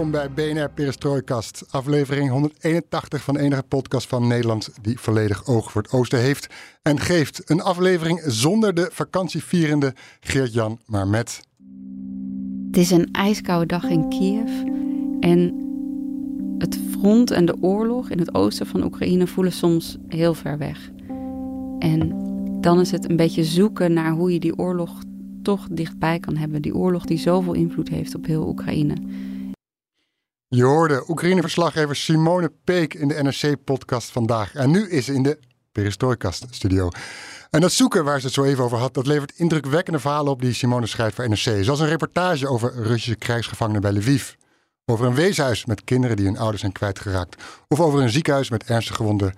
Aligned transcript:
Welkom 0.00 0.20
bij 0.34 0.52
BNR 0.54 0.70
Perestroikast, 0.70 1.64
aflevering 1.70 2.30
181 2.30 3.22
van 3.22 3.34
de 3.34 3.40
enige 3.40 3.62
podcast 3.62 4.08
van 4.08 4.26
Nederland 4.26 4.70
die 4.82 4.98
volledig 4.98 5.46
oog 5.46 5.72
voor 5.72 5.82
het 5.82 5.92
oosten 5.92 6.18
heeft 6.18 6.54
en 6.82 7.00
geeft. 7.00 7.50
Een 7.50 7.60
aflevering 7.60 8.22
zonder 8.26 8.74
de 8.74 8.88
vakantievierende 8.92 9.94
Geert-Jan, 10.20 10.78
maar 10.86 11.08
met... 11.08 11.40
Het 12.66 12.76
is 12.76 12.90
een 12.90 13.08
ijskoude 13.12 13.66
dag 13.66 13.84
in 13.84 14.08
Kiev 14.08 14.50
en 15.20 15.54
het 16.58 16.78
front 16.90 17.30
en 17.30 17.46
de 17.46 17.56
oorlog 17.60 18.10
in 18.10 18.18
het 18.18 18.34
oosten 18.34 18.66
van 18.66 18.84
Oekraïne 18.84 19.26
voelen 19.26 19.52
soms 19.52 19.96
heel 20.08 20.34
ver 20.34 20.58
weg. 20.58 20.90
En 21.78 22.12
dan 22.60 22.80
is 22.80 22.90
het 22.90 23.10
een 23.10 23.16
beetje 23.16 23.44
zoeken 23.44 23.92
naar 23.92 24.12
hoe 24.12 24.32
je 24.32 24.40
die 24.40 24.58
oorlog 24.58 25.02
toch 25.42 25.66
dichtbij 25.70 26.18
kan 26.18 26.36
hebben. 26.36 26.62
Die 26.62 26.74
oorlog 26.74 27.04
die 27.04 27.18
zoveel 27.18 27.54
invloed 27.54 27.88
heeft 27.88 28.14
op 28.14 28.26
heel 28.26 28.48
Oekraïne. 28.48 28.94
Je 30.56 30.64
hoorde 30.64 31.04
Oekraïne-verslaggever 31.08 31.96
Simone 31.96 32.52
Peek 32.64 32.94
in 32.94 33.08
de 33.08 33.22
NRC-podcast 33.22 34.10
vandaag. 34.10 34.54
En 34.54 34.70
nu 34.70 34.88
is 34.88 35.04
ze 35.04 35.14
in 35.14 35.22
de 35.22 35.38
Perestroikast-studio. 35.72 36.88
En 37.50 37.60
dat 37.60 37.72
zoeken 37.72 38.04
waar 38.04 38.20
ze 38.20 38.26
het 38.26 38.34
zo 38.34 38.44
even 38.44 38.64
over 38.64 38.78
had, 38.78 38.94
dat 38.94 39.06
levert 39.06 39.32
indrukwekkende 39.36 39.98
verhalen 39.98 40.32
op 40.32 40.40
die 40.40 40.52
Simone 40.52 40.86
schrijft 40.86 41.14
voor 41.14 41.28
NRC. 41.28 41.64
Zoals 41.64 41.80
een 41.80 41.88
reportage 41.88 42.48
over 42.48 42.74
Russische 42.74 43.16
krijgsgevangenen 43.16 43.80
bij 43.80 43.92
Lviv. 43.92 44.32
Over 44.84 45.06
een 45.06 45.14
weeshuis 45.14 45.64
met 45.64 45.84
kinderen 45.84 46.16
die 46.16 46.26
hun 46.26 46.38
ouders 46.38 46.60
zijn 46.60 46.72
kwijtgeraakt. 46.72 47.42
Of 47.68 47.80
over 47.80 48.00
een 48.00 48.10
ziekenhuis 48.10 48.50
met 48.50 48.64
ernstig 48.64 48.96
gewonde 48.96 49.34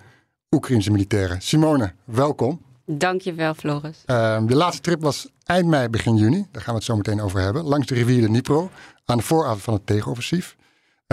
Oekraïnse 0.51 0.91
militairen. 0.91 1.41
Simone, 1.41 1.93
welkom. 2.03 2.61
Dankjewel, 2.85 3.53
Floris. 3.53 4.03
Uh, 4.05 4.47
de 4.47 4.55
laatste 4.55 4.81
trip 4.81 5.01
was 5.01 5.27
eind 5.45 5.67
mei, 5.67 5.89
begin 5.89 6.15
juni. 6.15 6.47
Daar 6.51 6.61
gaan 6.61 6.73
we 6.73 6.79
het 6.79 6.83
zo 6.83 6.95
meteen 6.95 7.21
over 7.21 7.39
hebben. 7.39 7.63
Langs 7.63 7.87
de 7.87 7.93
rivier 7.93 8.21
de 8.21 8.27
Dnipro, 8.27 8.69
aan 9.05 9.17
de 9.17 9.23
vooravond 9.23 9.61
van 9.61 9.73
het 9.73 9.85
tegenoffensief. 9.85 10.55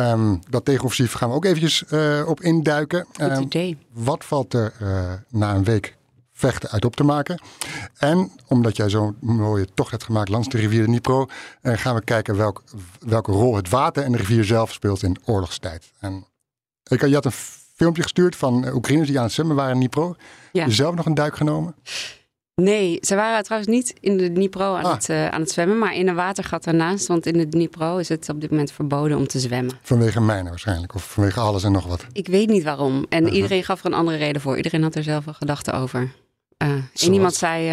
Um, 0.00 0.40
dat 0.48 0.64
tegenoffensief 0.64 1.12
gaan 1.12 1.28
we 1.28 1.34
ook 1.34 1.44
eventjes 1.44 1.84
uh, 1.92 2.22
op 2.26 2.40
induiken. 2.40 3.06
Goed 3.12 3.36
um, 3.36 3.42
idee. 3.42 3.78
Wat 3.92 4.24
valt 4.24 4.54
er 4.54 4.72
uh, 4.82 5.12
na 5.28 5.54
een 5.54 5.64
week 5.64 5.96
vechten 6.32 6.70
uit 6.70 6.84
op 6.84 6.96
te 6.96 7.04
maken? 7.04 7.40
En 7.98 8.30
omdat 8.46 8.76
jij 8.76 8.88
zo'n 8.88 9.16
mooie 9.20 9.66
tocht 9.74 9.90
hebt 9.90 10.04
gemaakt 10.04 10.28
langs 10.28 10.48
de 10.48 10.56
rivier 10.56 10.80
de 10.80 10.86
Dnipro, 10.86 11.26
uh, 11.62 11.76
gaan 11.76 11.94
we 11.94 12.04
kijken 12.04 12.36
welk, 12.36 12.62
welke 12.98 13.32
rol 13.32 13.56
het 13.56 13.68
water 13.68 14.04
en 14.04 14.12
de 14.12 14.18
rivier 14.18 14.44
zelf 14.44 14.72
speelt 14.72 15.02
in 15.02 15.16
oorlogstijd. 15.24 15.92
En 15.98 16.26
ik, 16.84 17.06
je 17.06 17.14
had 17.14 17.24
een 17.24 17.32
filmpje 17.76 18.02
gestuurd 18.02 18.36
van 18.36 18.72
Oekraïners 18.72 19.08
die 19.08 19.18
aan 19.18 19.24
het 19.24 19.32
zwemmen 19.32 19.56
waren 19.56 19.72
in 19.72 19.78
Dnipro. 19.78 20.16
Ja. 20.52 20.64
Je 20.64 20.72
zelf 20.72 20.94
nog 20.94 21.06
een 21.06 21.14
duik 21.14 21.36
genomen? 21.36 21.74
Nee, 22.62 22.98
ze 23.00 23.14
waren 23.14 23.44
trouwens 23.44 23.72
niet 23.72 23.94
in 24.00 24.16
de 24.16 24.32
Dnipro 24.32 24.74
aan, 24.74 24.84
ah. 24.84 24.92
het, 24.92 25.08
uh, 25.08 25.28
aan 25.28 25.40
het 25.40 25.50
zwemmen, 25.50 25.78
maar 25.78 25.94
in 25.94 26.08
een 26.08 26.14
watergat 26.14 26.64
daarnaast. 26.64 27.06
Want 27.06 27.26
in 27.26 27.38
de 27.38 27.48
Dnipro 27.48 27.96
is 27.96 28.08
het 28.08 28.28
op 28.28 28.40
dit 28.40 28.50
moment 28.50 28.72
verboden 28.72 29.16
om 29.16 29.26
te 29.26 29.38
zwemmen. 29.38 29.78
Vanwege 29.82 30.20
mijnen 30.20 30.50
waarschijnlijk, 30.50 30.94
of 30.94 31.12
vanwege 31.12 31.40
alles 31.40 31.64
en 31.64 31.72
nog 31.72 31.86
wat? 31.86 32.06
Ik 32.12 32.26
weet 32.26 32.48
niet 32.48 32.62
waarom. 32.62 33.06
En 33.08 33.22
uh-huh. 33.22 33.36
iedereen 33.36 33.64
gaf 33.64 33.80
er 33.80 33.86
een 33.86 33.94
andere 33.94 34.16
reden 34.16 34.40
voor. 34.40 34.56
Iedereen 34.56 34.82
had 34.82 34.94
er 34.94 35.02
zelf 35.02 35.26
een 35.26 35.34
gedachte 35.34 35.72
over. 35.72 36.12
Uh, 36.62 36.68
en 37.02 37.12
iemand 37.12 37.34
zei, 37.34 37.68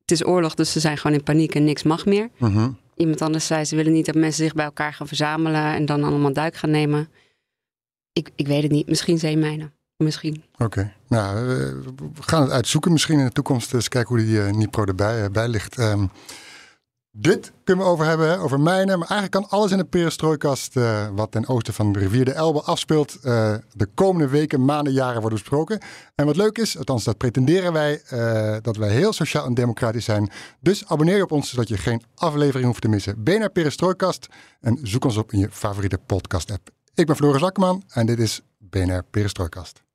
het 0.00 0.10
is 0.10 0.26
oorlog, 0.26 0.54
dus 0.54 0.72
ze 0.72 0.80
zijn 0.80 0.96
gewoon 0.96 1.16
in 1.16 1.22
paniek 1.22 1.54
en 1.54 1.64
niks 1.64 1.82
mag 1.82 2.06
meer. 2.06 2.28
Uh-huh. 2.38 2.68
Iemand 2.96 3.22
anders 3.22 3.46
zei, 3.46 3.64
ze 3.64 3.76
willen 3.76 3.92
niet 3.92 4.06
dat 4.06 4.14
mensen 4.14 4.44
zich 4.44 4.54
bij 4.54 4.64
elkaar 4.64 4.92
gaan 4.92 5.06
verzamelen 5.06 5.74
en 5.74 5.86
dan 5.86 6.04
allemaal 6.04 6.32
duik 6.32 6.56
gaan 6.56 6.70
nemen. 6.70 7.08
Ik, 8.12 8.30
ik 8.36 8.46
weet 8.46 8.62
het 8.62 8.72
niet, 8.72 8.88
misschien 8.88 9.18
zeemijnen. 9.18 9.72
Misschien. 10.04 10.44
Oké. 10.58 10.92
Nou, 11.08 11.46
we 12.14 12.22
gaan 12.22 12.42
het 12.42 12.50
uitzoeken 12.50 12.92
misschien 12.92 13.18
in 13.18 13.24
de 13.24 13.32
toekomst. 13.32 13.74
Eens 13.74 13.88
kijken 13.88 14.14
hoe 14.16 14.24
die 14.24 14.36
uh, 14.36 14.50
Nipro 14.50 14.84
erbij 14.84 15.30
bij 15.30 15.48
ligt. 15.48 15.78
Um, 15.78 16.10
dit 17.10 17.52
kunnen 17.64 17.84
we 17.84 17.90
over 17.90 18.06
hebben, 18.06 18.38
over 18.38 18.60
mijnen. 18.60 18.98
Maar 18.98 19.08
eigenlijk 19.08 19.30
kan 19.30 19.58
alles 19.58 19.70
in 19.70 19.78
de 19.78 19.84
perestrooikast 19.84 20.74
wat 21.14 21.30
ten 21.30 21.48
oosten 21.48 21.74
van 21.74 21.92
de 21.92 21.98
rivier 21.98 22.24
de 22.24 22.32
Elbe 22.32 22.62
afspeelt... 22.62 23.22
de 23.22 23.88
komende 23.94 24.28
weken, 24.28 24.64
maanden, 24.64 24.92
jaren 24.92 25.20
worden 25.20 25.38
besproken. 25.38 25.80
En 26.14 26.26
wat 26.26 26.36
leuk 26.36 26.58
is, 26.58 26.78
althans 26.78 27.04
dat 27.04 27.16
pretenderen 27.16 27.72
wij, 27.72 28.02
dat 28.62 28.76
wij 28.76 28.90
heel 28.90 29.12
sociaal 29.12 29.46
en 29.46 29.54
democratisch 29.54 30.04
zijn. 30.04 30.30
Dus 30.60 30.86
abonneer 30.86 31.16
je 31.16 31.22
op 31.22 31.32
ons, 31.32 31.50
zodat 31.50 31.68
je 31.68 31.78
geen 31.78 32.02
aflevering 32.14 32.66
hoeft 32.66 32.82
te 32.82 32.88
missen. 32.88 33.22
BNR 33.24 33.50
Perestrooikast 33.50 34.26
en 34.60 34.78
zoek 34.82 35.04
ons 35.04 35.16
op 35.16 35.32
in 35.32 35.38
je 35.38 35.48
favoriete 35.50 35.98
podcast-app. 36.06 36.70
Ik 36.94 37.06
ben 37.06 37.16
Floris 37.16 37.42
Akkerman 37.42 37.82
en 37.88 38.06
dit 38.06 38.18
is 38.18 38.40
BNR 38.58 39.02
Perestrooikast. 39.10 39.86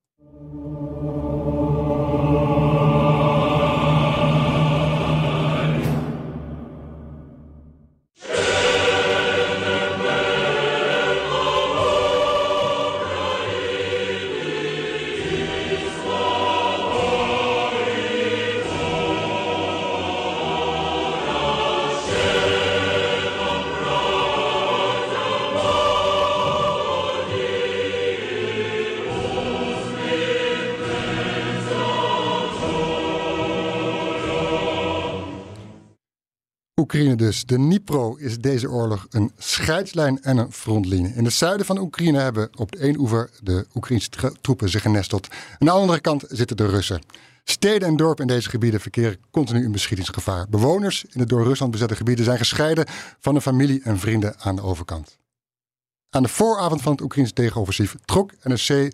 Oekraïne 36.84 37.16
dus. 37.16 37.46
De 37.46 37.56
Dnipro 37.56 38.16
is 38.16 38.38
deze 38.38 38.70
oorlog 38.70 39.08
een 39.10 39.32
scheidslijn 39.38 40.22
en 40.22 40.38
een 40.38 40.52
frontlinie. 40.52 41.14
In 41.16 41.26
het 41.26 41.34
zuiden 41.34 41.66
van 41.66 41.78
Oekraïne 41.78 42.20
hebben 42.20 42.50
op 42.56 42.72
de 42.72 42.88
een 42.88 43.00
oever 43.00 43.30
de 43.42 43.66
Oekraïnse 43.76 44.10
troepen 44.42 44.70
zich 44.70 44.82
genesteld. 44.82 45.28
Aan 45.32 45.68
de 45.68 45.72
andere 45.72 46.00
kant 46.00 46.24
zitten 46.28 46.58
de 46.58 46.68
Russen. 46.68 47.02
Steden 47.44 47.88
en 47.88 47.96
dorpen 47.96 48.28
in 48.28 48.34
deze 48.34 48.50
gebieden 48.50 48.80
verkeren 48.80 49.18
continu 49.32 49.64
in 49.64 49.72
beschietingsgevaar. 49.72 50.50
Bewoners 50.50 51.06
in 51.06 51.20
de 51.20 51.26
door 51.26 51.44
Rusland 51.44 51.72
bezette 51.72 51.96
gebieden 51.96 52.26
zijn 52.26 52.38
gescheiden 52.38 52.86
van 53.20 53.34
de 53.34 53.42
familie 53.42 53.82
en 53.84 54.00
vrienden 54.00 54.36
aan 54.40 54.56
de 54.56 54.62
overkant. 54.62 55.18
Aan 56.10 56.24
de 56.24 56.30
vooravond 56.30 56.82
van 56.82 56.92
het 56.92 57.02
Oekraïnse 57.02 57.34
tegenoffensief 57.34 57.96
trok 58.06 58.32
NSC 58.44 58.92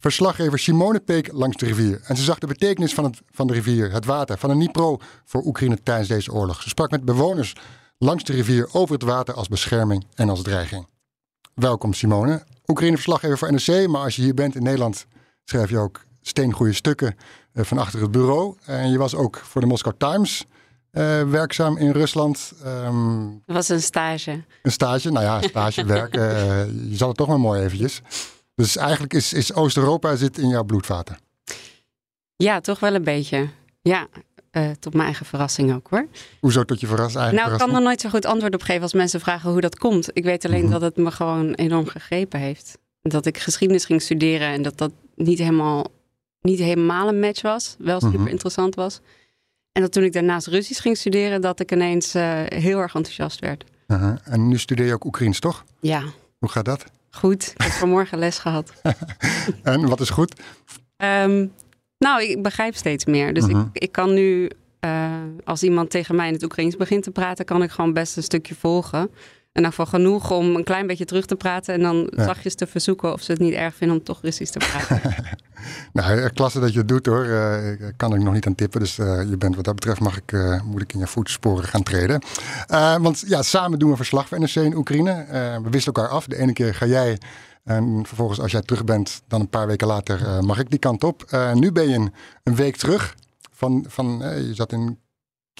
verslaggever 0.00 0.58
Simone 0.58 1.00
Peek 1.00 1.32
langs 1.32 1.56
de 1.56 1.66
rivier. 1.66 2.00
En 2.04 2.16
ze 2.16 2.22
zag 2.22 2.38
de 2.38 2.46
betekenis 2.46 2.94
van, 2.94 3.04
het, 3.04 3.20
van 3.30 3.46
de 3.46 3.52
rivier, 3.52 3.92
het 3.92 4.04
water, 4.04 4.38
van 4.38 4.50
een 4.50 4.58
Dnipro 4.58 4.98
voor 5.24 5.44
Oekraïne 5.44 5.82
tijdens 5.82 6.08
deze 6.08 6.32
oorlog. 6.32 6.62
Ze 6.62 6.68
sprak 6.68 6.90
met 6.90 7.04
bewoners 7.04 7.54
langs 7.98 8.24
de 8.24 8.32
rivier 8.32 8.68
over 8.72 8.94
het 8.94 9.02
water 9.02 9.34
als 9.34 9.48
bescherming 9.48 10.06
en 10.14 10.28
als 10.28 10.42
dreiging. 10.42 10.86
Welkom 11.54 11.92
Simone. 11.92 12.44
Oekraïne-verslaggever 12.66 13.38
voor 13.38 13.52
NRC, 13.52 13.88
maar 13.88 14.02
als 14.02 14.16
je 14.16 14.22
hier 14.22 14.34
bent 14.34 14.54
in 14.54 14.62
Nederland 14.62 15.06
schrijf 15.44 15.70
je 15.70 15.78
ook 15.78 16.04
steengoede 16.20 16.72
stukken 16.72 17.16
uh, 17.54 17.64
van 17.64 17.78
achter 17.78 18.00
het 18.00 18.10
bureau. 18.10 18.56
En 18.64 18.90
je 18.90 18.98
was 18.98 19.14
ook 19.14 19.36
voor 19.36 19.60
de 19.60 19.66
Moscow 19.66 19.92
Times 19.98 20.44
uh, 20.92 21.22
werkzaam 21.22 21.76
in 21.76 21.90
Rusland. 21.90 22.52
Um, 22.66 23.42
dat 23.46 23.56
was 23.56 23.68
een 23.68 23.82
stage. 23.82 24.42
Een 24.62 24.72
stage, 24.72 25.10
nou 25.10 25.24
ja, 25.24 25.42
stage, 25.42 25.84
werk. 25.96 26.16
Uh, 26.16 26.22
je 26.66 26.96
zal 26.96 27.08
het 27.08 27.16
toch 27.16 27.28
maar 27.28 27.40
mooi 27.40 27.62
eventjes. 27.62 28.02
Dus 28.60 28.76
eigenlijk 28.76 29.14
is, 29.14 29.32
is 29.32 29.54
Oost-Europa 29.54 30.16
zit 30.16 30.38
in 30.38 30.48
jouw 30.48 30.64
bloedvaten. 30.64 31.18
Ja, 32.36 32.60
toch 32.60 32.80
wel 32.80 32.94
een 32.94 33.04
beetje. 33.04 33.48
Ja, 33.82 34.06
uh, 34.52 34.70
tot 34.70 34.92
mijn 34.92 35.04
eigen 35.04 35.26
verrassing 35.26 35.74
ook 35.74 35.86
hoor. 35.90 36.06
Hoezo 36.40 36.64
tot 36.64 36.80
je 36.80 36.86
verras, 36.86 37.14
eigen 37.14 37.34
nou, 37.34 37.48
verrassing? 37.48 37.60
ik 37.60 37.68
kan 37.68 37.76
er 37.76 37.82
nooit 37.82 38.00
zo 38.00 38.08
goed 38.08 38.24
antwoord 38.24 38.54
op 38.54 38.62
geven 38.62 38.82
als 38.82 38.92
mensen 38.92 39.20
vragen 39.20 39.50
hoe 39.50 39.60
dat 39.60 39.78
komt. 39.78 40.08
Ik 40.12 40.24
weet 40.24 40.44
alleen 40.44 40.64
mm-hmm. 40.64 40.72
dat 40.72 40.82
het 40.82 40.96
me 40.96 41.10
gewoon 41.10 41.52
enorm 41.54 41.86
gegrepen 41.86 42.40
heeft. 42.40 42.78
Dat 43.02 43.26
ik 43.26 43.38
geschiedenis 43.38 43.84
ging 43.84 44.02
studeren 44.02 44.48
en 44.48 44.62
dat 44.62 44.78
dat 44.78 44.92
niet 45.14 45.38
helemaal, 45.38 45.86
niet 46.40 46.58
helemaal 46.58 47.08
een 47.08 47.20
match 47.20 47.42
was. 47.42 47.76
Wel 47.78 48.00
super 48.00 48.14
mm-hmm. 48.14 48.32
interessant 48.32 48.74
was. 48.74 49.00
En 49.72 49.82
dat 49.82 49.92
toen 49.92 50.04
ik 50.04 50.12
daarnaast 50.12 50.46
Russisch 50.46 50.82
ging 50.82 50.96
studeren, 50.96 51.40
dat 51.40 51.60
ik 51.60 51.72
ineens 51.72 52.14
uh, 52.14 52.42
heel 52.46 52.78
erg 52.78 52.94
enthousiast 52.94 53.40
werd. 53.40 53.64
En 54.24 54.48
nu 54.48 54.58
studeer 54.58 54.86
je 54.86 54.94
ook 54.94 55.04
Oekraïens, 55.04 55.40
toch? 55.40 55.64
Ja. 55.80 56.02
Hoe 56.38 56.48
gaat 56.48 56.64
dat? 56.64 56.84
Goed, 57.10 57.52
ik 57.54 57.62
heb 57.62 57.72
vanmorgen 57.72 58.18
les 58.18 58.38
gehad. 58.38 58.72
en 59.62 59.88
wat 59.88 60.00
is 60.00 60.10
goed? 60.10 60.40
Um, 60.96 61.52
nou, 61.98 62.22
ik 62.22 62.42
begrijp 62.42 62.74
steeds 62.74 63.04
meer. 63.04 63.34
Dus 63.34 63.46
ik, 63.46 63.56
ik 63.72 63.92
kan 63.92 64.14
nu 64.14 64.50
eh, 64.80 65.12
als 65.44 65.62
iemand 65.62 65.90
tegen 65.90 66.14
mij 66.14 66.26
in 66.26 66.32
het 66.32 66.42
Oekraïens 66.42 66.76
begint 66.76 67.02
te 67.02 67.10
praten, 67.10 67.44
kan 67.44 67.62
ik 67.62 67.70
gewoon 67.70 67.92
best 67.92 68.16
een 68.16 68.22
stukje 68.22 68.54
volgen. 68.54 69.10
En 69.52 69.62
dan 69.62 69.72
van 69.72 69.86
genoeg 69.86 70.30
om 70.30 70.54
een 70.56 70.64
klein 70.64 70.86
beetje 70.86 71.04
terug 71.04 71.26
te 71.26 71.36
praten 71.36 71.74
en 71.74 71.80
dan 71.80 72.10
Ja. 72.16 72.24
zachtjes 72.24 72.54
te 72.54 72.66
verzoeken 72.66 73.12
of 73.12 73.22
ze 73.22 73.32
het 73.32 73.40
niet 73.40 73.52
erg 73.54 73.74
vinden 73.74 73.96
om 73.96 74.02
toch 74.04 74.22
Russisch 74.22 74.52
te 74.52 74.58
praten. 74.58 75.00
Nou, 75.92 76.18
eh, 76.20 76.28
klasse 76.34 76.60
dat 76.60 76.72
je 76.72 76.78
het 76.78 76.88
doet 76.88 77.06
hoor. 77.06 77.24
Eh, 77.24 77.70
ik 77.72 77.92
kan 77.96 78.12
er 78.12 78.20
nog 78.20 78.32
niet 78.34 78.46
aan 78.46 78.54
tippen. 78.54 78.80
Dus 78.80 78.98
eh, 78.98 79.28
je 79.28 79.36
bent 79.36 79.56
wat 79.56 79.64
dat 79.64 79.74
betreft 79.74 80.00
mag 80.00 80.16
ik, 80.16 80.32
eh, 80.32 80.62
moet 80.62 80.82
ik 80.82 80.92
in 80.92 80.98
je 80.98 81.06
voetsporen 81.06 81.64
gaan 81.64 81.82
treden. 81.82 82.22
Eh, 82.66 82.96
want 82.96 83.24
ja, 83.26 83.42
samen 83.42 83.78
doen 83.78 83.90
we 83.90 83.96
verslag 83.96 84.28
van 84.28 84.40
NRC 84.40 84.54
in 84.54 84.76
Oekraïne. 84.76 85.10
Eh, 85.10 85.56
we 85.62 85.70
wisselen 85.70 85.94
elkaar 85.96 86.08
af. 86.08 86.26
De 86.26 86.36
ene 86.36 86.52
keer 86.52 86.74
ga 86.74 86.86
jij. 86.86 87.18
En 87.64 88.02
vervolgens 88.06 88.40
als 88.40 88.52
jij 88.52 88.60
terug 88.62 88.84
bent, 88.84 89.22
dan 89.28 89.40
een 89.40 89.48
paar 89.48 89.66
weken 89.66 89.86
later 89.86 90.26
eh, 90.26 90.40
mag 90.40 90.58
ik 90.58 90.70
die 90.70 90.78
kant 90.78 91.04
op. 91.04 91.22
Eh, 91.28 91.52
nu 91.52 91.72
ben 91.72 91.88
je 91.88 91.94
een, 91.96 92.12
een 92.44 92.54
week 92.56 92.76
terug. 92.76 93.14
Van, 93.52 93.84
van, 93.88 94.22
eh, 94.22 94.38
je 94.46 94.54
zat 94.54 94.72
in 94.72 94.98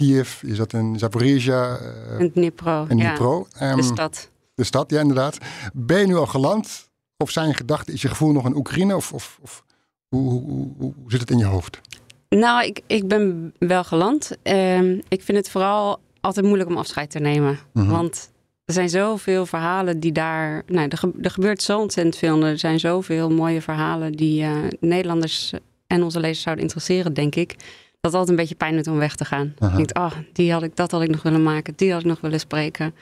Kiev, 0.05 0.43
je 0.47 0.55
zat 0.55 0.73
in 0.73 0.99
Zaporizhia 0.99 1.77
eh, 1.77 2.21
En 2.21 2.33
Dnipro, 2.33 2.87
en 2.89 2.97
ja, 2.99 3.07
Dnipro. 3.07 3.47
Ehm, 3.59 3.77
de 3.77 3.83
stad. 3.83 4.31
de 4.55 4.65
stad, 4.65 4.91
ja 4.91 5.01
inderdaad. 5.01 5.39
Ben 5.73 6.01
je 6.01 6.07
nu 6.07 6.17
al 6.17 6.27
geland? 6.27 6.89
Of 7.17 7.31
zijn 7.31 7.49
je 7.49 7.55
gedachten, 7.55 7.95
is 7.95 8.03
je 8.03 8.09
gevoel 8.09 8.33
nog 8.33 8.47
in 8.47 8.57
Oekraïne? 8.57 8.97
Of, 8.97 9.13
of, 9.13 9.39
of 9.43 9.65
hoe, 10.09 10.31
hoe, 10.31 10.43
hoe, 10.43 10.73
hoe 10.79 10.95
zit 11.07 11.21
het 11.21 11.31
in 11.31 11.39
je 11.39 11.45
hoofd? 11.45 11.81
Nou, 12.29 12.65
ik, 12.65 12.81
ik 12.87 13.09
ben 13.09 13.53
wel 13.59 13.85
geland. 13.85 14.31
Ehm, 14.43 14.99
ik 15.09 15.23
vind 15.23 15.39
het 15.39 15.51
vooral 15.51 16.01
altijd 16.21 16.47
moeilijk 16.47 16.71
om 16.71 16.77
afscheid 16.77 17.11
te 17.11 17.19
nemen. 17.19 17.59
Mhm. 17.73 17.91
Want 17.91 18.31
er 18.65 18.75
zijn 18.75 18.89
zoveel 18.89 19.47
verhalen 19.47 20.01
die 20.01 20.13
daar. 20.13 20.63
Nou, 20.67 20.89
er, 20.89 20.99
ge- 20.99 21.13
er 21.23 21.31
gebeurt 21.31 21.63
zo 21.63 21.79
ontzettend 21.81 22.17
veel. 22.17 22.43
Er 22.45 22.59
zijn 22.59 22.81
zoveel 22.81 23.31
mooie 23.31 23.63
verhalen 23.63 24.13
die 24.13 24.43
eh, 24.43 24.57
Nederlanders 24.81 25.53
en 25.87 26.03
onze 26.03 26.21
lezers 26.21 26.43
zouden 26.43 26.65
interesseren, 26.65 27.15
denk 27.15 27.35
ik. 27.35 27.57
Dat 28.01 28.13
altijd 28.13 28.29
een 28.31 28.37
beetje 28.37 28.55
pijn 28.55 28.77
doet 28.77 28.87
om 28.89 28.97
weg 28.99 29.15
te 29.17 29.25
gaan. 29.25 29.55
Je 29.59 29.69
denkt, 29.77 29.95
oh, 29.95 30.13
die 30.33 30.53
had 30.53 30.63
ik, 30.63 30.77
dat 30.77 30.91
had 30.91 31.03
ik 31.03 31.09
nog 31.11 31.23
willen 31.23 31.43
maken, 31.43 31.73
die 31.77 31.93
had 31.93 32.01
ik 32.01 32.07
nog 32.07 32.21
willen 32.21 32.41
spreken. 32.41 32.95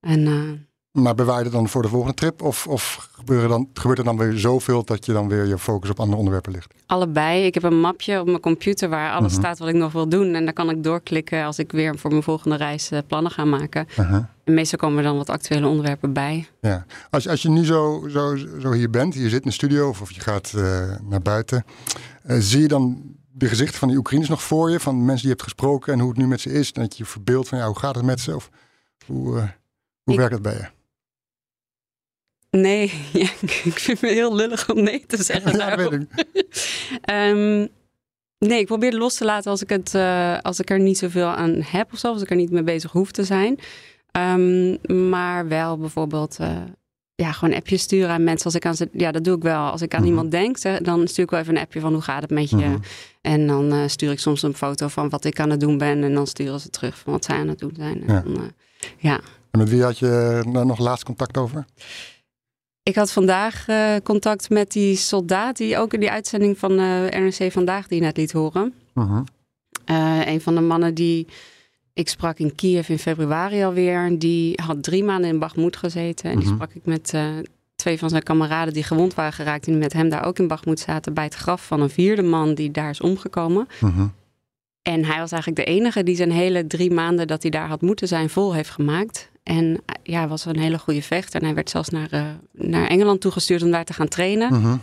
En 0.00 0.26
eh, 0.26 1.02
Maar 1.02 1.14
bewaar 1.14 1.38
je 1.38 1.42
het 1.44 1.52
dan 1.52 1.68
voor 1.68 1.82
de 1.82 1.88
volgende 1.88 2.14
trip? 2.14 2.42
Of, 2.42 2.66
of 2.66 3.08
gebeuren 3.12 3.48
dan, 3.48 3.68
gebeurt 3.74 3.98
er 3.98 4.04
dan 4.04 4.16
weer 4.18 4.38
zoveel 4.38 4.84
dat 4.84 5.06
je 5.06 5.12
dan 5.12 5.28
weer 5.28 5.46
je 5.46 5.58
focus 5.58 5.90
op 5.90 6.00
andere 6.00 6.18
onderwerpen 6.18 6.52
ligt? 6.52 6.74
allebei. 6.86 7.44
Ik 7.44 7.54
heb 7.54 7.62
een 7.62 7.80
mapje 7.80 8.20
op 8.20 8.26
mijn 8.26 8.40
computer 8.40 8.88
waar 8.88 9.12
alles 9.12 9.32
Mhm. 9.32 9.40
staat 9.40 9.58
wat 9.58 9.68
ik 9.68 9.74
nog 9.74 9.92
wil 9.92 10.08
doen. 10.08 10.34
En 10.34 10.44
daar 10.44 10.52
kan 10.52 10.70
ik 10.70 10.84
doorklikken 10.84 11.44
als 11.44 11.58
ik 11.58 11.72
weer 11.72 11.98
voor 11.98 12.10
mijn 12.10 12.22
volgende 12.22 12.56
reis 12.56 12.90
eh, 12.90 12.98
plannen 13.06 13.32
ga 13.32 13.44
maken. 13.44 13.86
En 14.44 14.54
meestal 14.54 14.78
komen 14.78 14.98
er 14.98 15.04
dan 15.04 15.16
wat 15.16 15.30
actuele 15.30 15.66
onderwerpen 15.66 16.12
bij. 16.12 16.48
Ja. 16.60 16.84
Als, 17.10 17.28
als 17.28 17.42
je 17.42 17.48
nu 17.50 17.64
zo, 17.64 18.06
zo, 18.10 18.36
zo 18.60 18.72
hier 18.72 18.90
bent, 18.90 19.14
je 19.14 19.28
zit 19.28 19.42
in 19.42 19.48
de 19.48 19.54
studio 19.54 19.88
of, 19.88 20.00
of 20.00 20.12
je 20.12 20.20
gaat 20.20 20.52
eh, 20.56 20.62
naar 21.08 21.22
buiten. 21.22 21.64
zie 22.24 22.60
je 22.60 22.68
dan 22.68 23.02
de 23.40 23.48
gezichten 23.48 23.78
van 23.78 23.88
die 23.88 23.96
Oekraïners 23.96 24.30
nog 24.30 24.42
voor 24.42 24.70
je? 24.70 24.80
Van 24.80 24.94
mensen 24.96 25.14
die 25.16 25.22
je 25.24 25.28
hebt 25.28 25.42
gesproken 25.42 25.92
en 25.92 25.98
hoe 25.98 26.08
het 26.08 26.18
nu 26.18 26.26
met 26.26 26.40
ze 26.40 26.52
is? 26.52 26.72
En 26.72 26.82
dat 26.82 26.96
je 26.96 27.02
je 27.02 27.08
verbeeldt 27.10 27.48
van 27.48 27.58
ja, 27.58 27.66
hoe 27.66 27.78
gaat 27.78 27.94
het 27.94 28.04
met 28.04 28.20
ze? 28.20 28.34
Of 28.34 28.50
hoe, 29.06 29.38
eh, 29.38 29.48
hoe 30.02 30.12
Ik- 30.14 30.18
werkt 30.18 30.32
het 30.34 30.42
bij 30.42 30.54
je? 30.54 30.66
Nee, 32.50 32.92
ja, 33.12 33.28
ik 33.42 33.78
vind 33.78 34.00
het 34.00 34.10
heel 34.10 34.34
lullig 34.34 34.70
om 34.70 34.82
nee 34.82 35.06
te 35.06 35.22
zeggen. 35.22 35.50
Ja, 35.58 35.58
daarop. 35.76 35.90
weet 35.90 36.00
ik. 36.02 36.26
Ehm, 37.00 37.66
nee, 38.38 38.58
ik 38.60 38.66
probeer 38.66 38.90
het 38.90 38.98
los 38.98 39.14
te 39.14 39.24
laten 39.24 39.50
als 39.50 39.62
ik, 39.62 39.68
het, 39.68 39.94
eh, 39.94 40.38
als 40.40 40.60
ik 40.60 40.70
er 40.70 40.78
niet 40.80 40.98
zoveel 40.98 41.26
aan 41.26 41.62
heb 41.62 41.92
of 41.92 41.98
zo. 41.98 42.12
Als 42.12 42.22
ik 42.22 42.30
er 42.30 42.36
niet 42.36 42.50
mee 42.50 42.62
bezig 42.62 42.90
hoef 42.92 43.10
te 43.10 43.24
zijn. 43.24 43.58
Ehm, 44.10 45.08
maar 45.10 45.48
wel 45.48 45.78
bijvoorbeeld 45.78 46.36
eh, 46.40 46.56
ja, 47.14 47.32
gewoon 47.32 47.50
een 47.50 47.60
appje 47.60 47.76
sturen 47.76 48.10
aan 48.10 48.24
mensen. 48.24 48.44
Als 48.44 48.54
ik 48.54 48.66
aan 48.66 48.74
ze, 48.76 48.88
ja, 48.92 49.10
dat 49.12 49.24
doe 49.24 49.36
ik 49.36 49.42
wel. 49.42 49.70
Als 49.70 49.82
ik 49.82 49.94
aan 49.94 50.00
Mhm. 50.00 50.08
iemand 50.08 50.30
denk, 50.30 50.84
dan 50.84 51.08
stuur 51.08 51.24
ik 51.24 51.30
wel 51.30 51.40
even 51.40 51.56
een 51.56 51.62
appje 51.62 51.80
van 51.80 51.92
hoe 51.92 52.02
gaat 52.02 52.22
het 52.22 52.30
met 52.30 52.50
je. 52.50 52.56
Mhm. 52.56 52.78
En 53.20 53.46
dan 53.46 53.72
eh, 53.72 53.82
stuur 53.86 54.12
ik 54.12 54.18
soms 54.18 54.42
een 54.42 54.54
foto 54.54 54.88
van 54.88 55.08
wat 55.08 55.24
ik 55.24 55.40
aan 55.40 55.50
het 55.50 55.60
doen 55.60 55.78
ben. 55.78 56.02
En 56.04 56.14
dan 56.14 56.26
sturen 56.26 56.60
ze 56.60 56.70
terug 56.70 56.98
van 56.98 57.12
wat 57.12 57.24
zij 57.24 57.36
aan 57.36 57.48
het 57.48 57.58
doen 57.58 57.72
zijn. 57.76 58.06
En 58.06 58.14
Ja. 58.14 58.20
dan, 58.20 58.36
eh, 58.36 58.42
ja. 58.98 59.20
En 59.50 59.58
met 59.58 59.68
wie 59.68 59.82
had 59.82 59.98
je 59.98 60.42
nou 60.46 60.66
nog 60.66 60.78
laatst 60.78 61.04
contact 61.04 61.36
over? 61.36 61.64
Ik 62.82 62.94
had 62.94 63.12
vandaag 63.12 63.68
eh, 63.68 63.94
contact 64.02 64.50
met 64.50 64.72
die 64.72 64.96
soldaat 64.96 65.56
die 65.56 65.78
ook 65.78 65.92
in 65.94 66.00
die 66.00 66.10
uitzending 66.10 66.58
van 66.58 66.78
eh 66.78 67.06
RNC 67.06 67.52
Vandaag 67.52 67.86
die 67.88 67.98
je 67.98 68.04
net 68.04 68.16
liet 68.16 68.32
horen. 68.32 68.74
Mhm. 68.94 69.22
Eh, 69.84 70.26
een 70.26 70.40
van 70.40 70.54
de 70.54 70.60
mannen 70.60 70.94
die 70.94 71.26
ik 71.92 72.08
sprak 72.08 72.38
in 72.38 72.54
Kiev 72.54 72.88
in 72.88 72.98
februari 72.98 73.62
alweer. 73.64 74.18
Die 74.18 74.60
had 74.64 74.82
drie 74.82 75.04
maanden 75.04 75.30
in 75.30 75.38
Bagmoed 75.38 75.76
gezeten. 75.76 76.30
En 76.30 76.36
die 76.36 76.46
Mhm. 76.46 76.54
sprak 76.54 76.72
ik 76.74 76.84
met 76.84 77.14
eh, 77.14 77.24
twee 77.80 77.98
van 77.98 78.08
zijn 78.08 78.22
kameraden 78.22 78.74
die 78.74 78.82
gewond 78.82 79.14
waren 79.14 79.32
geraakt. 79.32 79.64
Die 79.64 79.74
met 79.74 79.92
hem 79.92 80.08
daar 80.08 80.24
ook 80.24 80.38
in 80.38 80.48
Bagmoed 80.48 80.80
zaten. 80.80 81.14
Bij 81.14 81.24
het 81.24 81.34
graf 81.34 81.66
van 81.66 81.80
een 81.80 81.90
vierde 81.90 82.22
man 82.22 82.54
die 82.54 82.70
daar 82.70 82.90
is 82.90 83.00
omgekomen. 83.00 83.68
Mhm. 83.80 84.06
En 84.82 85.04
hij 85.04 85.18
was 85.18 85.32
eigenlijk 85.32 85.66
de 85.66 85.72
enige 85.72 86.02
die 86.02 86.16
zijn 86.16 86.30
hele 86.30 86.66
drie 86.66 86.90
maanden 86.90 87.26
dat 87.26 87.42
hij 87.42 87.50
daar 87.50 87.68
had 87.68 87.80
moeten 87.80 88.08
zijn 88.08 88.30
vol 88.30 88.54
heeft 88.54 88.70
gemaakt. 88.70 89.30
En 89.42 89.80
eh, 89.86 89.94
ja, 90.02 90.28
was 90.28 90.44
een 90.44 90.58
hele 90.58 90.78
goede 90.78 91.02
vechter. 91.02 91.40
En 91.40 91.46
hij 91.46 91.54
werd 91.54 91.70
zelfs 91.70 91.88
naar, 91.88 92.08
eh, 92.10 92.24
naar 92.52 92.86
Engeland 92.86 93.20
toegestuurd 93.20 93.62
om 93.62 93.70
daar 93.70 93.84
te 93.84 93.92
gaan 93.92 94.08
trainen. 94.08 94.52
Mhm. 94.52 94.76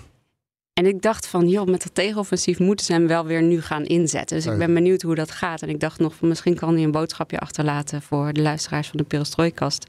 En 0.73 0.85
ik 0.85 1.01
dacht 1.01 1.27
van, 1.27 1.47
joh, 1.47 1.67
met 1.67 1.83
dat 1.83 1.95
tegenoffensief 1.95 2.59
moeten 2.59 2.85
ze 2.85 2.91
hem 2.91 3.07
wel 3.07 3.25
weer 3.25 3.41
nu 3.41 3.61
gaan 3.61 3.85
inzetten. 3.85 4.38
Dus 4.38 4.45
ik 4.45 4.57
ben 4.57 4.73
benieuwd 4.73 5.01
hoe 5.01 5.15
dat 5.15 5.31
gaat. 5.31 5.61
En 5.61 5.69
ik 5.69 5.79
dacht 5.79 5.99
nog 5.99 6.15
van, 6.15 6.27
misschien 6.27 6.55
kan 6.55 6.73
hij 6.73 6.83
een 6.83 6.91
boodschapje 6.91 7.39
achterlaten 7.39 8.01
voor 8.01 8.33
de 8.33 8.41
luisteraars 8.41 8.88
van 8.88 8.97
de 8.97 9.03
Perestrooikast. 9.03 9.85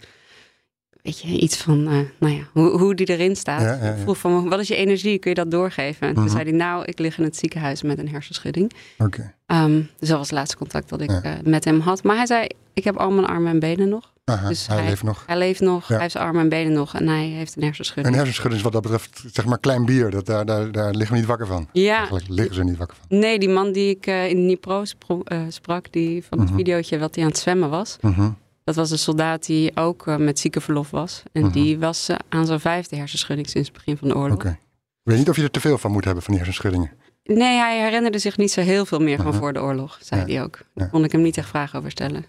Weet 1.08 1.20
je, 1.20 1.28
iets 1.38 1.56
van, 1.56 1.87
eh, 1.87 1.99
nou 2.19 2.34
ja, 2.34 2.43
hoe, 2.52 2.69
hoe 2.78 2.94
die 2.94 3.06
erin 3.10 3.37
staat. 3.37 3.60
Ja, 3.60 3.72
ja, 3.72 3.84
ja. 3.84 3.93
Ik 3.93 3.99
vroeg 4.02 4.19
van, 4.19 4.49
wat 4.49 4.60
is 4.60 4.69
je 4.69 4.76
energie? 4.76 5.19
Kun 5.19 5.31
je 5.31 5.37
dat 5.37 5.50
doorgeven? 5.50 6.08
En 6.08 6.14
toen 6.14 6.22
Mhm. 6.25 6.32
zei 6.32 6.44
hij, 6.49 6.52
nou, 6.52 6.84
ik 6.84 6.99
lig 6.99 7.19
in 7.19 7.25
het 7.25 7.37
ziekenhuis 7.37 7.82
met 7.82 7.99
een 7.99 8.08
hersenschudding. 8.08 8.72
Oké. 8.99 9.34
Ehm, 9.46 9.81
dus 9.99 10.08
dat 10.08 10.19
was 10.19 10.26
het 10.28 10.37
laatste 10.38 10.56
contact 10.56 10.88
dat 10.88 11.00
ik 11.00 11.10
eh, 11.10 11.32
met 11.44 11.64
hem 11.64 11.81
had. 11.81 12.02
Maar 12.02 12.16
hij 12.16 12.26
zei, 12.26 12.46
ik 12.75 12.84
heb 12.84 12.96
al 12.96 13.10
mijn 13.10 13.26
armen 13.26 13.52
en 13.52 13.58
benen 13.58 13.88
nog. 13.88 14.12
Aha, 14.25 14.49
Dus 14.49 14.66
hij 14.66 14.76
hij- 14.76 14.88
leeft 14.88 15.02
nog. 15.02 15.22
Hij 15.26 15.37
leeft 15.38 15.60
nog, 15.60 15.88
hij 15.88 15.99
heeft 15.99 16.12
zijn 16.12 16.25
armen 16.25 16.43
en 16.43 16.49
benen 16.49 16.72
nog. 16.72 16.94
En 16.94 17.08
hij 17.08 17.25
heeft 17.26 17.52
een 17.56 17.60
Een 17.60 17.66
hersenschudding. 17.66 18.14
hersenschudding 18.14 18.56
is 18.56 18.62
wat 18.62 18.72
dat 18.72 18.82
betreft, 18.82 19.25
zeg 19.32 19.44
maar, 19.44 19.58
klein 19.58 19.84
bier. 19.84 20.10
Dat, 20.10 20.26
daar, 20.26 20.46
daar, 20.46 20.72
daar 20.72 20.90
liggen 20.94 21.12
we 21.12 21.19
niet 21.20 21.28
wakker 21.28 21.46
van. 21.46 21.69
ja, 21.72 21.96
Eigenlijk 21.96 22.28
liggen 22.28 22.55
ze 22.55 22.64
niet 22.64 22.76
wakker 22.76 22.96
van. 23.08 23.19
Nee, 23.19 23.38
die 23.38 23.49
man 23.49 23.72
die 23.72 23.90
ik 23.90 24.06
eh, 24.06 24.28
in 24.28 24.37
Dnipro 24.37 24.82
eh, 25.25 25.40
sprak, 25.49 25.93
die 25.93 26.25
van 26.28 26.38
het 26.38 26.49
Mhm. 26.49 26.56
videootje 26.58 26.99
wat 26.99 27.14
hij 27.14 27.25
aan 27.25 27.31
het 27.31 27.38
zwemmen 27.38 27.70
was. 27.70 27.96
Mhm. 28.00 28.31
Dat 28.69 28.76
was 28.76 28.91
een 28.91 28.99
soldaat 28.99 29.47
die 29.47 29.76
ook 29.76 30.06
eh, 30.06 30.17
met 30.17 30.38
ziekenverlof 30.38 30.91
was. 30.91 31.23
En 31.32 31.43
Mhm. 31.43 31.53
die 31.53 31.79
was 31.79 32.09
eh, 32.09 32.17
aan 32.29 32.47
zijn 32.47 32.61
vijfde 32.61 32.97
hersenschudding 32.97 33.49
sinds 33.49 33.69
het 33.69 33.76
begin 33.76 33.97
van 33.97 34.09
de 34.09 34.15
oorlog. 34.17 34.37
Oké. 34.38 34.49
Ik 34.49 34.56
weet 35.03 35.19
niet 35.19 35.29
of 35.29 35.37
je 35.37 35.43
er 35.43 35.50
te 35.50 35.61
veel 35.61 35.79
van 35.79 35.91
moet 35.93 36.05
hebben, 36.05 36.23
van 36.23 36.35
die 36.35 36.43
hersenschuddingen. 36.43 36.91
Nee, 37.25 37.59
hij 37.59 37.81
herinnerde 37.82 38.19
zich 38.19 38.37
niet 38.37 38.50
zo 38.53 38.61
heel 38.61 38.87
veel 38.87 38.99
meer 39.00 39.17
van 39.17 39.26
Mhm. 39.26 39.37
voor 39.38 39.53
de 39.53 39.61
oorlog, 39.62 39.99
zei 40.03 40.20
Ja. 40.20 40.26
hij 40.26 40.43
ook. 40.43 40.56
Ja. 40.56 40.65
Daar 40.75 40.88
kon 40.91 41.05
ik 41.05 41.12
hem 41.12 41.23
niet 41.23 41.37
echt 41.37 41.49
vragen 41.49 41.79
over 41.79 41.91
stellen. 41.91 42.25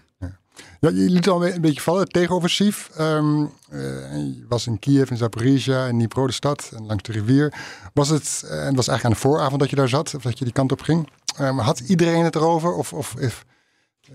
Ja, 0.80 0.88
je 0.88 1.10
liet 1.10 1.28
al 1.28 1.46
een 1.46 1.60
beetje 1.60 1.80
vallen, 1.80 2.00
het 2.02 2.12
tegenoffensief. 2.12 2.90
Ehm, 2.96 3.42
eh, 3.70 3.78
je 4.14 4.44
was 4.48 4.66
in 4.66 4.78
Kiev, 4.78 5.10
in 5.10 5.16
Zaporizhia, 5.16 5.86
in 5.86 5.94
Dnipro, 5.98 6.26
de 6.26 6.32
stad, 6.32 6.70
en 6.76 6.86
langs 6.86 7.02
de 7.02 7.12
rivier. 7.12 7.52
Was 7.94 8.08
het, 8.08 8.44
en 8.50 8.66
het 8.66 8.76
was 8.76 8.88
eigenlijk 8.88 9.04
aan 9.04 9.10
de 9.10 9.16
vooravond 9.16 9.60
dat 9.60 9.70
je 9.70 9.76
daar 9.76 9.88
zat, 9.88 10.14
of 10.14 10.22
dat 10.22 10.38
je 10.38 10.44
die 10.44 10.52
kant 10.52 10.72
op 10.72 10.80
ging. 10.80 11.08
Ehm, 11.36 11.58
had 11.58 11.78
iedereen 11.80 12.24
het 12.24 12.34
erover? 12.34 12.72
Of, 12.74 12.92
of 12.92 13.14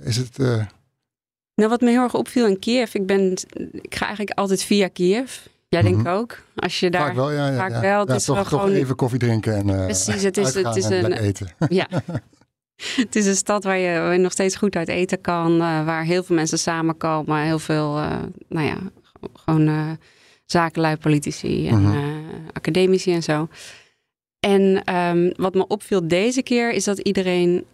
is 0.03 0.15
het... 0.17 0.37
Nou, 1.55 1.69
wat 1.69 1.81
me 1.81 1.89
heel 1.89 2.01
erg 2.03 2.13
opviel 2.13 2.47
in 2.47 2.59
Kiev, 2.59 2.93
ik, 2.93 3.05
ben, 3.05 3.31
ik 3.71 3.95
ga 3.95 4.05
eigenlijk 4.05 4.37
altijd 4.37 4.63
via 4.63 4.87
Kiev. 4.87 5.37
Jij 5.69 5.81
denkt 5.81 5.97
Mhm. 6.03 6.07
ook. 6.07 6.43
Als 6.55 6.79
je 6.79 6.89
daar 6.89 7.05
vaak 7.05 7.15
wel, 7.15 7.31
ja. 7.31 7.47
ja, 7.49 7.55
vaak 7.55 7.71
ja. 7.71 7.81
wel, 7.81 7.99
het 7.99 8.09
Ja, 8.09 8.15
is 8.15 8.25
toch, 8.25 8.35
wel 8.35 8.43
toch 8.45 8.59
gewoon- 8.61 8.75
even 8.75 8.95
koffie 8.95 9.19
drinken 9.19 9.53
en 9.55 9.69
eh 9.69 9.83
Precies, 9.85 10.23
het 10.23 10.37
is- 10.37 10.53
het 10.53 10.75
is 10.75 10.85
en 10.85 11.05
een- 11.05 11.11
eten. 11.13 11.47
Ja. 11.69 11.87
Het 12.95 13.15
is 13.15 13.25
een 13.25 13.35
stad 13.35 13.63
waar 13.63 13.77
je, 13.77 13.99
waar 13.99 14.13
je 14.13 14.19
nog 14.19 14.31
steeds 14.31 14.55
goed 14.55 14.75
uit 14.75 14.87
eten 14.87 15.21
kan. 15.21 15.51
eh, 15.61 15.85
waar 15.85 16.03
heel 16.03 16.23
veel 16.23 16.35
mensen 16.35 16.59
samenkomen. 16.59 17.41
Heel 17.41 17.59
veel, 17.59 17.97
eh, 17.97 18.17
nou 18.49 18.67
ja, 18.67 18.77
gewoon 19.33 19.97
zakenlui, 20.45 20.97
politici 20.97 21.67
en 21.67 21.81
Mhm. 21.81 21.97
academici 22.53 23.13
en 23.13 23.23
zo. 23.23 23.47
En 24.39 24.81
ehm, 24.83 25.31
wat 25.35 25.53
me 25.53 25.67
opviel 25.67 26.07
deze 26.07 26.41
keer 26.43 26.71
is 26.71 26.83
dat 26.83 26.99
iedereen 26.99 27.65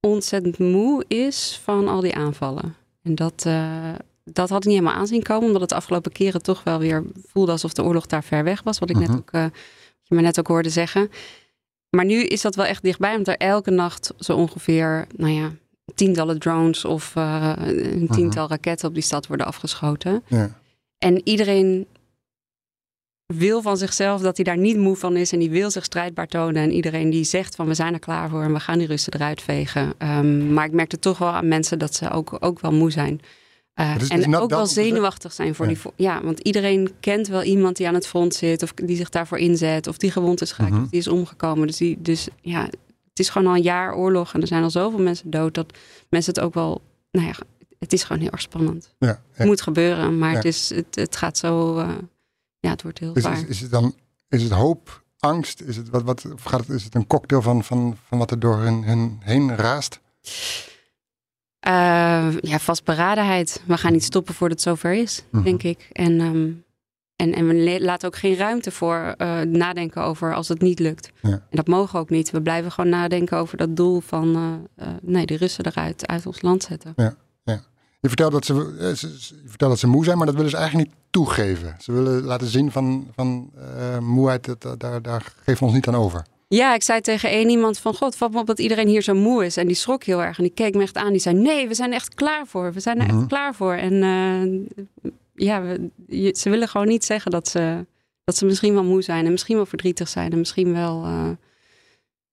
ontzettend 0.00 0.58
moe 0.58 1.04
is 1.08 1.60
van 1.62 1.88
al 1.88 2.00
die 2.00 2.14
aanvallen. 2.14 2.74
En 3.04 3.14
dat, 3.14 3.42
eh, 3.46 3.92
dat 4.24 4.48
had 4.48 4.58
ik 4.58 4.64
niet 4.64 4.78
helemaal 4.78 4.98
aanzien 5.00 5.22
komen. 5.22 5.46
Omdat 5.46 5.60
het 5.60 5.70
de 5.70 5.76
afgelopen 5.76 6.12
keren 6.12 6.42
toch 6.42 6.62
wel 6.62 6.78
weer 6.78 7.04
voelde 7.26 7.52
alsof 7.52 7.72
de 7.72 7.82
oorlog 7.84 8.06
daar 8.06 8.24
ver 8.24 8.44
weg 8.44 8.62
was. 8.62 8.78
Wat 8.78 8.90
ik 8.90 8.96
Mhm. 8.98 9.06
net 9.10 9.16
ook, 9.18 9.28
eh, 9.32 9.42
wat 9.42 9.52
je 10.02 10.14
me 10.14 10.20
net 10.20 10.38
ook 10.38 10.46
hoorde 10.46 10.70
zeggen. 10.70 11.10
Maar 11.90 12.04
nu 12.04 12.22
is 12.22 12.40
dat 12.40 12.54
wel 12.54 12.64
echt 12.64 12.82
dichtbij, 12.82 13.10
omdat 13.16 13.26
er 13.40 13.46
elke 13.48 13.70
nacht 13.70 14.12
zo 14.18 14.36
ongeveer, 14.36 15.06
nou 15.16 15.32
ja, 15.32 15.52
tientallen 15.94 16.38
drones 16.38 16.84
of 16.84 17.16
eh, 17.16 17.52
een 17.66 18.08
tiental 18.12 18.48
raketten 18.48 18.88
op 18.88 18.94
die 18.94 19.02
stad 19.02 19.26
worden 19.26 19.46
afgeschoten. 19.46 20.22
Ja. 20.26 20.58
En 20.98 21.20
iedereen 21.24 21.86
wil 23.26 23.62
van 23.62 23.76
zichzelf 23.76 24.20
dat 24.20 24.36
hij 24.36 24.44
daar 24.44 24.58
niet 24.58 24.76
moe 24.76 24.96
van 24.96 25.16
is 25.16 25.32
en 25.32 25.38
die 25.38 25.50
wil 25.50 25.70
zich 25.70 25.84
strijdbaar 25.84 26.26
tonen. 26.26 26.62
En 26.62 26.72
iedereen 26.72 27.10
die 27.10 27.24
zegt 27.24 27.54
van 27.54 27.66
we 27.66 27.74
zijn 27.74 27.92
er 27.92 27.98
klaar 27.98 28.28
voor 28.30 28.42
en 28.42 28.52
we 28.52 28.60
gaan 28.60 28.78
die 28.78 28.86
Russen 28.86 29.12
eruit 29.12 29.42
vegen. 29.42 29.94
Ehm, 29.98 30.52
maar 30.52 30.64
ik 30.64 30.72
merkte 30.72 30.98
toch 30.98 31.18
wel 31.18 31.28
aan 31.28 31.48
mensen 31.48 31.78
dat 31.78 31.94
ze 31.94 32.10
ook, 32.10 32.36
ook 32.40 32.60
wel 32.60 32.72
moe 32.72 32.90
zijn. 32.90 33.20
Uh, 33.80 33.92
Het 33.92 34.02
is- 34.02 34.08
en 34.08 34.30
net 34.30 34.40
ook 34.40 34.50
wel 34.50 34.66
zeggen- 34.66 34.84
zenuwachtig 34.90 35.32
zijn 35.32 35.54
voor 35.54 35.66
Ja. 35.68 35.72
die... 35.74 35.92
Ja, 35.96 36.22
want 36.22 36.40
iedereen 36.40 36.90
kent 37.00 37.28
wel 37.28 37.42
iemand 37.42 37.76
die 37.76 37.88
aan 37.88 37.94
het 37.94 38.06
front 38.06 38.34
zit... 38.34 38.62
of 38.62 38.72
die 38.72 38.96
zich 38.96 39.08
daarvoor 39.08 39.38
inzet, 39.38 39.86
of 39.86 39.96
die 39.96 40.10
gewond 40.10 40.40
is 40.40 40.52
geraakt, 40.52 40.72
Mhm. 40.74 40.82
of 40.82 40.88
die 40.90 41.00
is 41.00 41.08
omgekomen. 41.08 41.66
Dus, 41.66 41.76
die, 41.76 41.96
dus 42.00 42.28
ja, 42.40 42.62
het 42.62 43.18
is 43.18 43.28
gewoon 43.28 43.48
al 43.48 43.54
een 43.56 43.62
jaar 43.62 43.94
oorlog 43.94 44.34
en 44.34 44.40
er 44.40 44.46
zijn 44.46 44.62
al 44.62 44.70
zoveel 44.70 44.98
mensen 45.00 45.30
dood 45.30 45.54
dat 45.54 45.66
mensen 46.08 46.34
het 46.34 46.42
ook 46.42 46.54
wel, 46.54 46.82
nou 47.10 47.26
ja, 47.26 47.32
het 47.78 47.92
is 47.92 48.02
gewoon 48.04 48.22
heel 48.22 48.30
erg 48.30 48.40
spannend. 48.40 48.94
Ja, 48.98 49.22
Het 49.32 49.46
moet 49.46 49.60
gebeuren, 49.62 50.18
maar 50.18 50.32
het, 50.34 50.44
is, 50.44 50.68
het, 50.74 50.86
het 50.94 51.16
gaat 51.16 51.38
zo, 51.38 51.78
eh, 51.78 51.88
ja, 52.64 52.70
het 52.70 52.82
wordt 52.82 52.98
heel 52.98 53.14
Is, 53.14 53.22
zwaar. 53.22 53.36
is, 53.38 53.44
is 53.44 53.60
het 53.60 53.70
dan 53.70 53.94
is 54.28 54.42
het 54.42 54.52
hoop, 54.52 55.02
angst? 55.18 55.60
Is 55.60 55.76
het, 55.76 55.88
wat, 55.88 56.02
wat, 56.02 56.24
of 56.32 56.42
gaat 56.42 56.60
het, 56.60 56.68
is 56.68 56.84
het 56.84 56.94
een 56.94 57.06
cocktail 57.06 57.42
van, 57.42 57.64
van, 57.64 57.96
van 58.08 58.18
wat 58.18 58.30
er 58.30 58.38
door 58.38 58.56
hun, 58.58 58.84
hun 58.84 59.18
heen 59.20 59.56
raast? 59.56 60.00
Eh, 61.60 61.72
ja, 62.40 62.58
vastberadenheid. 62.58 63.62
We 63.66 63.76
gaan 63.78 63.92
niet 63.92 64.04
stoppen 64.04 64.34
voordat 64.34 64.58
het 64.58 64.66
zover 64.68 64.92
is, 64.94 65.24
Mhm. 65.30 65.44
denk 65.44 65.62
ik. 65.62 65.88
En, 65.92 66.20
ehm, 66.20 66.50
en, 67.16 67.32
en 67.34 67.46
we 67.46 67.78
laten 67.80 68.08
ook 68.08 68.16
geen 68.16 68.36
ruimte 68.36 68.70
voor 68.70 69.14
eh, 69.16 69.40
nadenken 69.40 70.02
over 70.02 70.34
als 70.34 70.48
het 70.48 70.60
niet 70.60 70.78
lukt. 70.78 71.10
Ja. 71.22 71.30
En 71.30 71.40
dat 71.50 71.66
mogen 71.66 71.92
we 71.94 71.98
ook 71.98 72.10
niet. 72.10 72.30
We 72.30 72.42
blijven 72.42 72.72
gewoon 72.72 72.90
nadenken 72.90 73.38
over 73.38 73.56
dat 73.56 73.76
doel 73.76 74.00
van 74.00 74.34
eh, 74.76 74.86
nee, 75.02 75.26
de 75.26 75.36
Russen 75.36 75.66
eruit 75.66 76.06
uit 76.06 76.26
ons 76.26 76.42
land 76.42 76.62
zetten. 76.62 76.94
Je 78.00 78.10
vertelt, 78.10 78.32
dat 78.32 78.44
ze- 78.44 78.54
je 79.42 79.48
vertelt 79.48 79.70
dat 79.70 79.78
ze 79.78 79.86
moe 79.86 80.04
zijn, 80.04 80.16
maar 80.16 80.26
dat 80.26 80.34
willen 80.34 80.50
ze 80.50 80.56
eigenlijk 80.56 80.88
niet 80.88 80.98
toegeven. 81.14 81.74
Ze 81.78 81.92
willen 81.92 82.22
laten 82.22 82.46
zien 82.46 82.70
van, 82.72 83.06
van 83.14 83.50
eh, 83.76 83.98
moeheid, 83.98 84.44
dat, 84.58 84.80
daar, 84.80 85.02
daar 85.02 85.34
geven 85.36 85.58
we 85.58 85.64
ons 85.64 85.74
niet 85.74 85.88
aan 85.88 85.94
over. 85.94 86.22
Ja, 86.48 86.74
ik 86.74 86.82
zei 86.82 87.00
tegen 87.00 87.28
één 87.30 87.48
iemand 87.48 87.78
van... 87.78 87.94
God, 87.94 88.16
valt 88.16 88.32
me 88.32 88.38
op 88.38 88.46
dat 88.46 88.58
iedereen 88.58 88.88
hier 88.88 89.02
zo 89.02 89.14
moe 89.14 89.44
is. 89.44 89.56
En 89.56 89.66
die 89.66 89.76
schrok 89.76 90.04
heel 90.04 90.22
erg. 90.22 90.36
En 90.38 90.42
die 90.44 90.52
keek 90.52 90.74
me 90.74 90.82
echt 90.82 90.96
aan. 90.96 91.10
Die 91.10 91.20
zei, 91.20 91.36
nee, 91.36 91.68
we 91.68 91.74
zijn 91.74 91.88
er 91.90 91.94
echt 91.96 92.14
klaar 92.14 92.46
voor. 92.46 92.72
We 92.72 92.80
zijn 92.80 92.98
er 93.00 93.06
Mhm. 93.06 93.16
echt 93.18 93.26
klaar 93.26 93.54
voor. 93.54 93.72
En 93.74 94.02
eh, 94.02 95.12
ja, 95.34 95.62
we- 95.62 95.90
je- 96.06 96.34
ze 96.38 96.50
willen 96.50 96.68
gewoon 96.68 96.86
niet 96.88 97.04
zeggen 97.04 97.30
dat 97.30 97.48
ze, 97.48 97.86
dat 98.24 98.36
ze 98.36 98.44
misschien 98.44 98.74
wel 98.74 98.84
moe 98.84 99.02
zijn. 99.02 99.24
En 99.24 99.30
misschien 99.32 99.56
wel 99.56 99.66
verdrietig 99.66 100.08
zijn. 100.08 100.32
En 100.32 100.38
misschien 100.38 100.72
wel 100.72 101.04
eh, 101.04 101.28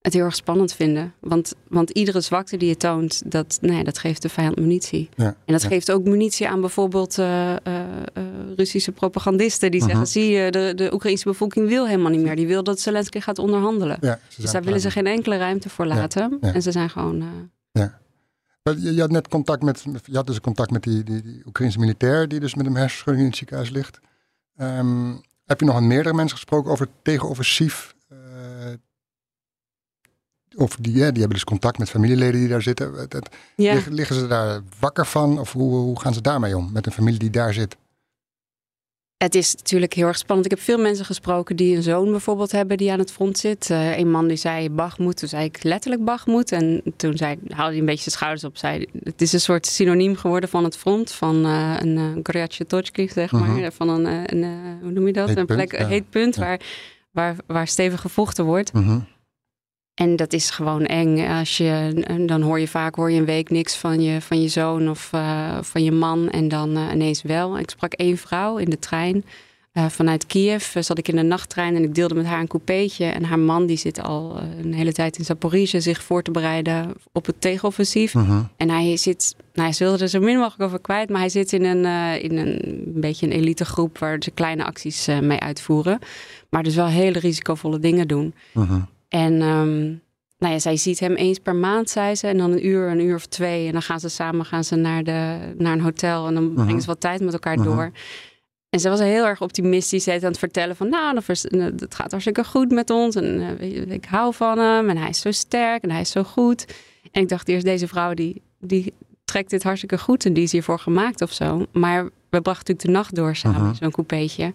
het 0.01 0.13
heel 0.13 0.23
erg 0.23 0.35
spannend 0.35 0.73
vinden. 0.73 1.13
Want, 1.19 1.53
want 1.67 1.89
iedere 1.89 2.21
zwakte 2.21 2.57
die 2.57 2.67
je 2.67 2.77
toont, 2.77 3.21
dat, 3.31 3.57
nou 3.61 3.75
ja, 3.77 3.83
dat 3.83 3.97
geeft 3.97 4.21
de 4.21 4.29
vijand 4.29 4.55
munitie. 4.59 5.09
Ja, 5.15 5.25
En 5.25 5.53
dat 5.53 5.61
ja. 5.61 5.67
geeft 5.67 5.91
ook 5.91 6.03
munitie 6.03 6.47
aan 6.49 6.61
bijvoorbeeld 6.61 7.17
eh, 7.17 7.51
eh, 7.51 7.57
eh, 7.65 8.23
Russische 8.55 8.91
propagandisten. 8.91 9.71
Die 9.71 9.79
Mhm. 9.79 9.89
zeggen, 9.89 10.07
zie 10.07 10.29
je, 10.29 10.51
de, 10.51 10.73
de 10.75 10.93
Oekraïnse 10.93 11.23
bevolking 11.23 11.67
wil 11.67 11.87
helemaal 11.87 12.11
niet 12.11 12.21
meer. 12.21 12.35
Die 12.35 12.47
wil 12.47 12.63
dat 12.63 12.79
Zelensky 12.79 13.19
gaat 13.19 13.39
onderhandelen. 13.39 13.97
Ja, 14.01 14.19
Dus 14.37 14.51
daar 14.51 14.63
willen 14.63 14.79
ze 14.81 14.91
geen 14.91 15.07
enkele 15.07 15.37
ruimte 15.37 15.69
voor 15.69 15.85
laten. 15.85 16.37
ja. 16.41 16.53
En 16.53 16.61
ze 16.61 16.71
zijn 16.71 16.89
gewoon. 16.89 17.17
mee. 17.17 17.89
Je, 18.63 18.93
je 18.93 19.01
had 19.01 19.11
net 19.11 19.27
contact 19.27 19.63
met, 19.63 19.83
je 20.03 20.15
had 20.15 20.27
dus 20.27 20.41
contact 20.41 20.71
met 20.71 20.83
die, 20.83 21.03
die, 21.03 21.21
die 21.21 21.41
Oekraïnse 21.45 21.79
militair 21.79 22.27
die 22.27 22.39
dus 22.39 22.55
met 22.55 22.65
een 22.65 22.75
hersenschudding 22.75 23.23
in 23.23 23.29
het 23.29 23.37
ziekenhuis 23.37 23.69
ligt. 23.69 23.99
Ehm, 24.55 25.13
heb 25.45 25.59
je 25.59 25.65
nog 25.65 25.75
met 25.75 25.83
meerdere 25.83 26.15
mensen 26.15 26.37
gesproken 26.37 26.71
over 26.71 26.85
het 26.85 26.95
tegenoffensief? 27.03 27.95
Eh, 30.55 30.61
of 30.61 30.75
die, 30.75 30.93
ja, 30.93 31.09
die 31.11 31.19
hebben 31.19 31.29
dus 31.29 31.43
contact 31.43 31.77
met 31.77 31.89
familieleden 31.89 32.39
die 32.39 32.49
daar 32.49 32.61
zitten. 32.61 33.07
Ja. 33.55 33.79
Liggen, 33.89 34.15
ze 34.15 34.27
daar 34.27 34.61
wakker 34.79 35.05
van? 35.05 35.39
Of 35.39 35.51
hoe, 35.51 35.75
hoe 35.75 35.99
gaan 35.99 36.13
ze 36.13 36.21
daarmee 36.21 36.57
om? 36.57 36.69
Met 36.73 36.85
een 36.85 36.91
familie 36.91 37.19
die 37.19 37.29
daar 37.29 37.53
zit? 37.53 37.77
Het 39.21 39.35
is 39.35 39.55
natuurlijk 39.55 39.93
heel 39.93 40.07
erg 40.07 40.17
spannend. 40.17 40.51
Ik 40.51 40.57
heb 40.57 40.65
veel 40.65 40.77
mensen 40.77 41.05
gesproken 41.05 41.55
die 41.55 41.75
een 41.75 41.83
zoon 41.83 42.11
bijvoorbeeld 42.11 42.51
hebben 42.51 42.77
die 42.77 42.91
aan 42.91 42.99
het 42.99 43.11
front 43.11 43.37
zit. 43.37 43.69
Eh, 43.69 43.97
een 43.97 44.11
man 44.11 44.27
die 44.27 44.37
zei 44.37 44.69
Bagmoed, 44.69 45.17
toen 45.17 45.29
zei 45.29 45.45
ik 45.45 45.63
letterlijk 45.63 46.03
Bagmoed. 46.03 46.51
En 46.51 46.81
toen 46.95 47.17
zei, 47.17 47.37
haalde 47.47 47.71
hij 47.71 47.79
een 47.79 47.85
beetje 47.85 48.01
zijn 48.01 48.15
schouders 48.15 48.43
op. 48.43 48.57
Zei, 48.57 48.85
het 49.03 49.21
is 49.21 49.33
een 49.33 49.39
soort 49.39 49.65
synoniem 49.65 50.15
geworden 50.15 50.49
van 50.49 50.63
het 50.63 50.77
front. 50.77 51.11
Van 51.11 51.45
eh, 51.45 51.75
een 51.79 51.97
uh, 51.97 52.11
Gorjatje 52.23 52.65
zeg 53.13 53.31
maar. 53.31 53.49
Mhm. 53.49 53.71
Van 53.71 53.89
een, 53.89 54.05
eh, 54.05 54.21
een, 54.25 54.43
eh, 54.43 54.49
hoe 54.81 54.91
noem 54.91 55.07
je 55.07 55.13
dat? 55.13 55.27
Heet 55.27 55.37
een 55.37 55.45
punt, 55.45 55.59
plek, 55.59 55.71
ja. 55.71 55.79
een 55.79 55.87
heet 55.89 56.09
punt 56.09 56.35
Ja. 56.35 56.41
waar, 56.41 56.59
waar, 57.11 57.35
waar 57.45 57.67
stevig 57.67 58.01
gevochten 58.01 58.45
wordt. 58.45 58.73
Mhm. 58.73 58.99
En 59.93 60.15
dat 60.15 60.33
is 60.33 60.49
gewoon 60.49 60.85
eng. 60.85 61.27
Als 61.27 61.57
je, 61.57 62.03
dan 62.25 62.41
hoor 62.41 62.59
je 62.59 62.67
vaak 62.67 62.95
hoor 62.95 63.11
je 63.11 63.19
een 63.19 63.25
week 63.25 63.49
niks 63.49 63.75
van 63.77 64.01
je, 64.01 64.21
van 64.21 64.41
je 64.41 64.47
zoon 64.47 64.89
of 64.89 65.09
eh, 65.13 65.57
van 65.61 65.83
je 65.83 65.91
man. 65.91 66.29
En 66.29 66.47
dan 66.47 66.75
eh, 66.75 66.93
ineens 66.93 67.21
wel. 67.21 67.59
Ik 67.59 67.69
sprak 67.69 67.93
één 67.93 68.17
vrouw 68.17 68.57
in 68.57 68.69
de 68.69 68.79
trein. 68.79 69.23
Eh, 69.71 69.85
vanuit 69.85 70.25
Kiev 70.25 70.75
eh, 70.75 70.83
zat 70.83 70.97
ik 70.97 71.07
in 71.07 71.15
de 71.15 71.21
nachttrein 71.21 71.75
en 71.75 71.83
ik 71.83 71.95
deelde 71.95 72.15
met 72.15 72.25
haar 72.25 72.39
een 72.39 72.47
coupeetje. 72.47 73.05
En 73.05 73.23
haar 73.23 73.39
man 73.39 73.65
die 73.65 73.77
zit 73.77 74.01
al 74.01 74.37
eh, 74.37 74.63
een 74.63 74.73
hele 74.73 74.93
tijd 74.93 75.17
in 75.17 75.25
Zaporizhia 75.25 75.79
zich 75.79 76.03
voor 76.03 76.21
te 76.21 76.31
bereiden 76.31 76.93
op 77.11 77.25
het 77.25 77.41
tegenoffensief. 77.41 78.13
Mhm. 78.13 78.41
En 78.57 78.69
hij 78.69 78.97
zit, 78.97 79.35
nou, 79.53 79.69
hij 79.69 79.77
wilde 79.77 80.03
er 80.03 80.09
zo 80.09 80.19
min 80.19 80.37
mogelijk 80.37 80.63
over 80.63 80.81
kwijt, 80.81 81.09
maar 81.09 81.19
hij 81.19 81.29
zit 81.29 81.53
in 81.53 81.63
een, 81.63 81.85
eh, 81.85 82.23
in 82.23 82.37
een, 82.37 82.67
een 82.67 83.01
beetje 83.01 83.25
een 83.25 83.31
elitegroep 83.31 83.97
waar 83.97 84.17
ze 84.19 84.31
kleine 84.31 84.65
acties 84.65 85.07
eh, 85.07 85.19
mee 85.19 85.39
uitvoeren. 85.39 85.99
Maar 86.49 86.63
dus 86.63 86.75
wel 86.75 86.87
hele 86.87 87.19
risicovolle 87.19 87.79
dingen 87.79 88.07
doen. 88.07 88.33
Mhm. 88.53 88.79
En 89.11 89.41
ehm, 89.41 89.79
nou 90.37 90.53
ja, 90.53 90.59
zij 90.59 90.77
ziet 90.77 90.99
hem 90.99 91.13
eens 91.15 91.39
per 91.39 91.55
maand, 91.55 91.89
zei 91.89 92.15
ze. 92.15 92.27
En 92.27 92.37
dan 92.37 92.51
een 92.51 92.65
uur, 92.65 92.87
een 92.89 92.99
uur 93.01 93.15
of 93.15 93.25
twee. 93.25 93.65
En 93.65 93.71
dan 93.71 93.81
gaan 93.81 93.99
ze 93.99 94.09
samen 94.09 94.45
gaan 94.45 94.63
ze 94.63 94.75
naar, 94.75 95.03
de, 95.03 95.37
naar 95.57 95.73
een 95.73 95.81
hotel. 95.81 96.27
En 96.27 96.33
dan 96.33 96.53
brengen 96.53 96.81
ze 96.81 96.87
wat 96.87 96.99
tijd 96.99 97.21
met 97.21 97.33
elkaar 97.33 97.55
Mhm. 97.57 97.63
door. 97.63 97.91
En 98.69 98.79
ze 98.79 98.89
was 98.89 98.99
heel 98.99 99.25
erg 99.25 99.41
optimistisch. 99.41 100.03
Ze 100.03 100.11
aan 100.11 100.19
het 100.21 100.37
vertellen 100.37 100.75
van... 100.75 100.89
nou, 100.89 101.15
het 101.55 101.95
gaat 101.95 102.11
hartstikke 102.11 102.43
goed 102.43 102.71
met 102.71 102.89
ons. 102.89 103.15
En 103.15 103.57
eh, 103.59 103.91
ik 103.91 104.05
hou 104.05 104.33
van 104.33 104.57
hem. 104.57 104.89
En 104.89 104.97
hij 104.97 105.09
is 105.09 105.19
zo 105.19 105.31
sterk. 105.31 105.83
En 105.83 105.91
hij 105.91 106.01
is 106.01 106.11
zo 106.11 106.23
goed. 106.23 106.65
En 107.11 107.21
ik 107.21 107.29
dacht 107.29 107.47
eerst, 107.47 107.65
deze 107.65 107.87
vrouw 107.87 108.13
die, 108.13 108.41
die 108.59 108.93
trekt 109.25 109.49
dit 109.49 109.63
hartstikke 109.63 109.97
goed. 109.97 110.25
En 110.25 110.33
die 110.33 110.43
is 110.43 110.51
hiervoor 110.51 110.79
gemaakt 110.79 111.21
of 111.21 111.31
zo. 111.33 111.65
Maar 111.71 112.03
we 112.03 112.41
brachten 112.41 112.73
natuurlijk 112.73 112.81
de 112.81 112.91
nacht 112.91 113.15
door 113.15 113.35
samen. 113.35 113.61
Mhm. 113.67 113.73
Zo'n 113.75 113.91
coupeetje. 113.91 114.53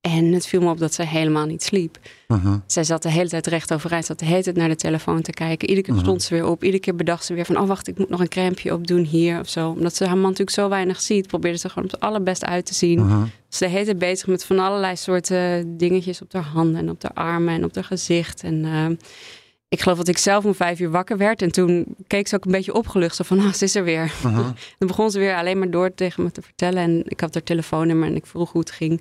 En 0.00 0.32
het 0.32 0.46
viel 0.46 0.60
me 0.60 0.70
op 0.70 0.78
dat 0.78 0.94
ze 0.94 1.02
helemaal 1.06 1.46
niet 1.46 1.62
sliep. 1.62 1.98
Mhm. 2.28 2.58
Zij 2.66 2.84
zat 2.84 3.02
de 3.02 3.10
hele 3.10 3.28
tijd 3.28 3.46
recht 3.46 3.72
overeind, 3.72 4.04
zat 4.06 4.18
de 4.18 4.24
hele 4.24 4.42
tijd 4.42 4.56
naar 4.56 4.68
de 4.68 4.76
telefoon 4.76 5.22
te 5.22 5.30
kijken. 5.32 5.68
Iedere 5.68 5.86
keer 5.86 5.94
Mhm. 5.94 6.04
stond 6.04 6.22
ze 6.22 6.34
weer 6.34 6.46
op, 6.46 6.64
iedere 6.64 6.82
keer 6.82 6.96
bedacht 6.96 7.24
ze 7.24 7.34
weer 7.34 7.44
van... 7.44 7.56
oh 7.58 7.68
wacht, 7.68 7.88
ik 7.88 7.98
moet 7.98 8.08
nog 8.08 8.20
een 8.20 8.28
crèmpje 8.28 8.74
opdoen 8.74 9.04
hier 9.04 9.40
of 9.40 9.48
zo. 9.48 9.68
Omdat 9.68 9.96
ze 9.96 10.04
haar 10.04 10.14
man 10.16 10.22
natuurlijk 10.22 10.50
zo 10.50 10.68
weinig 10.68 11.00
ziet, 11.00 11.26
probeerde 11.26 11.58
ze 11.58 11.68
gewoon 11.68 11.84
op 11.84 11.90
het 11.90 12.00
allerbest 12.00 12.44
uit 12.44 12.66
te 12.66 12.74
zien. 12.74 13.04
Mhm. 13.06 13.24
Ze 13.48 13.64
de 13.64 13.70
hele 13.70 13.84
tijd 13.84 13.98
bezig 13.98 14.26
met 14.26 14.44
van 14.44 14.58
allerlei 14.58 14.96
soorten 14.96 15.76
dingetjes 15.76 16.22
op 16.22 16.32
haar 16.32 16.42
handen... 16.42 16.80
en 16.80 16.90
op 16.90 17.02
haar 17.02 17.12
armen 17.26 17.54
en 17.54 17.64
op 17.64 17.74
haar 17.74 17.84
gezicht. 17.84 18.42
En 18.42 18.64
eh, 18.64 18.86
ik 19.68 19.80
geloof 19.80 19.96
dat 19.98 20.08
ik 20.08 20.18
zelf 20.18 20.44
om 20.44 20.54
vijf 20.54 20.80
uur 20.80 20.90
wakker 20.90 21.16
werd. 21.16 21.42
En 21.42 21.52
toen 21.52 21.86
keek 22.06 22.28
ze 22.28 22.34
ook 22.36 22.44
een 22.44 22.52
beetje 22.52 22.74
opgelucht. 22.74 23.16
Zo 23.16 23.24
van, 23.24 23.38
ah, 23.40 23.52
ze 23.52 23.64
is 23.64 23.74
er 23.74 23.84
weer. 23.84 24.12
Dan 24.78 24.88
begon 24.88 25.10
ze 25.10 25.18
weer 25.18 25.34
alleen 25.36 25.58
maar 25.58 25.70
door 25.70 25.94
tegen 25.94 26.22
me 26.22 26.30
te 26.30 26.42
vertellen. 26.42 26.82
En 26.82 27.02
ik 27.06 27.20
had 27.20 27.34
haar 27.34 27.42
telefoonnummer 27.42 28.08
en 28.08 28.16
ik 28.16 28.26
vroeg 28.26 28.52
hoe 28.52 28.60
het 28.60 28.70
ging. 28.70 29.00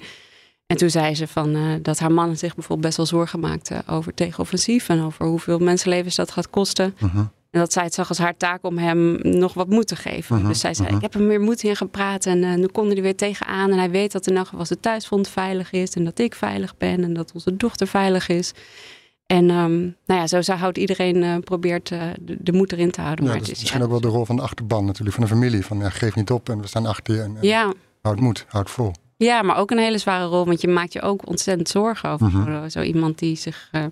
En 0.69 0.77
toen 0.77 0.89
zei 0.89 1.15
ze 1.15 1.27
van, 1.27 1.55
eh, 1.55 1.61
dat 1.81 1.99
haar 1.99 2.11
man 2.11 2.37
zich 2.37 2.55
bijvoorbeeld 2.55 2.85
best 2.87 2.97
wel 2.97 3.05
zorgen 3.05 3.39
maakte 3.39 3.81
over 3.87 4.13
tegenoffensief. 4.13 4.89
En 4.89 5.01
over 5.01 5.25
hoeveel 5.25 5.59
mensenlevens 5.59 6.15
dat 6.15 6.31
gaat 6.31 6.49
kosten. 6.49 6.95
Mhm. 6.99 7.17
En 7.17 7.59
dat 7.59 7.73
zij 7.73 7.83
het 7.83 7.93
zag 7.93 8.09
als 8.09 8.17
haar 8.17 8.37
taak 8.37 8.63
om 8.65 8.77
hem 8.77 9.19
nog 9.21 9.53
wat 9.53 9.69
moed 9.69 9.87
te 9.87 9.95
geven. 9.95 10.37
Mhm, 10.37 10.47
Dus 10.47 10.59
zij 10.59 10.73
zei, 10.73 10.87
mhm. 10.87 10.95
ik 10.95 11.01
heb 11.01 11.13
hem 11.13 11.27
weer 11.27 11.41
moed 11.41 11.63
in 11.63 11.75
gepraat. 11.75 12.25
En 12.25 12.43
eh, 12.43 12.53
nu 12.53 12.65
kon 12.65 12.87
hij 12.87 12.95
er 12.95 13.01
weer 13.01 13.15
tegenaan. 13.15 13.71
En 13.71 13.77
hij 13.77 13.89
weet 13.89 14.11
dat 14.11 14.27
in 14.27 14.37
elk 14.37 14.47
geval 14.47 14.65
zijn 14.65 14.79
thuisfront 14.79 15.27
veilig 15.27 15.71
is. 15.71 15.93
En 15.93 16.03
dat 16.03 16.19
ik 16.19 16.35
veilig 16.35 16.77
ben. 16.77 17.03
En 17.03 17.13
dat 17.13 17.31
onze 17.33 17.55
dochter 17.55 17.87
veilig 17.87 18.27
is. 18.27 18.53
En 19.25 19.49
ehm, 19.49 19.79
nou 19.79 20.19
ja, 20.19 20.27
zo, 20.27 20.41
zo 20.41 20.53
houdt 20.53 20.77
iedereen, 20.77 21.23
eh, 21.23 21.37
probeert 21.37 21.87
de, 21.87 22.13
de 22.41 22.51
moed 22.51 22.71
erin 22.71 22.91
te 22.91 23.01
houden. 23.01 23.25
Ja, 23.25 23.31
maar 23.31 23.39
dat 23.39 23.47
het 23.47 23.57
is 23.57 23.63
is, 23.63 23.71
misschien 23.71 23.79
ja, 23.79 23.85
ook 23.85 24.01
wel 24.01 24.11
de 24.11 24.17
rol 24.17 24.25
van 24.25 24.35
de 24.35 24.41
achterban 24.41 24.85
natuurlijk, 24.85 25.15
van 25.15 25.23
de 25.23 25.29
familie. 25.29 25.65
Van 25.65 25.79
ja, 25.79 25.89
geef 25.89 26.15
niet 26.15 26.31
op 26.31 26.49
en 26.49 26.61
we 26.61 26.67
staan 26.67 26.85
achter 26.85 27.15
je 27.15 27.21
en, 27.21 27.37
en 27.37 27.47
ja, 27.47 27.73
houd 28.01 28.19
moed, 28.19 28.45
houd 28.47 28.69
vol. 28.69 28.91
Ja, 29.25 29.41
maar 29.41 29.57
ook 29.57 29.71
een 29.71 29.77
hele 29.77 29.97
zware 29.97 30.25
rol. 30.25 30.45
Want 30.45 30.61
je 30.61 30.67
maakt 30.67 30.93
je 30.93 31.01
ook 31.01 31.27
ontzettend 31.27 31.69
zorgen 31.69 32.09
over 32.09 32.27
Mhm. 32.27 32.61
zo, 32.61 32.69
zo 32.69 32.81
iemand 32.81 33.19
die 33.19 33.35
zich 33.35 33.67
eh, 33.71 33.85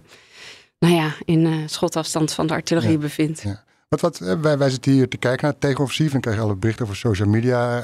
nou 0.79 0.93
ja, 0.93 1.13
in 1.25 1.45
eh, 1.45 1.53
schotafstand 1.65 2.33
van 2.33 2.47
de 2.47 2.53
artillerie 2.53 2.91
Ja, 2.91 2.97
bevindt. 2.97 3.41
ja. 3.41 3.63
Wat, 3.89 4.01
wat, 4.01 4.19
eh, 4.21 4.33
wij, 4.41 4.57
wij 4.57 4.69
zitten 4.69 4.91
hier 4.91 5.07
te 5.09 5.17
kijken 5.17 5.41
naar 5.43 5.51
het 5.51 5.61
tegenoffensief 5.61 6.13
en 6.13 6.19
krijg 6.21 6.35
je 6.37 6.41
alle 6.43 6.55
berichten 6.55 6.85
over 6.85 6.97
social 6.97 7.29
media 7.29 7.81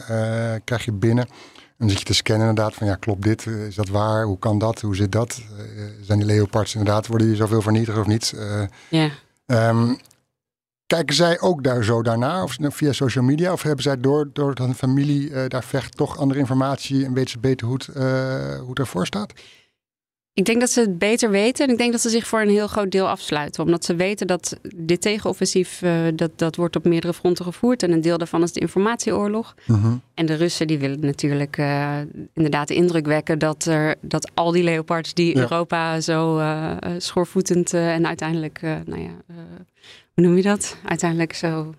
krijg 0.63 0.85
je 0.85 0.91
binnen. 0.91 1.25
En 1.27 1.33
dan 1.77 1.89
zit 1.89 1.99
je 1.99 2.05
te 2.05 2.13
scannen 2.13 2.47
inderdaad 2.49 2.73
van 2.75 2.87
ja, 2.87 2.95
klopt 2.95 3.21
dit? 3.23 3.45
Is 3.45 3.75
dat 3.75 3.87
waar? 3.89 4.23
Hoe 4.25 4.39
kan 4.39 4.59
dat? 4.59 4.81
Hoe 4.81 4.95
zit 4.95 5.11
dat? 5.11 5.41
Zijn 6.01 6.17
die 6.19 6.27
leopards 6.27 6.75
inderdaad, 6.75 7.07
worden 7.07 7.27
die 7.27 7.35
zoveel 7.35 7.61
vernietigd 7.61 7.97
of 7.97 8.05
niet? 8.07 8.33
Ja. 8.89 9.09
Ehm, 9.45 9.93
kijken 10.87 11.15
zij 11.15 11.39
ook 11.39 11.63
daar 11.63 11.83
zo 11.83 12.01
daarnaar, 12.01 12.43
of 12.43 12.57
via 12.59 12.91
social 12.91 13.23
media? 13.23 13.51
Of 13.51 13.61
hebben 13.61 13.83
zij 13.83 13.99
door, 13.99 14.29
door 14.33 14.55
dat 14.55 14.67
een 14.67 14.75
familie 14.75 15.33
eh, 15.33 15.47
daar 15.47 15.63
vecht 15.63 15.97
toch 15.97 16.17
andere 16.17 16.39
informatie 16.39 17.05
en 17.05 17.13
weten 17.13 17.29
ze 17.29 17.39
beter 17.39 17.67
hoe 17.67 17.75
het, 17.75 17.87
eh, 17.87 18.59
hoe 18.59 18.69
het 18.69 18.79
ervoor 18.79 19.05
staat? 19.05 19.33
Ik 20.35 20.45
denk 20.45 20.59
dat 20.59 20.69
ze 20.69 20.79
het 20.79 20.97
beter 20.97 21.29
weten. 21.29 21.65
En 21.65 21.71
ik 21.71 21.77
denk 21.77 21.91
dat 21.91 22.01
ze 22.01 22.09
zich 22.09 22.27
voor 22.27 22.41
een 22.41 22.49
heel 22.49 22.67
groot 22.67 22.91
deel 22.91 23.07
afsluiten. 23.07 23.63
Omdat 23.63 23.85
ze 23.85 23.95
weten 23.95 24.27
dat 24.27 24.59
dit 24.75 25.01
tegenoffensief, 25.01 25.81
eh, 25.81 25.91
dat, 26.15 26.31
dat 26.35 26.55
wordt 26.55 26.75
op 26.75 26.85
meerdere 26.85 27.13
fronten 27.13 27.45
gevoerd. 27.45 27.83
En 27.83 27.91
een 27.91 28.01
deel 28.01 28.17
daarvan 28.17 28.43
is 28.43 28.51
de 28.51 28.59
informatieoorlog. 28.59 29.55
Mhm. 29.65 29.95
En 30.13 30.25
de 30.25 30.33
Russen 30.33 30.67
die 30.67 30.77
willen 30.79 30.99
natuurlijk 30.99 31.57
inderdaad 32.33 32.67
de 32.67 32.75
indruk 32.75 33.05
wekken 33.05 33.39
dat, 33.39 33.65
er, 33.65 33.95
dat 34.01 34.31
al 34.33 34.51
die 34.51 34.63
leopards 34.63 35.13
die 35.13 35.35
Ja. 35.35 35.41
Europa 35.41 35.99
zo 36.01 36.41
schoorvoetend 36.97 37.73
en 37.73 38.07
uiteindelijk, 38.07 38.61
nou 38.61 39.01
ja, 39.01 39.15
hoe 40.13 40.23
noem 40.23 40.35
je 40.35 40.41
dat? 40.41 40.77
Uiteindelijk 40.85 41.33
zo 41.33 41.73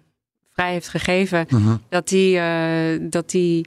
vrij 0.53 0.73
heeft 0.73 0.89
gegeven. 0.89 1.47
Mhm. 1.49 1.77
Dat 1.89 2.09
die, 2.09 2.39
eh, 2.39 3.01
dat 3.01 3.31
die 3.31 3.67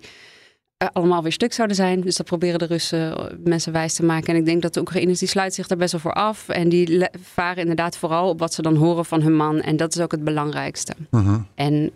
eh, 0.77 0.87
allemaal 0.93 1.23
weer 1.23 1.31
stuk 1.31 1.53
zouden 1.53 1.75
zijn. 1.75 2.01
Dus 2.01 2.15
dat 2.15 2.25
proberen 2.25 2.59
de 2.59 2.65
Russen 2.65 3.17
eh, 3.17 3.37
mensen 3.43 3.71
wijs 3.71 3.93
te 3.93 4.05
maken. 4.05 4.33
En 4.33 4.39
ik 4.39 4.45
denk 4.45 4.61
dat 4.61 4.73
de 4.73 4.79
Oekraïners 4.79 5.19
die 5.19 5.27
sluiten 5.27 5.55
zich 5.55 5.67
daar 5.67 5.77
best 5.77 5.91
wel 5.91 6.01
voor 6.01 6.13
af. 6.13 6.49
En 6.49 6.69
die 6.69 7.07
varen 7.21 7.61
inderdaad 7.61 7.97
vooral 7.97 8.29
op 8.29 8.39
wat 8.39 8.53
ze 8.53 8.61
dan 8.61 8.75
horen 8.75 9.05
van 9.05 9.21
hun 9.21 9.35
man. 9.35 9.61
En 9.61 9.77
dat 9.77 9.95
is 9.95 10.01
ook 10.01 10.11
het 10.11 10.23
belangrijkste. 10.23 10.93
Mhm. 11.09 11.39
En 11.55 11.91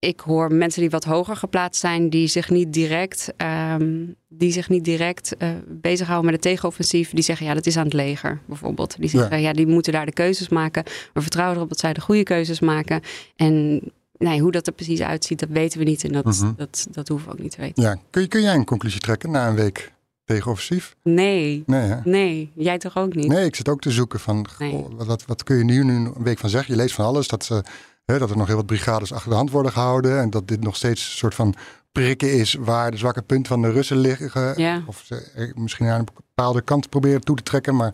ik 0.00 0.20
hoor 0.20 0.52
mensen 0.52 0.80
die 0.80 0.90
wat 0.90 1.04
hoger 1.04 1.36
geplaatst 1.36 1.80
zijn, 1.80 2.10
die 2.10 2.26
zich 2.26 2.50
niet 2.50 2.72
direct, 2.72 3.32
ehm, 3.36 4.06
die 4.28 4.52
zich 4.52 4.68
niet 4.68 4.84
direct 4.84 5.36
eh, 5.36 5.48
bezighouden 5.68 6.24
met 6.30 6.34
het 6.34 6.52
tegenoffensief. 6.52 7.10
Die 7.10 7.24
zeggen, 7.24 7.46
ja, 7.46 7.54
dat 7.54 7.66
is 7.66 7.76
aan 7.76 7.84
het 7.84 7.92
leger 7.92 8.40
bijvoorbeeld. 8.46 8.96
Die 8.98 9.08
zeggen, 9.08 9.40
ja. 9.40 9.52
die 9.52 9.66
moeten 9.66 9.92
daar 9.92 10.06
de 10.06 10.12
keuzes 10.12 10.48
maken. 10.48 10.84
We 11.12 11.20
vertrouwen 11.20 11.56
erop 11.56 11.68
dat 11.68 11.78
zij 11.78 11.92
de 11.92 12.00
goede 12.00 12.22
keuzes 12.22 12.60
maken. 12.60 13.00
En 13.36 13.80
nee, 14.18 14.40
hoe 14.40 14.50
dat 14.52 14.66
er 14.66 14.72
precies 14.72 15.00
uitziet, 15.00 15.38
dat 15.40 15.48
weten 15.48 15.78
we 15.78 15.84
niet. 15.84 16.04
En 16.04 16.12
dat, 16.12 16.24
Mhm. 16.24 16.52
dat, 16.56 16.86
dat 16.90 17.08
hoeven 17.08 17.26
we 17.28 17.32
ook 17.34 17.40
niet 17.42 17.50
te 17.52 17.60
weten. 17.60 17.82
Ja, 17.82 17.96
kun, 18.10 18.28
kun 18.28 18.42
jij 18.42 18.54
een 18.54 18.64
conclusie 18.64 19.00
trekken 19.00 19.30
na 19.30 19.48
een 19.48 19.54
week 19.54 19.92
tegenoffensief? 20.24 20.96
Nee, 21.02 21.62
Nee, 21.66 21.80
hè? 21.88 21.96
nee, 22.04 22.50
jij 22.54 22.78
toch 22.78 22.96
ook 22.96 23.14
niet? 23.14 23.28
Nee, 23.28 23.44
ik 23.44 23.56
zit 23.56 23.68
ook 23.68 23.80
te 23.80 23.90
zoeken 23.90 24.20
van 24.20 24.46
Nee. 24.58 24.70
goh, 24.70 24.90
wat, 25.06 25.24
wat, 25.26 25.42
kun 25.42 25.56
je 25.56 25.64
nu, 25.64 25.84
nu 25.84 25.94
een 25.94 26.12
week 26.22 26.38
van 26.38 26.50
zeggen? 26.50 26.74
Je 26.74 26.80
leest 26.80 26.94
van 26.94 27.04
alles 27.04 27.28
dat, 27.28 27.44
ze, 27.44 27.62
hè, 28.10 28.18
dat 28.18 28.30
er 28.30 28.36
nog 28.36 28.46
heel 28.46 28.56
wat 28.56 28.66
brigades 28.66 29.12
achter 29.12 29.30
de 29.30 29.36
hand 29.36 29.50
worden 29.50 29.72
gehouden 29.72 30.18
en 30.18 30.30
dat 30.30 30.48
dit 30.48 30.62
nog 30.62 30.76
steeds 30.76 31.04
een 31.04 31.16
soort 31.16 31.34
van 31.34 31.54
prikken 31.92 32.32
is 32.32 32.54
waar 32.54 32.90
de 32.90 32.96
zwakke 32.96 33.22
punten 33.22 33.46
van 33.46 33.62
de 33.62 33.70
Russen 33.70 33.96
liggen. 33.96 34.52
Ja. 34.56 34.82
Of 34.86 35.02
ze 35.06 35.52
misschien 35.54 35.86
aan 35.86 35.98
een 35.98 36.08
bepaalde 36.14 36.62
kant 36.62 36.88
proberen 36.88 37.20
toe 37.20 37.36
te 37.36 37.42
trekken, 37.42 37.76
maar 37.76 37.92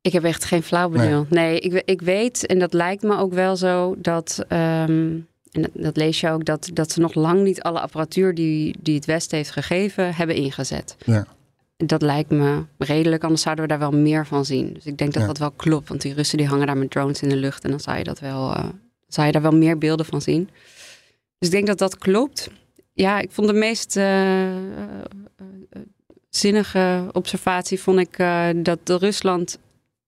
Ik 0.00 0.12
heb 0.12 0.24
echt 0.24 0.44
geen 0.44 0.62
flauw 0.62 0.88
benul. 0.88 1.26
Nee, 1.30 1.60
ik, 1.60 1.82
ik 1.84 2.00
weet, 2.00 2.46
en 2.46 2.58
dat 2.58 2.72
lijkt 2.72 3.02
me 3.02 3.16
ook 3.16 3.32
wel 3.32 3.56
zo, 3.56 3.94
dat, 3.98 4.44
ehm, 4.48 5.18
en 5.50 5.62
dat, 5.62 5.70
dat 5.74 5.96
lees 5.96 6.20
je 6.20 6.30
ook, 6.30 6.44
dat, 6.44 6.70
dat 6.72 6.92
ze 6.92 7.00
nog 7.00 7.14
lang 7.14 7.42
niet 7.42 7.62
alle 7.62 7.80
apparatuur 7.80 8.34
die, 8.34 8.76
die 8.80 8.94
het 8.94 9.04
Westen 9.04 9.36
heeft 9.36 9.50
gegeven, 9.50 10.14
hebben 10.14 10.36
ingezet. 10.36 10.96
ja. 11.04 11.26
Dat 11.76 12.02
lijkt 12.02 12.30
me 12.30 12.64
redelijk, 12.78 13.22
anders 13.22 13.42
zouden 13.42 13.64
we 13.64 13.70
daar 13.70 13.78
wel 13.90 14.00
meer 14.00 14.26
van 14.26 14.44
zien. 14.44 14.72
Dus 14.72 14.86
ik 14.86 14.98
denk 14.98 15.12
dat 15.12 15.22
Ja. 15.22 15.28
dat 15.28 15.38
wel 15.38 15.50
klopt, 15.50 15.88
want 15.88 16.00
die 16.00 16.14
Russen 16.14 16.38
die 16.38 16.46
hangen 16.46 16.66
daar 16.66 16.76
met 16.76 16.90
drones 16.90 17.22
in 17.22 17.28
de 17.28 17.36
lucht 17.36 17.64
en 17.64 17.70
dan 17.70 17.80
zou 17.80 17.98
je, 17.98 18.04
dat 18.04 18.18
wel, 18.20 18.54
eh, 18.54 18.68
zou 19.08 19.26
je 19.26 19.32
daar 19.32 19.42
wel 19.42 19.56
meer 19.56 19.78
beelden 19.78 20.06
van 20.06 20.20
zien. 20.22 20.48
Dus 21.38 21.48
ik 21.48 21.54
denk 21.54 21.66
dat 21.66 21.78
dat 21.78 21.98
klopt. 21.98 22.50
Ja, 22.92 23.18
ik 23.20 23.30
vond 23.30 23.48
de 23.48 23.54
meest 23.54 23.96
eh, 23.96 24.56
eh, 24.56 24.56
zinnige 26.30 27.08
observatie 27.12 27.80
vond 27.80 27.98
ik 27.98 28.16
dat 28.64 28.78
de 28.86 28.96
Rusland 28.96 29.58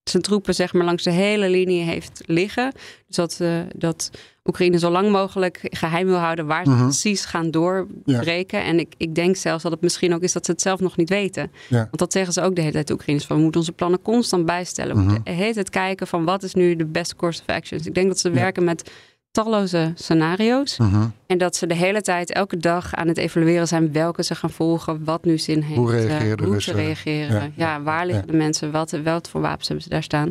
zijn 0.05 0.23
troepen 0.23 0.55
zeg 0.55 0.73
maar 0.73 0.85
langs 0.85 1.03
de 1.03 1.11
hele 1.11 1.49
linie 1.51 1.83
heeft 1.83 2.23
liggen. 2.27 2.73
Dus 3.07 3.17
dat, 3.17 3.41
dat 3.75 4.11
Oekraïne 4.47 4.79
zo 4.79 4.91
lang 4.91 5.11
mogelijk 5.11 5.61
geheim 5.62 6.07
wil 6.07 6.17
houden 6.17 6.47
waar 6.47 6.65
ze 6.65 6.71
Mhm. 6.71 6.83
precies 6.83 7.25
gaan 7.25 7.50
doorbreken. 7.50 8.62
En 8.65 8.79
ik, 8.79 8.95
ik 8.97 9.15
denk 9.15 9.37
zelfs 9.37 9.62
dat 9.62 9.73
het 9.73 9.81
misschien 9.81 10.15
ook 10.15 10.23
is 10.23 10.33
dat 10.33 10.45
ze 10.45 10.50
het 10.50 10.61
zelf 10.62 10.81
nog 10.81 10.97
niet 10.97 11.09
weten. 11.09 11.53
Ja. 11.69 11.76
Want 11.76 11.99
dat 11.99 12.12
zeggen 12.12 12.33
ze 12.33 12.43
ook 12.43 12.55
de 12.55 12.61
hele 12.61 12.73
tijd, 12.73 12.87
de 12.87 12.93
Oekraïners, 12.93 13.26
van 13.26 13.37
we 13.37 13.43
moeten 13.43 13.61
onze 13.61 13.73
plannen 13.73 14.03
constant 14.03 14.47
bijstellen. 14.47 14.95
We 14.97 15.00
Mhm. 15.03 15.12
moeten 15.12 15.25
de 15.35 15.41
hele 15.43 15.55
tijd 15.55 15.71
kijken 15.71 16.07
van 16.07 16.25
wat 16.25 16.43
is 16.43 16.55
nu 16.55 16.76
de 16.76 16.87
best 16.87 17.17
course 17.17 17.41
of 17.47 17.55
actions. 17.55 17.87
Ik 17.87 17.95
denk 17.95 18.07
dat 18.09 18.19
ze 18.19 18.29
Ja. 18.29 18.35
werken 18.35 18.65
met 18.65 18.91
talloze 19.31 19.93
scenario's. 19.95 20.79
Mhm. 20.79 21.07
En 21.26 21.38
dat 21.38 21.57
ze 21.57 21.67
de 21.67 21.75
hele 21.75 22.00
tijd, 22.03 22.33
elke 22.33 22.57
dag 22.57 22.95
aan 22.95 23.09
het 23.09 23.17
evalueren 23.19 23.69
zijn 23.69 23.93
welke 23.93 24.23
ze 24.25 24.35
gaan 24.35 24.50
volgen, 24.50 25.05
wat 25.05 25.25
nu 25.25 25.38
zin 25.38 25.61
heeft. 25.61 25.76
Hoe 25.79 25.93
eh, 25.93 26.05
reageren 26.07 26.45
hoe 26.45 26.53
Russen? 26.53 26.75
ze 26.76 26.83
reageren. 26.83 27.53
Ja, 27.57 27.83
waar 27.83 28.07
liggen 28.07 28.26
de 28.26 28.33
mensen, 28.37 28.71
wat, 28.73 28.91
wat 29.05 29.29
voor 29.29 29.41
wapens 29.41 29.67
hebben 29.67 29.85
ze 29.85 29.91
daar 29.91 30.03
staan. 30.03 30.31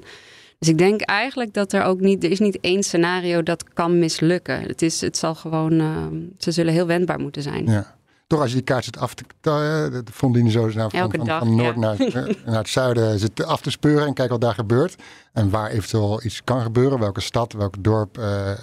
Dus 0.65 0.73
ik 0.73 0.79
denk 0.79 1.01
eigenlijk 1.01 1.53
dat 1.53 1.73
er 1.73 1.83
ook 1.83 1.99
niet, 1.99 2.23
er 2.23 2.31
is 2.31 2.39
niet 2.39 2.59
één 2.59 2.83
scenario 2.83 3.43
dat 3.43 3.73
kan 3.73 3.99
mislukken. 3.99 4.61
Het, 4.61 4.81
is, 4.81 5.01
het 5.01 5.17
zal 5.17 5.35
gewoon, 5.35 5.79
eh, 5.79 6.07
ze 6.37 6.51
zullen 6.51 6.73
heel 6.73 6.87
wendbaar 6.87 7.19
moeten 7.19 7.41
zijn. 7.41 7.65
ja. 7.65 7.95
Toch 8.27 8.39
als 8.39 8.49
je 8.49 8.55
die 8.55 8.65
kaart 8.65 8.83
zit 8.83 8.97
af 8.97 9.13
te... 9.13 9.23
De 9.41 10.03
frontlinie 10.13 10.51
zo 10.51 10.67
nou, 10.67 10.89
van, 10.89 11.11
van, 11.11 11.25
dag, 11.25 11.39
van 11.39 11.55
noord 11.55 11.75
ja. 11.75 11.79
naar, 11.79 11.99
eh, 11.99 12.13
naar 12.45 12.57
het 12.57 12.69
zuiden 12.69 13.19
zit 13.19 13.43
af 13.43 13.61
te 13.61 13.71
speuren 13.71 14.07
en 14.07 14.13
kijken 14.13 14.33
wat 14.33 14.41
daar 14.41 14.53
gebeurt. 14.53 14.95
En 15.33 15.49
waar 15.49 15.69
eventueel 15.69 16.23
iets 16.23 16.43
kan 16.43 16.61
gebeuren. 16.61 16.99
Welke 16.99 17.21
stad, 17.21 17.53
welk 17.53 17.83
dorp 17.83 18.17
eh, 18.17 18.51
eh, 18.51 18.57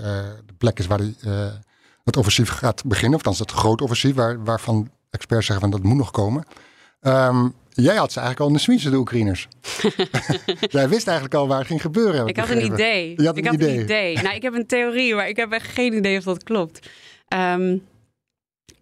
de 0.46 0.54
plek 0.58 0.78
is 0.78 0.86
waar 0.86 0.98
die, 0.98 1.16
het 2.04 2.16
offensief 2.16 2.50
gaat 2.50 2.84
beginnen. 2.84 3.16
Of 3.16 3.22
dan 3.22 3.32
is 3.32 3.38
het 3.38 3.50
groot 3.50 3.80
offensief 3.80 4.14
waar, 4.14 4.44
waarvan 4.44 4.90
experts 5.10 5.46
zeggen 5.46 5.70
van 5.70 5.80
dat 5.80 5.88
moet 5.88 5.98
nog 5.98 6.10
komen. 6.10 6.44
Ehm, 7.02 7.48
jij 7.70 7.96
had 7.96 8.12
ze 8.12 8.20
eigenlijk 8.20 8.40
al 8.40 8.46
in 8.46 8.52
de 8.52 8.58
smiezen, 8.58 8.90
de 8.90 8.96
Oekraïners. 8.96 9.48
jij 10.76 10.88
wist 10.88 11.06
eigenlijk 11.06 11.34
al 11.34 11.48
waar 11.48 11.58
het 11.58 11.66
ging 11.66 11.80
gebeuren. 11.80 12.26
Ik 12.26 12.36
had 12.36 12.48
een 12.48 12.64
idee. 12.64 13.14
Had 13.24 13.36
ik 13.36 13.44
een 13.44 13.50
had 13.50 13.54
idee. 13.60 13.76
een 13.76 13.82
idee. 13.82 14.16
Nou, 14.22 14.34
ik 14.34 14.42
heb 14.42 14.54
een 14.54 14.66
theorie, 14.66 15.14
maar 15.14 15.28
ik 15.28 15.36
heb 15.36 15.52
echt 15.52 15.66
geen 15.70 15.92
idee 15.94 16.18
of 16.18 16.24
dat 16.24 16.42
klopt. 16.42 16.88
Ehm, 17.28 17.76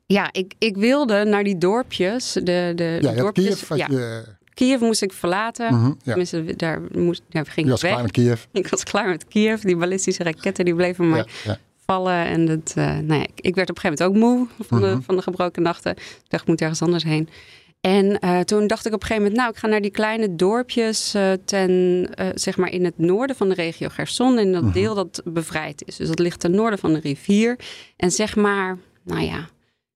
ja, 0.06 0.28
ik, 0.32 0.54
ik 0.58 0.76
wilde 0.76 1.24
naar 1.24 1.44
die 1.44 1.58
dorpjes. 1.58 2.32
De, 2.32 2.72
de 2.74 2.84
Ja, 2.84 2.98
je 3.00 3.06
had 3.06 3.16
dorpjes. 3.16 3.66
Kiev. 3.66 3.78
Ja, 3.78 3.86
je, 3.90 4.24
Kiev 4.54 4.80
moest 4.80 5.02
ik 5.02 5.12
verlaten. 5.12 5.74
mhm, 5.74 5.86
ja. 5.86 5.94
Tenminste, 6.04 6.56
daar 6.56 6.80
moest, 6.92 7.22
daar 7.28 7.44
ging 7.44 7.56
Je 7.56 7.62
ik 7.62 7.68
was 7.70 7.80
weg. 7.82 7.90
klaar 7.90 8.02
met 8.02 8.12
Kiev. 8.12 8.44
Ik 8.52 8.68
was 8.68 8.82
klaar 8.84 9.08
met 9.08 9.24
Kiev. 9.28 9.60
Die 9.62 9.76
ballistische 9.76 10.22
raketten 10.22 10.64
die 10.64 10.74
bleven 10.74 11.08
maar 11.08 11.26
Ja, 11.44 11.58
vallen. 11.86 12.24
En 12.26 12.46
dat, 12.46 12.72
eh, 12.76 12.84
nou 12.84 13.20
ja, 13.20 13.26
ik, 13.34 13.54
werd 13.54 13.70
op 13.70 13.76
een 13.76 13.82
gegeven 13.82 13.88
moment 13.88 14.02
ook 14.02 14.14
moe 14.58 14.66
van, 14.66 14.80
Mhm. 14.80 14.96
de, 14.96 15.02
van 15.02 15.16
de 15.16 15.22
gebroken 15.22 15.62
nachten. 15.62 15.90
Ik 15.96 16.24
dacht, 16.28 16.42
ik 16.42 16.48
moet 16.48 16.60
ergens 16.60 16.82
anders 16.82 17.04
heen. 17.04 17.28
En 17.80 18.18
eh, 18.18 18.40
toen 18.40 18.66
dacht 18.66 18.86
ik 18.86 18.92
op 18.94 19.00
een 19.00 19.06
gegeven 19.06 19.22
moment, 19.22 19.40
nou, 19.40 19.52
ik 19.52 19.58
ga 19.58 19.66
naar 19.66 19.80
die 19.80 19.90
kleine 19.90 20.36
dorpjes 20.36 21.14
eh, 21.14 21.32
ten, 21.44 22.06
eh, 22.14 22.28
zeg 22.34 22.56
maar 22.56 22.70
in 22.72 22.84
het 22.84 22.98
noorden 22.98 23.36
van 23.36 23.48
de 23.48 23.54
regio 23.54 23.88
Gerson. 23.88 24.38
In 24.38 24.52
dat 24.52 24.62
Mhm. 24.62 24.72
deel 24.72 24.94
dat 24.94 25.22
bevrijd 25.24 25.82
is. 25.86 25.96
Dus 25.96 26.08
dat 26.08 26.18
ligt 26.18 26.40
ten 26.40 26.50
noorden 26.50 26.78
van 26.78 26.92
de 26.92 27.00
rivier. 27.00 27.58
En 27.96 28.10
zeg 28.10 28.36
maar, 28.36 28.78
nou 29.04 29.20
ja, 29.22 29.48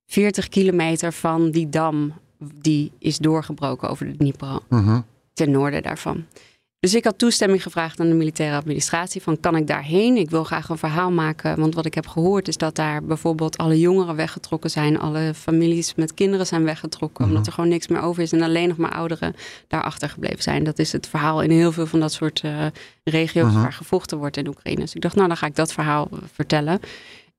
40 0.07 0.49
kilometer 0.49 1.13
van 1.13 1.51
die 1.51 1.69
dam 1.69 2.13
die 2.61 2.93
is 2.99 3.19
doorgebroken 3.19 3.89
over 3.89 4.07
de 4.07 4.17
Dnipro 4.17 4.61
Mhm. 4.69 5.01
ten 5.33 5.51
noorden 5.51 5.83
daarvan. 5.83 6.25
Dus 6.85 6.95
ik 6.95 7.05
had 7.05 7.19
toestemming 7.19 7.63
gevraagd 7.63 8.01
aan 8.01 8.09
de 8.09 8.15
militaire 8.15 8.57
administratie 8.57 9.23
van 9.23 9.41
kan 9.41 9.57
ik 9.57 9.67
daarheen? 9.67 10.17
Ik 10.17 10.31
wil 10.31 10.45
graag 10.45 10.69
een 10.69 10.79
verhaal 10.79 11.11
maken, 11.11 11.59
want 11.61 11.75
wat 11.75 11.87
ik 11.87 11.95
heb 11.95 12.07
gehoord 12.07 12.49
is 12.49 12.57
dat 12.57 12.75
daar 12.77 13.05
bijvoorbeeld 13.05 13.57
alle 13.57 13.81
jongeren 13.81 14.17
weggetrokken 14.17 14.71
zijn, 14.71 14.99
alle 14.99 15.33
families 15.35 15.95
met 15.95 16.15
kinderen 16.15 16.47
zijn 16.47 16.65
weggetrokken, 16.65 17.21
Mhm. 17.25 17.31
omdat 17.31 17.47
er 17.47 17.53
gewoon 17.53 17.71
niks 17.71 17.89
meer 17.89 18.01
over 18.01 18.23
is 18.23 18.33
en 18.33 18.43
alleen 18.43 18.69
nog 18.69 18.77
maar 18.77 18.93
ouderen 18.95 19.35
daar 19.69 19.83
achtergebleven 19.83 20.43
zijn. 20.43 20.65
Dat 20.65 20.79
is 20.79 20.93
het 20.93 21.07
verhaal 21.09 21.43
in 21.43 21.51
heel 21.51 21.73
veel 21.73 21.87
van 21.87 22.01
dat 22.01 22.13
soort 22.13 22.41
eh, 22.41 22.67
regio's 23.05 23.53
Mhm. 23.53 23.61
waar 23.63 23.73
gevochten 23.73 24.19
wordt 24.19 24.37
in 24.37 24.49
Oekraïne. 24.49 24.81
Dus 24.81 24.95
ik 24.95 25.01
dacht, 25.01 25.15
nou 25.15 25.29
dan 25.29 25.37
ga 25.37 25.47
ik 25.47 25.57
dat 25.57 25.73
verhaal 25.73 26.09
eh, 26.13 26.19
vertellen. 26.33 26.81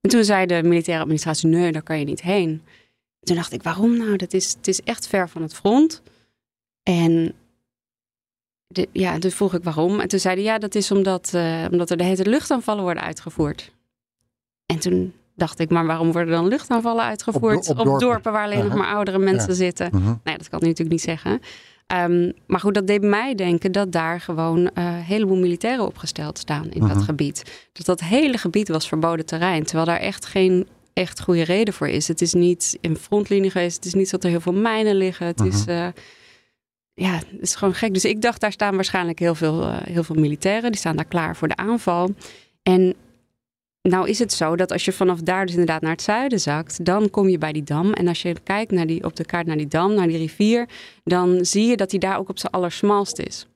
En 0.02 0.10
toen 0.10 0.24
zei 0.24 0.46
de 0.46 0.64
militaire 0.64 1.02
administratie, 1.02 1.50
nee, 1.50 1.72
daar 1.72 1.84
kan 1.84 2.00
je 2.00 2.06
niet 2.06 2.22
heen. 2.22 2.62
Toen 3.20 3.36
dacht 3.36 3.54
ik, 3.54 3.64
waarom 3.64 3.98
nou? 3.98 4.16
Dat 4.16 4.34
is, 4.34 4.54
het 4.58 4.68
is 4.68 4.82
echt 4.82 5.08
ver 5.08 5.30
van 5.30 5.42
het 5.42 5.54
front. 5.56 6.02
En 6.84 7.34
de, 8.68 8.88
ja, 8.92 9.20
toen 9.20 9.32
vroeg 9.32 9.54
ik 9.54 9.64
waarom. 9.64 10.00
En 10.00 10.08
toen 10.08 10.20
zeiden 10.20 10.44
ja, 10.44 10.58
dat 10.58 10.76
is 10.76 10.92
omdat, 10.92 11.32
eh, 11.34 11.66
omdat 11.72 11.90
er 11.90 11.98
de 11.98 12.04
tijd 12.04 12.28
luchtaanvallen 12.28 12.84
worden 12.84 13.04
uitgevoerd. 13.04 13.72
En 14.66 14.80
toen 14.80 15.14
dacht 15.36 15.60
ik, 15.60 15.70
maar 15.70 15.86
waarom 15.86 16.12
worden 16.12 16.34
dan 16.34 16.48
luchtaanvallen 16.48 17.04
uitgevoerd 17.04 17.70
Op 17.70 17.70
op, 17.70 17.76
do- 17.76 17.82
op 17.82 17.86
dorpen. 17.86 18.08
dorpen 18.08 18.32
waar 18.32 18.44
alleen 18.46 18.64
nog 18.66 18.76
maar 18.76 18.94
oudere 18.96 19.20
mensen 19.20 19.50
Ja. 19.50 19.56
zitten? 19.56 19.90
Mhm. 19.92 20.08
Ja, 20.24 20.38
dat 20.38 20.50
kan 20.50 20.60
je 20.60 20.66
natuurlijk 20.66 20.90
niet 20.90 21.02
zeggen. 21.02 21.40
Ehm, 21.88 22.32
maar 22.48 22.60
goed, 22.60 22.74
dat 22.74 22.88
deed 22.88 23.02
mij 23.02 23.36
denken 23.36 23.72
dat 23.72 23.92
daar 23.92 24.22
gewoon 24.22 24.70
eh, 24.74 24.86
een 24.86 24.94
heleboel 24.94 25.38
militairen 25.38 25.86
opgesteld 25.86 26.38
staan 26.38 26.70
in 26.72 26.84
Mhm. 26.84 26.94
dat 26.94 27.04
gebied. 27.04 27.68
Dus 27.72 27.86
dat 27.86 28.00
hele 28.00 28.38
gebied 28.38 28.68
was 28.68 28.88
verboden 28.88 29.26
terrein. 29.26 29.64
Terwijl 29.64 29.86
daar 29.88 30.00
echt 30.00 30.26
geen 30.26 30.68
echt 30.94 31.22
goede 31.22 31.44
reden 31.44 31.74
voor 31.74 31.88
is. 31.88 32.08
Het 32.08 32.22
is 32.22 32.34
niet 32.34 32.78
in 32.82 32.96
frontlinie 32.98 33.50
geweest. 33.52 33.76
Het 33.76 33.86
is 33.86 33.94
niet 33.94 34.06
zo 34.10 34.16
dat 34.16 34.24
er 34.24 34.30
heel 34.30 34.40
veel 34.42 34.54
mijnen 34.54 34.96
liggen. 34.96 35.26
Het 35.28 35.42
is, 35.42 35.62
Mhm. 35.62 35.70
eh, 35.70 35.88
ja, 36.96 37.12
het 37.14 37.42
is 37.42 37.56
gewoon 37.56 37.74
gek. 37.74 37.94
Dus 37.94 38.06
ik 38.06 38.22
dacht, 38.22 38.42
daar 38.42 38.52
staan 38.52 38.76
waarschijnlijk 38.76 39.20
heel 39.20 39.36
veel, 39.36 39.62
eh, 39.62 39.78
heel 39.84 40.04
veel 40.04 40.16
militairen. 40.16 40.72
Die 40.72 40.80
staan 40.80 40.96
daar 40.96 41.06
klaar 41.06 41.36
voor 41.36 41.48
de 41.48 41.56
aanval. 41.56 42.14
En 42.64 42.94
nou 43.82 44.10
is 44.10 44.20
het 44.20 44.34
zo 44.34 44.56
dat 44.56 44.72
als 44.72 44.86
je 44.86 44.92
vanaf 44.92 45.20
daar 45.22 45.42
dus 45.46 45.52
inderdaad 45.56 45.82
naar 45.82 45.92
het 45.92 46.02
zuiden 46.02 46.40
zakt, 46.40 46.86
dan 46.86 47.10
kom 47.10 47.30
je 47.30 47.38
bij 47.38 47.52
die 47.52 47.64
dam. 47.64 47.94
En 47.94 48.08
als 48.08 48.22
je 48.22 48.36
kijkt 48.44 48.72
naar 48.72 48.88
die, 48.88 49.04
op 49.04 49.16
de 49.16 49.26
kaart 49.26 49.46
naar 49.48 49.58
die 49.58 49.68
dam, 49.68 49.94
naar 49.94 50.08
die 50.08 50.18
rivier, 50.18 50.70
dan 51.04 51.46
zie 51.46 51.66
je 51.68 51.76
dat 51.78 51.90
die 51.90 52.00
daar 52.00 52.18
ook 52.18 52.30
op 52.30 52.40
zijn 52.40 52.52
allersmalst 52.54 53.20
is. 53.20 53.48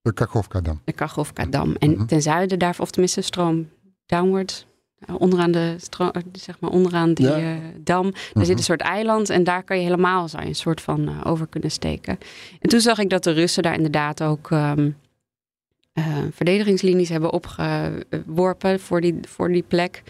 De 0.00 0.12
Kakhovka-dam. 0.12 0.80
De 0.84 0.92
Kachovka-dam. 0.92 1.74
En 1.78 1.90
Mhm. 1.90 2.06
ten 2.06 2.22
zuiden 2.22 2.58
daarvan, 2.58 2.84
of 2.84 2.90
tenminste 2.90 3.20
stroom 3.20 3.68
downward, 4.06 4.66
eh, 4.66 4.73
onderaan, 5.18 5.50
de 5.50 5.76
eh, 5.98 6.08
zeg 6.32 6.60
maar 6.60 6.70
onderaan 6.70 7.14
die 7.14 7.26
Ja. 7.26 7.36
eh, 7.36 7.56
dam, 7.80 8.10
daar 8.10 8.22
Mhm. 8.34 8.44
zit 8.44 8.58
een 8.58 8.64
soort 8.64 8.80
eiland 8.80 9.30
en 9.30 9.44
daar 9.44 9.62
kan 9.62 9.76
je 9.76 9.82
helemaal 9.82 10.28
je 10.28 10.38
een 10.46 10.54
soort 10.54 10.80
van 10.80 11.08
eh, 11.08 11.20
over 11.24 11.46
kunnen 11.46 11.70
steken. 11.70 12.18
En 12.60 12.68
toen 12.68 12.80
zag 12.80 12.98
ik 12.98 13.10
dat 13.10 13.24
de 13.24 13.30
Russen 13.32 13.62
daar 13.62 13.74
inderdaad 13.74 14.22
ook 14.22 14.50
ehm, 14.50 14.90
eh, 15.92 16.04
verdedigingslinies 16.32 17.08
hebben 17.08 17.32
opgeworpen 17.32 18.80
voor 18.80 19.00
die, 19.00 19.18
voor 19.28 19.48
die 19.52 19.64
plek. 19.68 20.02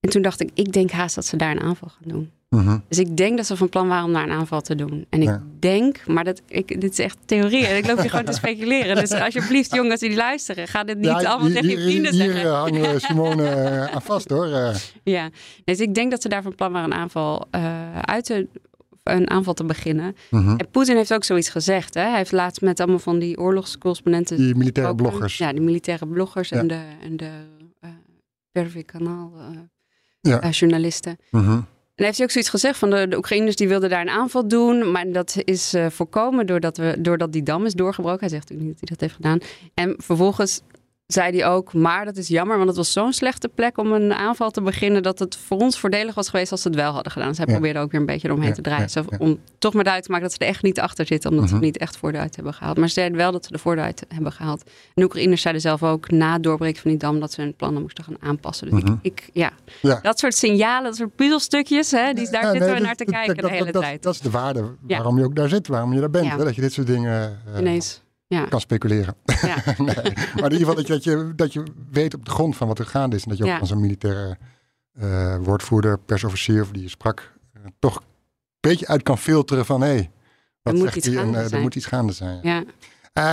En 0.00 0.10
toen 0.10 0.22
dacht 0.22 0.40
ik, 0.40 0.50
ik 0.54 0.72
denk 0.72 0.90
haast 0.90 1.14
dat 1.14 1.24
ze 1.26 1.36
daar 1.36 1.50
een 1.50 1.60
aanval 1.60 1.88
gaan 1.88 2.08
doen. 2.08 2.30
Mhm. 2.48 2.78
Dus 2.88 2.98
ik 2.98 3.16
denk 3.16 3.36
dat 3.36 3.46
ze 3.46 3.56
van 3.56 3.68
plan 3.68 3.88
waren 3.88 4.04
om 4.04 4.12
daar 4.12 4.22
een 4.22 4.30
aanval 4.30 4.60
te 4.60 4.74
doen. 4.74 5.06
En 5.08 5.20
ik 5.22 5.28
Ja. 5.28 5.42
denk, 5.58 6.06
maar 6.06 6.24
dat, 6.24 6.42
ik, 6.48 6.80
dit 6.80 6.92
is 6.92 6.98
echt 6.98 7.18
theorie. 7.24 7.66
en 7.66 7.76
Ik 7.76 7.86
loop 7.86 7.98
hier 8.00 8.10
gewoon 8.10 8.24
te 8.24 8.32
speculeren. 8.42 8.96
Dus 8.96 9.12
alsjeblieft, 9.12 9.74
jongens 9.74 10.00
die 10.00 10.14
luisteren, 10.14 10.68
ga 10.68 10.84
dit 10.84 10.96
niet 10.96 11.04
Ja, 11.06 11.12
allemaal 11.16 11.46
hier- 11.46 11.54
tegen 11.54 11.68
je 11.70 11.76
hier- 11.76 11.84
vrienden 11.84 12.12
hier, 12.12 12.22
zeggen. 12.32 12.42
eh, 12.50 12.60
hangen 12.60 12.80
we 12.92 12.98
Simone 13.08 13.48
eh, 13.48 13.94
aan 13.94 14.02
vast 14.02 14.30
hoor. 14.30 14.46
Eh, 14.46 14.74
Ja, 15.02 15.30
dus 15.64 15.78
ik 15.80 15.94
denk 15.94 16.10
dat 16.10 16.22
ze 16.22 16.28
daar 16.28 16.42
van 16.42 16.54
plan 16.54 16.72
waren 16.72 16.92
een 16.92 16.98
aanval 16.98 17.46
uit 18.00 18.24
te, 18.24 18.46
een 19.02 19.30
aanval 19.30 19.54
te 19.54 19.64
beginnen. 19.64 20.16
mhm. 20.30 20.56
En 20.56 20.68
Poetin 20.70 20.96
heeft 20.96 21.14
ook 21.14 21.24
zoiets 21.24 21.48
gezegd. 21.48 21.94
Hè? 21.94 22.02
Hij 22.02 22.16
heeft 22.16 22.32
laatst 22.32 22.60
met 22.60 22.80
allemaal 22.80 22.98
van 22.98 23.18
die 23.18 23.38
oorlogscorrespondenten. 23.38 24.36
Die 24.36 24.54
militaire 24.54 24.94
bloggers. 24.94 25.38
Ja, 25.38 25.52
die 25.52 25.60
militaire 25.60 26.06
bloggers 26.06 26.48
Ja. 26.48 26.58
en 26.58 26.66
de, 26.66 26.80
en 27.02 27.16
de 27.16 27.30
Pervi 28.52 28.82
kanaal 28.84 29.32
eh, 29.38 29.58
Ja. 30.20 30.40
eh, 30.40 30.50
journalisten. 30.52 31.16
Mhm. 31.30 31.60
En 31.98 32.04
heeft 32.04 32.16
hij 32.16 32.26
ook 32.26 32.32
zoiets 32.32 32.50
gezegd 32.50 32.78
van 32.78 32.90
de, 32.90 33.08
de 33.08 33.16
Oekraïners 33.16 33.56
die 33.56 33.68
wilden 33.68 33.90
daar 33.90 34.00
een 34.00 34.08
aanval 34.08 34.48
doen. 34.48 34.90
Maar 34.90 35.12
dat 35.12 35.36
is 35.44 35.74
eh, 35.74 35.86
voorkomen 35.90 36.46
doordat, 36.46 36.76
we, 36.76 36.96
doordat 36.98 37.32
die 37.32 37.42
dam 37.42 37.66
is 37.66 37.74
doorgebroken. 37.74 38.20
Hij 38.20 38.28
zegt 38.28 38.42
natuurlijk 38.48 38.68
niet 38.68 38.80
dat 38.80 38.88
hij 38.88 38.98
dat 38.98 39.00
heeft 39.00 39.14
gedaan. 39.14 39.38
En 39.74 39.94
vervolgens 39.98 40.62
zei 41.12 41.36
hij 41.38 41.46
ook, 41.48 41.72
maar 41.74 42.04
dat 42.04 42.16
is 42.16 42.28
jammer, 42.28 42.56
want 42.56 42.68
het 42.68 42.76
was 42.76 42.92
zo'n 42.92 43.12
slechte 43.12 43.48
plek 43.48 43.78
om 43.78 43.92
een 43.92 44.12
aanval 44.12 44.50
te 44.50 44.60
beginnen, 44.62 45.02
dat 45.02 45.18
het 45.18 45.36
voor 45.36 45.58
ons 45.58 45.78
voordelig 45.78 46.14
was 46.14 46.28
geweest 46.28 46.50
als 46.52 46.62
ze 46.62 46.68
het 46.68 46.76
wel 46.76 46.92
hadden 46.92 47.12
gedaan. 47.12 47.28
Dus 47.28 47.36
hij 47.36 47.46
Ja. 47.46 47.52
probeerde 47.52 47.78
ook 47.78 47.90
weer 47.90 48.00
een 48.00 48.06
beetje 48.06 48.28
eromheen 48.28 48.48
Ja, 48.48 48.54
te 48.54 48.60
draaien. 48.62 48.88
ja. 48.92 49.02
Om 49.18 49.38
toch 49.58 49.72
maar 49.74 49.84
duidelijk 49.84 50.04
te 50.04 50.10
maken 50.10 50.22
dat 50.28 50.32
ze 50.32 50.38
er 50.38 50.46
echt 50.46 50.62
niet 50.62 50.80
achter 50.80 51.06
zitten, 51.06 51.30
omdat 51.30 51.48
ze 51.48 51.54
Mhm. 51.54 51.64
het 51.64 51.72
niet 51.72 51.82
echt 51.82 51.96
voor 51.96 52.12
de 52.12 52.18
uit 52.18 52.34
hebben 52.36 52.54
gehaald. 52.54 52.76
Maar 52.76 52.88
ze 52.88 52.94
zeiden 52.94 53.16
wel 53.18 53.32
dat 53.32 53.44
ze 53.44 53.52
de 53.52 53.58
voordeur 53.58 53.84
uit 53.84 54.04
hebben 54.08 54.32
gehaald. 54.32 54.62
En 54.64 54.70
de 54.94 55.02
Oekraïners 55.04 55.42
zeiden 55.42 55.62
zelf 55.62 55.82
ook 55.82 56.10
na 56.10 56.32
het 56.32 56.42
doorbreken 56.42 56.82
van 56.82 56.90
die 56.90 57.00
dam 57.00 57.20
dat 57.20 57.32
ze 57.32 57.40
hun 57.40 57.54
plannen 57.54 57.82
moesten 57.82 58.04
gaan 58.04 58.16
aanpassen. 58.20 58.70
Dus 58.70 58.82
Mhm. 58.82 58.92
ik, 58.92 58.98
ik, 59.12 59.30
ja. 59.32 59.52
Dat 60.02 60.18
soort 60.18 60.34
signalen, 60.34 60.84
dat 60.84 60.96
soort 60.96 61.14
puzzelstukjes, 61.16 61.90
hè, 61.90 62.12
die, 62.12 62.30
daar 62.30 62.42
zitten 62.50 62.60
nee, 62.68 62.74
we 62.78 62.80
naar 62.84 62.94
te 62.94 63.04
dat- 63.04 63.14
kijken 63.14 63.36
dat- 63.36 63.50
de 63.50 63.56
hele 63.56 63.70
tijd. 63.70 64.02
Dat 64.02 64.14
is 64.14 64.20
de 64.20 64.30
waarde 64.30 64.64
waarom 64.80 65.18
je 65.18 65.24
ook 65.24 65.34
daar 65.36 65.48
zit, 65.48 65.66
waarom 65.68 65.92
je 65.92 66.00
daar 66.00 66.10
bent. 66.10 66.30
Hè? 66.30 66.36
Dat 66.44 66.54
je 66.54 66.60
dit 66.60 66.72
soort 66.72 66.86
dingen 66.86 67.38
eh, 67.54 67.60
Ineens. 67.60 68.02
Ja, 68.28 68.44
kan 68.44 68.60
speculeren. 68.60 69.14
ja. 69.24 69.56
nee. 69.78 70.12
Maar 70.14 70.50
in 70.50 70.52
ieder 70.52 70.58
geval 70.58 70.74
dat 70.74 70.86
je, 70.86 70.92
dat, 70.92 71.04
je, 71.04 71.32
dat 71.36 71.52
je 71.52 71.62
weet 71.90 72.14
op 72.14 72.24
de 72.24 72.30
grond 72.30 72.56
van 72.56 72.68
wat 72.68 72.78
er 72.78 72.86
gaande 72.86 73.16
is. 73.16 73.22
En 73.22 73.28
dat 73.28 73.38
je 73.38 73.44
ook 73.44 73.60
als 73.60 73.70
een 73.70 73.80
militaire 73.80 74.38
eh, 74.92 75.36
woordvoerder, 75.36 75.98
persofficier 75.98 76.62
of 76.62 76.70
die 76.70 76.82
je 76.82 76.88
sprak, 76.88 77.32
eh, 77.52 77.60
toch 77.78 77.96
een 77.96 78.02
beetje 78.60 78.86
uit 78.86 79.02
kan 79.02 79.18
filteren 79.18 79.66
van 79.66 79.80
hé, 79.80 79.88
hey, 79.88 80.10
wat 80.62 80.74
moet 80.74 80.82
zegt 80.82 80.96
iets 80.96 81.06
hij? 81.06 81.16
En, 81.16 81.22
gaande 81.22 81.38
eh, 81.38 81.52
er 81.52 81.60
moet 81.60 81.74
iets 81.74 81.86
gaande 81.86 82.12
zijn. 82.12 82.40
ja. 82.42 82.64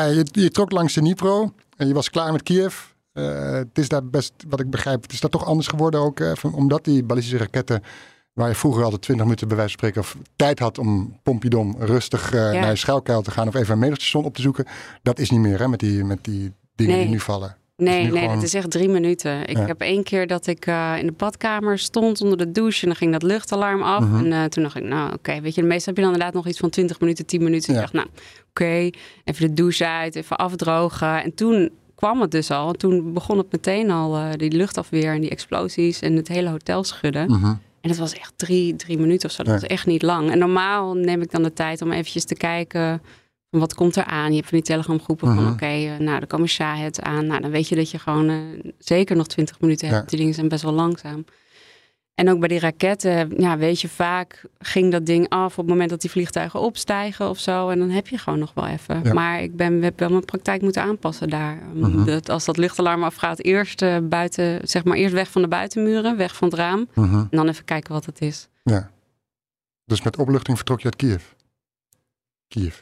Je, 0.05 0.25
je 0.31 0.49
trok 0.49 0.71
langs 0.71 0.93
de 0.93 0.99
Dnipro 0.99 1.53
en 1.77 1.88
je 1.88 1.93
was 1.93 2.10
klaar 2.10 2.31
met 2.31 2.43
Kiev. 2.43 2.84
Het 3.13 3.77
is 3.77 3.89
daar 3.89 4.05
best, 4.05 4.34
wat 4.47 4.60
ik 4.60 4.69
begrijp, 4.69 5.01
het 5.01 5.12
is 5.12 5.19
daar 5.19 5.29
toch 5.29 5.45
anders 5.45 5.67
geworden 5.67 5.99
ook. 5.99 6.19
omdat 6.51 6.84
die 6.84 7.03
ballistische 7.03 7.38
raketten, 7.38 7.84
waar 8.35 8.47
je 8.49 8.55
vroeger 8.55 8.83
altijd 8.83 9.01
20 9.01 9.25
minuten 9.25 9.47
bij 9.47 9.57
wijze 9.57 9.75
van 9.77 9.87
spreken 9.89 10.01
of 10.01 10.17
tijd 10.35 10.59
had 10.59 10.77
om 10.77 11.17
Pompidom 11.23 11.75
rustig 11.79 12.33
eh, 12.33 12.39
naar 12.51 12.69
je 12.69 12.75
schuilkuil 12.75 13.21
te 13.21 13.31
gaan 13.31 13.47
of 13.47 13.55
even 13.55 13.73
een 13.73 13.79
mederstation 13.79 14.23
op 14.25 14.35
te 14.35 14.41
zoeken. 14.41 14.65
Dat 15.03 15.19
is 15.19 15.29
niet 15.29 15.39
meer 15.39 15.59
hè, 15.59 15.67
met 15.67 15.79
die, 15.79 16.03
met 16.03 16.23
die 16.23 16.51
dingen 16.75 16.93
Nee. 16.93 17.01
die 17.03 17.11
nu 17.13 17.19
vallen. 17.19 17.55
Nee, 17.77 18.03
nee, 18.11 18.21
gewoon- 18.21 18.35
dat 18.35 18.43
is 18.43 18.53
echt 18.53 18.71
drie 18.71 18.89
minuten. 18.89 19.47
Ik 19.47 19.57
Ja. 19.57 19.65
heb 19.65 19.81
één 19.81 20.03
keer 20.03 20.27
dat 20.27 20.47
ik 20.47 20.65
eh, 20.65 20.93
in 20.99 21.05
de 21.05 21.11
badkamer 21.11 21.79
stond 21.79 22.21
onder 22.21 22.37
de 22.37 22.51
douche 22.51 22.81
en 22.81 22.87
dan 22.87 22.95
ging 22.95 23.11
dat 23.11 23.23
luchtalarm 23.23 23.81
af. 23.83 24.03
Mhm. 24.03 24.25
En 24.25 24.31
eh, 24.33 24.43
toen 24.43 24.63
dacht 24.63 24.75
ik, 24.75 24.83
nou 24.83 25.13
oké, 25.13 25.41
weet 25.41 25.55
je, 25.55 25.63
meestal 25.63 25.85
heb 25.93 25.95
je 25.95 26.01
dan 26.01 26.11
inderdaad 26.11 26.33
nog 26.33 26.47
iets 26.47 26.59
van 26.59 26.69
20 26.69 26.99
minuten, 26.99 27.25
10 27.25 27.43
minuten. 27.43 27.73
Ja. 27.73 27.79
Ik 27.79 27.91
dacht, 27.91 27.93
nou 27.93 28.07
oké, 28.49 28.89
even 29.23 29.47
de 29.47 29.53
douche 29.53 29.87
uit, 29.87 30.15
even 30.15 30.37
afdrogen. 30.37 31.23
En 31.23 31.33
toen 31.33 31.69
kwam 31.95 32.21
het 32.21 32.31
dus 32.31 32.51
al. 32.51 32.67
En 32.69 32.77
toen 32.77 33.13
begon 33.13 33.37
het 33.37 33.51
meteen 33.51 33.91
al, 33.91 34.37
die 34.37 34.51
luchtafweer 34.51 35.13
en 35.13 35.21
die 35.21 35.29
explosies 35.29 35.99
en 35.99 36.15
het 36.15 36.27
hele 36.27 36.49
hotel 36.49 36.83
schudden. 36.83 37.31
Mhm. 37.31 37.53
En 37.85 37.91
dat 37.91 37.99
was 37.99 38.13
echt 38.13 38.33
drie, 38.35 38.75
drie 38.75 38.97
minuten 38.97 39.29
of 39.29 39.35
zo. 39.35 39.43
Dat 39.43 39.53
was 39.61 39.69
echt 39.69 39.85
niet 39.85 40.01
lang. 40.01 40.31
En 40.31 40.37
normaal 40.37 40.93
neem 40.93 41.21
ik 41.21 41.31
dan 41.31 41.43
de 41.43 41.53
tijd 41.53 41.81
om 41.81 41.91
eventjes 41.91 42.25
te 42.25 42.35
kijken 42.35 43.01
van 43.51 43.59
wat 43.59 43.73
komt 43.73 43.95
er 43.95 44.03
aan. 44.05 44.29
Je 44.29 44.35
hebt 44.35 44.49
van 44.49 44.57
die 44.57 44.67
Telegram 44.67 44.99
groepen 45.01 45.27
van 45.35 45.43
Mhm. 45.43 45.51
oké, 45.53 45.65
eh, 45.65 45.97
nou 45.97 46.19
dan 46.19 46.27
komen 46.27 46.47
Shahid 46.47 47.01
aan. 47.01 47.25
Nou 47.27 47.41
dan 47.41 47.51
weet 47.51 47.67
je 47.67 47.75
dat 47.75 47.91
je 47.91 47.99
gewoon 47.99 48.29
eh, 48.29 48.35
zeker 48.79 49.15
nog 49.15 49.27
twintig 49.27 49.59
minuten 49.59 49.87
hebt. 49.87 50.01
Ja. 50.01 50.07
Die 50.07 50.17
dingen 50.19 50.33
zijn 50.33 50.47
best 50.47 50.63
wel 50.63 50.73
langzaam. 50.73 51.25
En 52.15 52.30
ook 52.30 52.39
bij 52.39 52.47
die 52.47 52.60
raketten, 52.60 53.41
ja, 53.41 53.58
weet 53.58 53.82
je, 53.82 53.89
vaak 53.89 54.45
ging 54.60 54.91
dat 54.91 55.06
ding 55.06 55.30
af 55.30 55.51
op 55.51 55.58
het 55.58 55.67
moment 55.67 55.89
dat 55.89 56.01
die 56.01 56.10
vliegtuigen 56.10 56.60
opstijgen 56.60 57.30
of 57.30 57.39
zo. 57.39 57.69
En 57.69 57.80
dan 57.80 57.89
heb 57.89 58.08
je 58.08 58.17
gewoon 58.17 58.39
nog 58.39 58.54
wel 58.54 58.67
even. 58.67 59.04
Ja. 59.04 59.13
Maar 59.13 59.41
ik 59.41 59.56
ben, 59.56 59.82
heb 59.82 59.99
wel 59.99 60.10
mijn 60.10 60.25
praktijk 60.25 60.62
moeten 60.62 60.82
aanpassen 60.82 61.30
daar. 61.30 61.58
Mhm. 61.73 62.06
dat 62.06 62.30
als 62.30 62.45
dat 62.45 62.58
luchtalarm 62.58 63.04
afgaat, 63.04 63.39
eerst 63.39 63.82
eh, 63.82 63.97
buiten, 64.04 64.67
zeg 64.67 64.84
maar 64.84 64.97
eerst 64.97 65.13
weg 65.13 65.32
van 65.32 65.41
de 65.41 65.47
buitenmuren, 65.47 66.17
weg 66.17 66.36
van 66.36 66.47
het 66.47 66.58
raam. 66.58 66.88
Mhm. 66.93 67.15
En 67.15 67.28
dan 67.30 67.47
even 67.47 67.65
kijken 67.65 67.93
wat 67.93 68.06
het 68.06 68.21
is. 68.21 68.47
Ja. 68.63 68.91
Dus 69.86 70.01
met 70.01 70.17
opluchting 70.17 70.58
vertrok 70.58 70.80
je 70.80 70.86
uit 70.86 70.95
Kiev. 70.95 71.23
Kiev. 72.47 72.82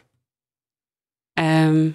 Ehm, 1.33 1.89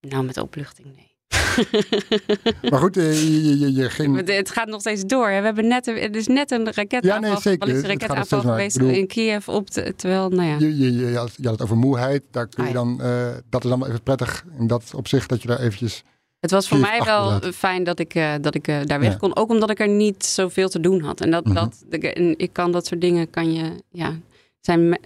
nou, 0.00 0.24
met 0.24 0.36
opluchting, 0.36 0.94
nee. 0.96 1.16
Maar 2.70 2.80
goed, 2.80 2.96
eh, 2.96 3.22
je, 3.22 3.58
je, 3.58 3.72
je, 3.74 3.90
ging... 3.90 4.16
Het- 4.16 4.28
Het 4.36 4.50
gaat 4.50 4.68
nog 4.68 4.80
steeds 4.80 5.04
door. 5.04 5.28
hè. 5.28 5.38
We 5.38 5.44
hebben 5.44 5.68
net, 5.68 5.86
een- 5.86 5.96
er 5.96 6.16
is 6.16 6.26
net 6.26 6.50
een 6.50 6.64
raketaanval, 6.72 7.22
Ja, 7.22 7.28
nee, 7.32 7.40
zeker. 7.40 7.66
Het 7.68 7.76
nog 7.76 7.86
raketaanval 7.86 8.40
geweest 8.40 8.78
bedoel- 8.78 8.92
in 8.94 9.06
Kiev. 9.06 9.48
Op 9.48 9.70
de, 9.70 9.94
terwijl, 9.96 10.28
nou 10.28 10.48
ja. 10.48 10.56
Je, 10.58 10.78
je, 10.78 10.96
je, 10.96 11.16
had, 11.16 11.30
je 11.36 11.42
had 11.42 11.52
het 11.52 11.62
over 11.62 11.76
moeheid. 11.76 12.22
Daar 12.30 12.46
kun 12.48 12.64
je 12.64 12.70
Ah, 12.70 12.74
ja. 12.76 12.82
dan, 12.84 13.00
eh, 13.02 13.36
dat 13.50 13.64
is 13.64 13.70
dan 13.70 13.78
wel 13.78 13.88
even 13.88 14.02
prettig 14.02 14.44
in 14.58 14.66
dat 14.66 14.92
opzicht 14.96 15.28
dat 15.28 15.42
je 15.42 15.48
daar 15.48 15.60
eventjes... 15.60 16.02
Het 16.40 16.50
was 16.50 16.68
voor 16.68 16.78
mij 16.78 17.00
wel 17.04 17.40
fijn 17.54 17.84
dat 17.84 17.98
ik, 17.98 18.14
eh, 18.14 18.32
dat 18.40 18.54
ik 18.54 18.64
daar 18.64 19.00
weg 19.00 19.10
Ja. 19.12 19.16
kon. 19.16 19.36
Ook 19.36 19.48
omdat 19.50 19.70
ik 19.70 19.80
er 19.80 19.88
niet 19.88 20.24
zoveel 20.24 20.68
te 20.68 20.80
doen 20.80 21.00
had. 21.02 21.20
En 21.20 21.30
dat, 21.30 21.44
Mhm. 21.44 21.54
dat 21.54 21.84
en 21.90 22.38
ik 22.38 22.52
kan 22.52 22.72
dat 22.72 22.86
soort 22.86 23.00
dingen, 23.00 23.30
kan 23.30 23.52
je, 23.52 23.70
ja, 23.90 24.16
zijn, 24.60 24.98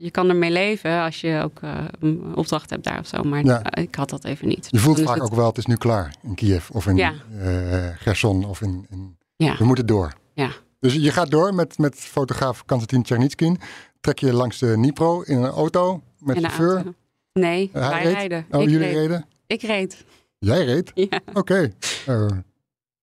je 0.00 0.10
kan 0.10 0.28
ermee 0.28 0.50
leven 0.50 1.00
als 1.02 1.20
je 1.20 1.40
ook 1.44 1.58
eh, 1.62 1.84
een 2.00 2.32
opdracht 2.36 2.70
hebt 2.70 2.84
daar 2.84 2.98
of 2.98 3.06
zo. 3.06 3.22
Maar 3.22 3.44
Ja. 3.44 3.62
eh, 3.62 3.82
ik 3.82 3.94
had 3.94 4.10
dat 4.10 4.24
even 4.24 4.48
niet. 4.48 4.68
Je 4.70 4.78
voelt 4.78 4.96
Dan 4.96 5.04
is 5.04 5.10
vaak 5.10 5.20
het- 5.20 5.30
ook 5.30 5.36
wel, 5.36 5.46
het 5.46 5.58
is 5.58 5.66
nu 5.66 5.76
klaar 5.76 6.14
in 6.22 6.34
Kiev 6.34 6.70
of 6.70 6.86
in 6.86 6.96
Ja. 6.96 7.14
eh, 7.40 7.86
Gerson 7.98 8.44
of 8.44 8.60
in... 8.60 8.86
in 8.90 9.16
Ja. 9.36 9.56
We 9.56 9.64
moeten 9.64 9.86
door. 9.86 10.12
Ja. 10.34 10.50
Dus 10.80 10.94
je 10.94 11.10
gaat 11.10 11.30
door 11.30 11.54
met, 11.54 11.78
met 11.78 11.94
fotograaf 11.94 12.64
Konstantin 12.64 13.02
Tjernitskin. 13.02 13.58
Trek 14.00 14.18
je 14.18 14.32
langs 14.32 14.58
de 14.58 14.72
Dnipro 14.72 15.20
in 15.20 15.36
een 15.36 15.50
auto 15.50 16.02
met 16.18 16.38
chauffeur. 16.38 16.74
auto. 16.74 16.94
Nee, 17.32 17.70
hij 17.72 17.88
wij 17.90 18.02
reed? 18.02 18.12
rijden. 18.14 18.46
Oh, 18.50 18.62
ik, 18.62 18.68
jullie 18.68 18.86
reed. 18.86 18.96
reden? 18.96 19.26
ik 19.46 19.62
reed. 19.62 20.04
Jij 20.38 20.64
reed? 20.64 20.90
Ja. 20.94 21.20
Oké. 21.34 21.72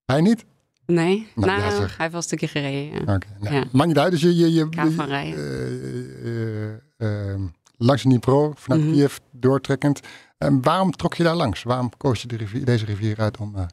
Hij 0.05 0.21
niet? 0.21 0.45
Nee, 0.85 1.27
Nou, 1.35 1.47
nou, 1.47 1.61
ja, 1.61 1.67
hij 1.69 1.79
heeft 1.79 1.97
wel 1.97 2.09
een 2.13 2.21
stukje 2.21 2.47
gereden. 2.47 3.05
Ja. 3.05 3.13
Oké. 3.15 3.27
nou, 3.39 3.55
Ja. 3.55 3.63
Maakt 3.71 3.87
niet 3.87 3.97
uit. 3.97 4.11
Dus 4.11 4.21
je... 4.21 4.35
je, 4.35 4.53
je, 4.53 4.67
je- 4.69 6.81
van 6.97 7.07
rijden. 7.07 7.25
eh, 7.25 7.29
eh, 7.29 7.33
eh, 7.33 7.39
langs 7.77 8.01
de 8.03 8.09
Dnipro, 8.09 8.53
vanuit 8.55 8.81
Mhm. 8.83 8.91
Kiev 8.93 9.17
doortrekkend. 9.31 9.99
En 10.37 10.61
waarom 10.61 10.91
trok 10.91 11.13
je 11.13 11.23
daar 11.23 11.35
langs? 11.35 11.63
Waarom 11.63 11.89
koos 11.97 12.21
je 12.21 12.27
de 12.27 12.35
rivier, 12.37 12.65
deze 12.65 12.85
rivier 12.85 13.17
uit 13.17 13.37
om... 13.37 13.55
eh, 13.55 13.63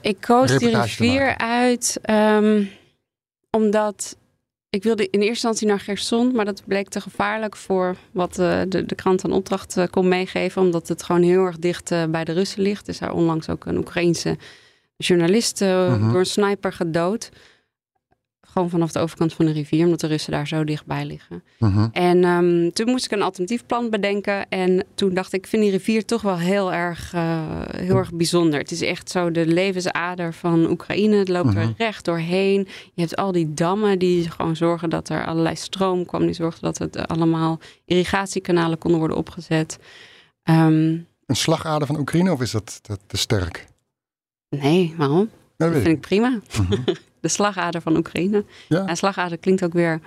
Ik 0.00 0.20
koos 0.20 0.58
die 0.58 0.80
rivier 0.80 1.38
uit 1.38 1.98
ehm, 2.02 2.64
omdat 3.50 4.16
ik 4.70 4.82
wilde 4.82 5.02
in 5.04 5.10
eerste 5.10 5.28
instantie 5.28 5.66
naar 5.66 5.80
Gerson, 5.80 6.34
maar 6.34 6.44
dat 6.44 6.62
bleek 6.66 6.88
te 6.88 7.00
gevaarlijk 7.00 7.56
voor 7.56 7.96
wat 8.12 8.38
eh, 8.38 8.60
de, 8.68 8.86
de 8.86 8.94
krant 8.94 9.24
aan 9.24 9.32
opdracht 9.32 9.76
eh, 9.76 9.86
kon 9.90 10.08
meegeven, 10.08 10.62
omdat 10.62 10.88
het 10.88 11.02
gewoon 11.02 11.22
heel 11.22 11.44
erg 11.44 11.58
dicht 11.58 11.88
bij 12.10 12.24
de 12.24 12.32
Russen 12.32 12.62
ligt. 12.62 12.88
Is 12.88 12.98
daar 12.98 13.12
onlangs 13.12 13.48
ook 13.48 13.64
een 13.66 13.76
Oekraïense 13.78 14.36
journalist 14.96 15.60
Mhm. 15.60 16.10
door 16.10 16.18
een 16.18 16.26
sniper 16.26 16.72
gedood. 16.72 17.30
Gewoon 18.54 18.70
vanaf 18.70 18.92
de 18.92 18.98
overkant 18.98 19.32
van 19.34 19.44
de 19.46 19.52
rivier, 19.52 19.84
omdat 19.84 20.00
de 20.00 20.06
Russen 20.06 20.32
daar 20.32 20.46
zo 20.48 20.64
dichtbij 20.64 21.04
liggen. 21.04 21.42
mhm. 21.58 21.88
En 21.92 22.24
ehm, 22.24 22.70
toen 22.70 22.90
moest 22.90 23.04
ik 23.04 23.10
een 23.10 23.22
alternatief 23.22 23.66
plan 23.66 23.90
bedenken. 23.90 24.48
En 24.48 24.84
toen 24.94 25.14
dacht 25.14 25.32
ik, 25.32 25.40
ik 25.44 25.46
vind 25.46 25.62
die 25.62 25.70
rivier 25.70 26.04
toch 26.04 26.22
wel 26.22 26.38
heel 26.38 26.72
erg, 26.72 27.12
eh, 27.14 27.42
heel 27.76 27.96
erg 27.96 28.12
bijzonder. 28.12 28.58
Het 28.58 28.70
is 28.70 28.80
echt 28.80 29.10
zo 29.10 29.30
de 29.30 29.46
levensader 29.46 30.34
van 30.34 30.70
Oekraïne. 30.70 31.16
Het 31.16 31.28
loopt 31.28 31.46
Mhm. 31.54 31.58
er 31.58 31.74
recht 31.78 32.04
doorheen. 32.04 32.68
Je 32.94 33.00
hebt 33.00 33.16
al 33.16 33.32
die 33.32 33.54
dammen 33.54 33.98
die 33.98 34.30
gewoon 34.30 34.56
zorgen 34.56 34.90
dat 34.90 35.08
er 35.08 35.26
allerlei 35.26 35.56
stroom 35.56 36.06
kwam. 36.06 36.22
Die 36.24 36.34
zorgden 36.34 36.62
dat 36.62 36.78
het 36.78 36.96
eh, 36.96 37.02
allemaal 37.04 37.58
irrigatiekanalen 37.84 38.78
konden 38.78 38.98
worden 38.98 39.16
opgezet. 39.16 39.78
Ehm, 40.42 40.98
Een 41.26 41.36
slagader 41.36 41.86
van 41.86 41.98
Oekraïne 41.98 42.32
of 42.32 42.40
is 42.40 42.50
dat, 42.50 42.78
dat 42.82 43.00
te 43.06 43.16
sterk? 43.16 43.66
nee, 44.48 44.94
waarom? 44.96 45.28
Dat 45.56 45.72
vind 45.72 45.86
ik. 45.86 45.92
ik 45.92 46.00
prima. 46.00 46.40
Mhm. 46.60 46.82
De 47.24 47.30
slagader 47.30 47.80
van 47.80 47.96
Oekraïne. 47.96 48.44
Ja. 48.68 48.86
En 48.86 48.96
slagader 48.96 49.38
klinkt 49.38 49.64
ook 49.64 49.72
weer 49.72 50.00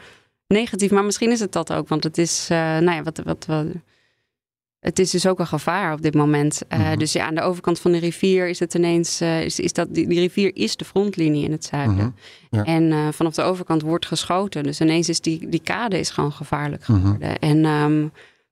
negatief, 0.48 0.92
maar 0.92 1.06
misschien 1.06 1.32
is 1.32 1.40
het 1.40 1.52
dat 1.52 1.74
ook. 1.74 1.88
Want 1.88 2.04
het 2.04 2.18
is, 2.18 2.48
eh, 2.52 2.58
nou 2.58 2.92
ja, 2.92 3.04
wat, 3.04 3.18
wat, 3.24 3.46
wat, 3.46 3.66
het 4.80 5.00
is 5.00 5.12
dus 5.12 5.28
ook 5.28 5.40
een 5.40 5.48
gevaar 5.48 5.94
op 5.94 6.02
dit 6.02 6.14
moment. 6.14 6.62
Eh, 6.68 6.80
Mhm. 6.80 6.98
Dus 6.98 7.14
ja, 7.14 7.26
aan 7.26 7.36
de 7.36 7.42
overkant 7.42 7.80
van 7.80 7.92
de 7.92 7.98
rivier 7.98 8.48
is 8.48 8.60
het 8.60 8.74
ineens, 8.74 9.22
eh, 9.22 9.44
is, 9.44 9.60
is 9.60 9.74
dat, 9.74 9.94
die, 9.94 10.08
die 10.08 10.20
rivier 10.20 10.56
is 10.56 10.76
de 10.76 10.86
frontlinie 10.86 11.44
in 11.46 11.52
het 11.52 11.66
zuiden. 11.66 11.96
Mhm. 11.96 12.10
Ja. 12.50 12.64
En 12.64 13.14
vanaf 13.14 13.34
de 13.36 13.42
overkant 13.42 13.82
wordt 13.82 14.06
geschoten. 14.06 14.64
Dus 14.64 14.82
ineens 14.82 15.10
is 15.10 15.22
die, 15.22 15.50
die 15.50 15.62
kade 15.64 16.00
is 16.00 16.10
gewoon 16.10 16.32
gevaarlijk 16.32 16.88
Mhm. 16.88 17.00
geworden. 17.02 17.40
En 17.40 17.66
ehm, 17.66 18.08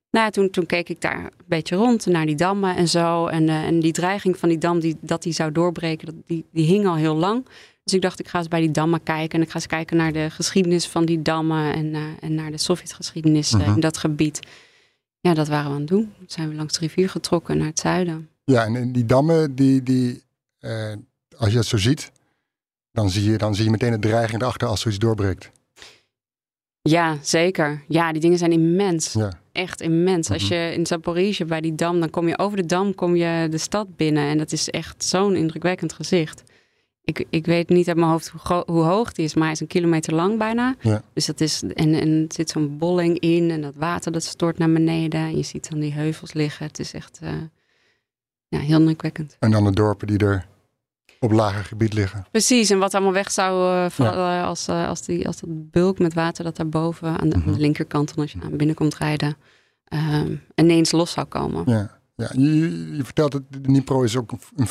Nou, 0.10 0.32
toen, 0.32 0.50
toen 0.50 0.66
keek 0.66 0.90
ik 0.90 1.02
daar 1.02 1.18
een 1.24 1.32
beetje 1.46 1.76
rond 1.76 2.06
naar 2.06 2.26
die 2.26 2.36
dammen 2.36 2.76
en 2.76 2.88
zo. 2.88 3.28
En, 3.28 3.50
en 3.50 3.80
die 3.80 3.92
dreiging 3.92 4.38
van 4.38 4.50
die 4.50 4.58
dam, 4.58 4.80
die, 4.80 4.98
dat 5.02 5.24
die 5.24 5.34
zou 5.34 5.52
doorbreken, 5.52 6.06
dat, 6.06 6.16
die, 6.26 6.46
die 6.52 6.66
hing 6.66 6.88
al 6.88 6.96
heel 6.96 7.16
lang. 7.16 7.46
Dus 7.86 7.94
ik 7.94 8.02
dacht, 8.02 8.20
ik 8.20 8.28
ga 8.28 8.38
eens 8.38 8.48
bij 8.48 8.60
die 8.60 8.72
dammen 8.72 9.04
kijken. 9.04 9.40
En 9.40 9.46
ik 9.46 9.52
ga 9.52 9.56
eens 9.56 9.68
kijken 9.68 9.98
naar 9.98 10.14
de 10.14 10.30
geschiedenis 10.30 10.88
van 10.88 11.06
die 11.06 11.22
dammen 11.22 11.74
en, 11.74 11.86
uh, 11.86 12.04
en 12.20 12.36
naar 12.36 12.52
de 12.52 12.58
Sovjetgeschiedenis 12.58 13.54
uh, 13.54 13.68
in 13.68 13.80
dat 13.80 13.98
gebied. 13.98 14.40
Ja, 15.20 15.34
dat 15.34 15.48
waren 15.48 15.70
we 15.70 15.74
aan 15.74 15.80
het 15.80 15.90
doen. 15.90 16.14
Toen 16.18 16.26
zijn 16.28 16.50
we 16.50 16.56
langs 16.56 16.74
de 16.74 16.80
rivier 16.80 17.10
getrokken 17.10 17.58
naar 17.58 17.68
het 17.68 17.80
zuiden. 17.80 18.30
Ja, 18.44 18.66
en 18.66 18.92
die 18.92 19.06
dammen, 19.06 19.56
die, 19.56 19.84
die, 19.84 20.24
als 21.38 21.50
je 21.50 21.56
dat 21.56 21.66
zo 21.66 21.78
ziet, 21.78 22.12
dan 22.92 23.10
zie, 23.10 23.32
je, 23.32 23.38
dan 23.38 23.56
zie 23.56 23.64
je 23.64 23.72
meteen 23.72 23.92
de 23.92 24.00
dreiging 24.00 24.42
erachter 24.42 24.68
als 24.68 24.82
zoiets 24.82 25.00
doorbreekt. 25.00 25.52
Ja, 26.82 27.18
zeker. 27.22 27.84
Ja, 27.88 28.12
die 28.12 28.22
dingen 28.22 28.38
zijn 28.38 28.52
immens. 28.52 29.14
Ja. 29.14 29.40
Echt 29.52 29.82
immens. 29.82 30.30
Als 30.30 30.48
je 30.48 30.74
in 30.74 30.86
Zaporizhia 30.86 31.46
bij 31.46 31.62
die 31.62 31.76
dam, 31.76 32.00
dan 32.00 32.10
kom 32.10 32.28
je 32.28 32.38
over 32.38 32.58
de 32.58 32.66
dam, 32.66 32.96
kom 32.96 33.16
je 33.16 33.48
de 33.50 33.58
stad 33.58 33.96
binnen. 33.96 34.24
En 34.24 34.38
dat 34.38 34.52
is 34.52 34.70
echt 34.70 35.04
zo'n 35.04 35.36
indrukwekkend 35.36 35.94
gezicht. 35.94 36.44
Ik, 37.06 37.26
ik 37.30 37.46
weet 37.46 37.70
niet 37.70 37.88
uit 37.88 37.98
mijn 37.98 38.10
hoofd 38.10 38.28
hoe, 38.28 38.64
hoe, 38.66 38.84
hoog 38.84 39.12
die 39.12 39.26
is, 39.26 39.34
maar 39.34 39.44
hij 39.44 39.52
is 39.52 39.60
een 39.60 39.68
kilometer 39.68 40.14
lang 40.14 40.38
bijna. 40.38 40.76
Ja. 40.80 41.02
Dus 41.14 41.26
dat 41.26 41.42
is, 41.42 41.64
en, 41.64 41.94
en 41.94 42.10
er 42.10 42.26
zit 42.28 42.50
zo'n 42.50 42.78
bolling 42.78 43.20
in 43.20 43.52
en 43.52 43.62
dat 43.62 43.76
water 43.76 44.12
dat 44.12 44.24
stort 44.24 44.58
naar 44.58 44.72
beneden. 44.72 45.20
En 45.20 45.38
je 45.38 45.44
ziet 45.44 45.70
dan 45.70 45.80
die 45.80 45.94
heuvels 45.94 46.34
liggen. 46.34 46.66
Het 46.66 46.80
is 46.80 46.94
echt 46.94 47.20
uh, 47.24 47.30
ja, 48.48 48.60
heel 48.60 48.80
indrukwekkend. 48.80 49.36
En 49.40 49.52
dan 49.52 49.64
de 49.64 49.72
dorpen 49.72 50.08
die 50.08 50.18
er 50.18 50.48
op 51.20 51.32
lager 51.32 51.64
gebied 51.64 51.94
liggen. 51.94 52.26
Precies, 52.32 52.70
en 52.70 52.80
wat 52.80 52.94
allemaal 52.94 53.14
weg 53.14 53.32
zou 53.32 53.76
uh, 53.76 53.90
vallen 53.90 54.18
ja. 54.18 54.44
als, 54.44 54.68
uh, 54.68 54.88
als, 54.88 55.02
die, 55.02 55.28
als 55.28 55.40
dat 55.40 55.72
bulk 55.72 56.00
met 56.00 56.14
water 56.14 56.44
dat 56.44 56.56
daarboven 56.56 57.20
aan 57.20 57.30
de, 57.30 57.36
mm 57.36 57.42
-hmm. 57.42 57.52
aan 57.52 57.56
de 57.56 57.62
linkerkant, 57.62 58.16
als 58.16 58.32
je 58.32 58.40
aan 58.44 58.58
binnenkomt 58.58 58.96
rijden, 58.96 59.38
um, 59.94 60.42
ineens 60.56 60.92
los 60.92 61.12
zou 61.12 61.28
komen. 61.28 61.64
Ja, 61.66 62.00
ja. 62.16 62.30
Je, 62.34 62.96
je 62.98 63.04
vertelt 63.04 63.32
dat 63.32 63.44
de 63.50 63.62
Dnipro 63.62 64.02
is 64.02 64.18
ook 64.18 64.32
een 64.56 64.68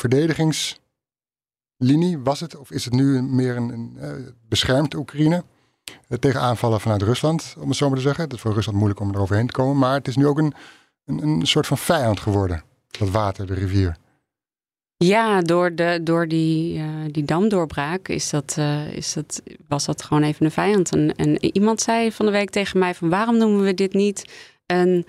verdedigingslinie. 1.77 2.23
Was 2.23 2.39
het, 2.39 2.57
of 2.57 2.71
is 2.71 2.85
het 2.85 2.93
nu 2.93 3.21
meer 3.21 3.55
een, 3.55 3.69
een 3.69 3.97
uh, 3.97 4.11
beschermd 4.47 4.93
Oekraïne? 4.93 5.43
Tegen 6.19 6.41
aanvallen 6.41 6.81
vanuit 6.81 7.01
Rusland, 7.01 7.55
om 7.59 7.67
het 7.67 7.77
zo 7.77 7.87
maar 7.87 7.97
te 7.97 8.03
zeggen. 8.03 8.23
Het 8.23 8.33
is 8.33 8.39
voor 8.39 8.53
Rusland 8.53 8.77
moeilijk 8.77 8.99
om 8.99 9.13
er 9.13 9.19
overheen 9.19 9.47
te 9.47 9.53
komen. 9.53 9.77
Maar 9.77 9.93
het 9.93 10.07
is 10.07 10.15
nu 10.15 10.27
ook 10.27 10.37
een, 10.37 10.53
een, 11.05 11.23
een 11.23 11.47
soort 11.47 11.67
van 11.67 11.77
vijand 11.77 12.19
geworden. 12.19 12.63
Dat 12.87 13.09
water, 13.09 13.47
de 13.47 13.53
rivier. 13.53 13.97
Ja, 14.97 15.41
door, 15.41 15.75
de, 15.75 15.99
door 16.03 16.27
die, 16.27 16.77
uh, 16.77 16.85
die 17.11 17.23
damdoorbraak 17.23 18.07
is 18.07 18.29
dat, 18.29 18.57
is 18.91 19.13
dat, 19.13 19.41
was 19.67 19.85
dat 19.85 20.03
gewoon 20.03 20.23
even 20.23 20.45
een 20.45 20.51
vijand. 20.51 20.91
En, 20.91 21.15
en, 21.15 21.45
iemand 21.45 21.81
zei 21.81 22.11
van 22.11 22.25
de 22.25 22.31
week 22.31 22.49
tegen 22.49 22.79
mij 22.79 22.95
van 22.95 23.09
waarom 23.09 23.37
noemen 23.37 23.63
we 23.63 23.73
dit 23.73 23.93
niet 23.93 24.31
een, 24.65 25.05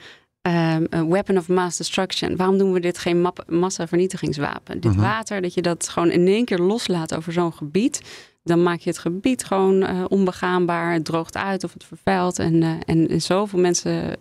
um, 0.47 0.87
een 0.91 1.09
weapon 1.09 1.39
of 1.39 1.49
mass 1.49 1.77
destruction? 1.77 2.37
Waarom 2.37 2.57
noemen 2.57 2.75
we 2.75 2.81
dit 2.81 2.99
geen 2.99 3.31
massavernietigingswapen? 3.47 4.81
Dit 4.81 4.91
uh 4.91 4.97
-huh. 4.97 5.07
water, 5.07 5.43
dat 5.43 5.55
je 5.55 5.63
dat 5.63 5.89
gewoon 5.89 6.11
in 6.11 6.27
één 6.27 6.45
keer 6.45 6.59
loslaat 6.59 7.15
over 7.15 7.33
zo'n 7.33 7.53
gebied. 7.53 8.03
Dan 8.43 8.63
maak 8.63 8.79
je 8.79 8.91
het 8.91 8.99
gebied 8.99 9.45
gewoon 9.45 9.83
uh, 9.83 10.05
onbegaanbaar. 10.09 10.93
Het 10.93 11.05
droogt 11.05 11.37
uit 11.37 11.65
of 11.65 11.73
het 11.73 11.85
vervuilt. 11.85 12.39
En, 12.39 12.63
en, 12.63 13.09
en 13.09 13.23
zoveel 13.23 13.59
mensen 13.59 14.17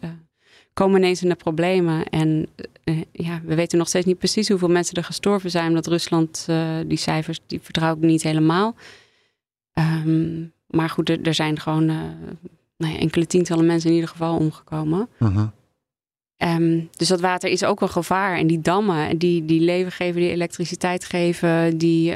komen 0.73 0.97
ineens 0.97 1.23
in 1.23 1.29
de 1.29 1.35
problemen. 1.35 2.05
En 2.05 2.47
ja, 3.11 3.41
we 3.43 3.55
weten 3.55 3.77
nog 3.77 3.87
steeds 3.87 4.05
niet 4.05 4.17
precies 4.17 4.49
hoeveel 4.49 4.69
mensen 4.69 4.95
er 4.95 5.03
gestorven 5.03 5.51
zijn. 5.51 5.67
Omdat 5.67 5.87
Rusland, 5.87 6.47
die 6.85 6.97
cijfers, 6.97 7.39
die 7.47 7.59
vertrouw 7.61 7.95
ik 7.95 8.01
niet 8.01 8.23
helemaal. 8.23 8.75
Um, 9.73 10.51
maar 10.67 10.89
goed, 10.89 11.09
er, 11.09 11.21
er 11.21 11.33
zijn 11.33 11.59
gewoon 11.59 11.85
nou 12.77 12.93
ja, 12.93 12.99
enkele 12.99 13.27
tientallen 13.27 13.65
mensen 13.65 13.89
in 13.89 13.95
ieder 13.95 14.09
geval 14.09 14.37
omgekomen. 14.37 15.09
-huh. 15.17 15.47
Um, 16.37 16.89
dus 16.91 17.07
dat 17.07 17.19
water 17.19 17.49
is 17.49 17.63
ook 17.63 17.81
een 17.81 17.89
gevaar. 17.89 18.37
En 18.37 18.47
die 18.47 18.61
dammen, 18.61 19.17
die, 19.17 19.45
die 19.45 19.61
leven 19.61 19.91
geven, 19.91 20.21
die 20.21 20.29
elektriciteit 20.29 21.05
geven, 21.05 21.77
die 21.77 22.13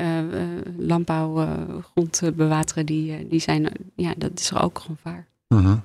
landbouwgrond 0.78 2.22
bewateren, 2.36 2.86
die, 2.86 3.28
die 3.28 3.40
zijn, 3.40 3.70
ja, 3.96 4.14
dat 4.18 4.40
is 4.40 4.50
er 4.50 4.62
ook 4.62 4.78
een 4.78 4.96
gevaar. 4.96 5.28
-huh. 5.48 5.78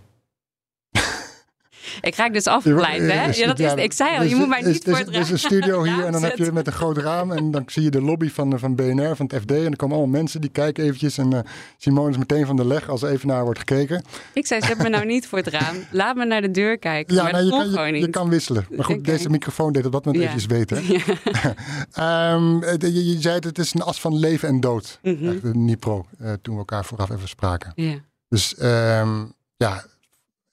Ik 2.01 2.15
raak 2.15 2.33
dus 2.33 2.47
afgeleid, 2.47 3.01
hè? 3.01 3.25
Ja, 3.25 3.47
dat 3.47 3.59
is, 3.59 3.73
ik 3.75 3.93
zei 3.93 4.17
al, 4.17 4.25
je 4.25 4.37
moet 4.37 4.49
mij 4.49 4.63
niet 4.63 4.85
voor 4.85 4.97
het 4.97 5.09
Er 5.09 5.15
is 5.15 5.31
een 5.31 5.39
studio 5.39 5.83
hier 5.83 6.05
en 6.07 6.13
dan 6.13 6.23
heb 6.23 6.37
je 6.37 6.53
met 6.53 6.67
een 6.67 6.73
groot 6.73 6.97
raam 6.97 7.33
en 7.33 7.51
dan 7.51 7.63
zie 7.67 7.83
je 7.83 7.91
de 7.91 8.03
lobby 8.03 8.31
van, 8.31 8.59
van 8.59 8.75
BNR, 8.75 9.17
van 9.17 9.27
het 9.27 9.41
FD. 9.41 9.51
En 9.51 9.71
er 9.71 9.77
komen 9.77 9.97
allemaal 9.97 10.21
mensen 10.21 10.41
die 10.41 10.51
kijken 10.51 10.85
eventjes 10.85 11.19
en 11.19 11.35
uh, 11.35 11.39
Simone 11.77 12.11
is 12.11 12.17
meteen 12.17 12.47
van 12.47 12.57
de 12.57 12.67
leg 12.67 12.89
als 12.89 13.03
er 13.03 13.11
even 13.11 13.29
naar 13.29 13.45
wordt 13.45 13.59
gekeken. 13.59 14.05
Ik 14.33 14.47
zei, 14.47 14.61
zet 14.61 14.79
me 14.79 14.89
nou 14.89 15.05
niet 15.05 15.27
voor 15.27 15.39
het 15.39 15.47
raam. 15.47 15.77
Laat 15.91 16.17
me 16.17 16.25
naar 16.25 16.41
de 16.41 16.51
deur 16.51 16.79
kijken. 16.79 17.15
Ja, 17.15 17.23
maar 17.23 17.33
nou, 17.33 17.45
je, 17.45 17.51
kan, 17.51 17.95
je, 17.95 18.01
je, 18.01 18.11
kan 18.11 18.29
wisselen. 18.29 18.67
Maar 18.71 18.85
goed, 18.85 18.99
okay. 18.99 19.15
deze 19.15 19.31
microfoon 19.31 19.73
deed 19.73 19.85
het 19.85 19.93
wat 19.93 20.05
met 20.05 20.15
ja. 20.15 20.21
eventjes 20.21 20.47
weten. 20.47 20.83
Ja. 21.95 22.35
um, 22.35 22.65
je, 22.79 23.05
je, 23.05 23.21
zei 23.21 23.35
het, 23.35 23.45
het 23.45 23.59
is 23.59 23.75
een 23.75 23.83
as 23.83 24.01
van 24.01 24.19
leven 24.19 24.49
en 24.49 24.61
dood. 24.61 24.99
Mm 25.03 25.17
-hmm. 25.17 25.41
De 25.41 25.55
Nipro, 25.55 26.07
uh, 26.21 26.33
toen 26.43 26.55
we 26.55 26.59
elkaar 26.59 26.85
vooraf 26.85 27.11
even 27.11 27.29
spraken. 27.29 27.73
Ja. 27.75 27.95
Dus 28.29 28.55
um, 28.63 29.35
ja, 29.57 29.85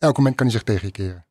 elk 0.01 0.17
moment 0.17 0.35
kan 0.35 0.45
hij 0.45 0.55
zich 0.55 0.63
tegen 0.63 0.85
je 0.85 0.91
keren. 0.91 1.25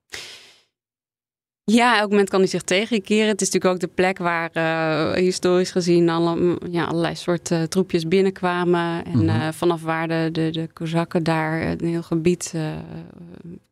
Ja, 1.64 1.98
elk 1.98 2.10
moment 2.10 2.28
kan 2.28 2.38
hij 2.38 2.48
zich 2.48 2.62
tegenkeren. 2.62 3.28
Het 3.28 3.40
is 3.40 3.50
natuurlijk 3.50 3.74
ook 3.74 3.90
de 3.90 3.94
plek 3.94 4.18
waar 4.18 4.50
uh, 4.54 5.12
historisch 5.12 5.70
gezien 5.70 6.08
alle, 6.08 6.58
ja, 6.70 6.84
allerlei 6.84 7.14
soorten 7.14 7.60
uh, 7.60 7.66
troepjes 7.66 8.08
binnenkwamen. 8.08 9.04
En 9.04 9.18
mm 9.18 9.28
-hmm. 9.28 9.40
uh, 9.40 9.48
vanaf 9.52 9.82
waar 9.82 10.08
de, 10.08 10.28
de, 10.32 10.50
de 10.50 10.68
Kozakken 10.72 11.22
daar 11.22 11.62
een 11.62 11.86
heel 11.88 12.02
gebied 12.02 12.54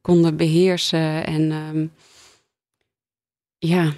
konden 0.00 0.36
beheersen. 0.36 1.26
En 1.26 1.52
um, 1.52 1.92
ja, 3.58 3.92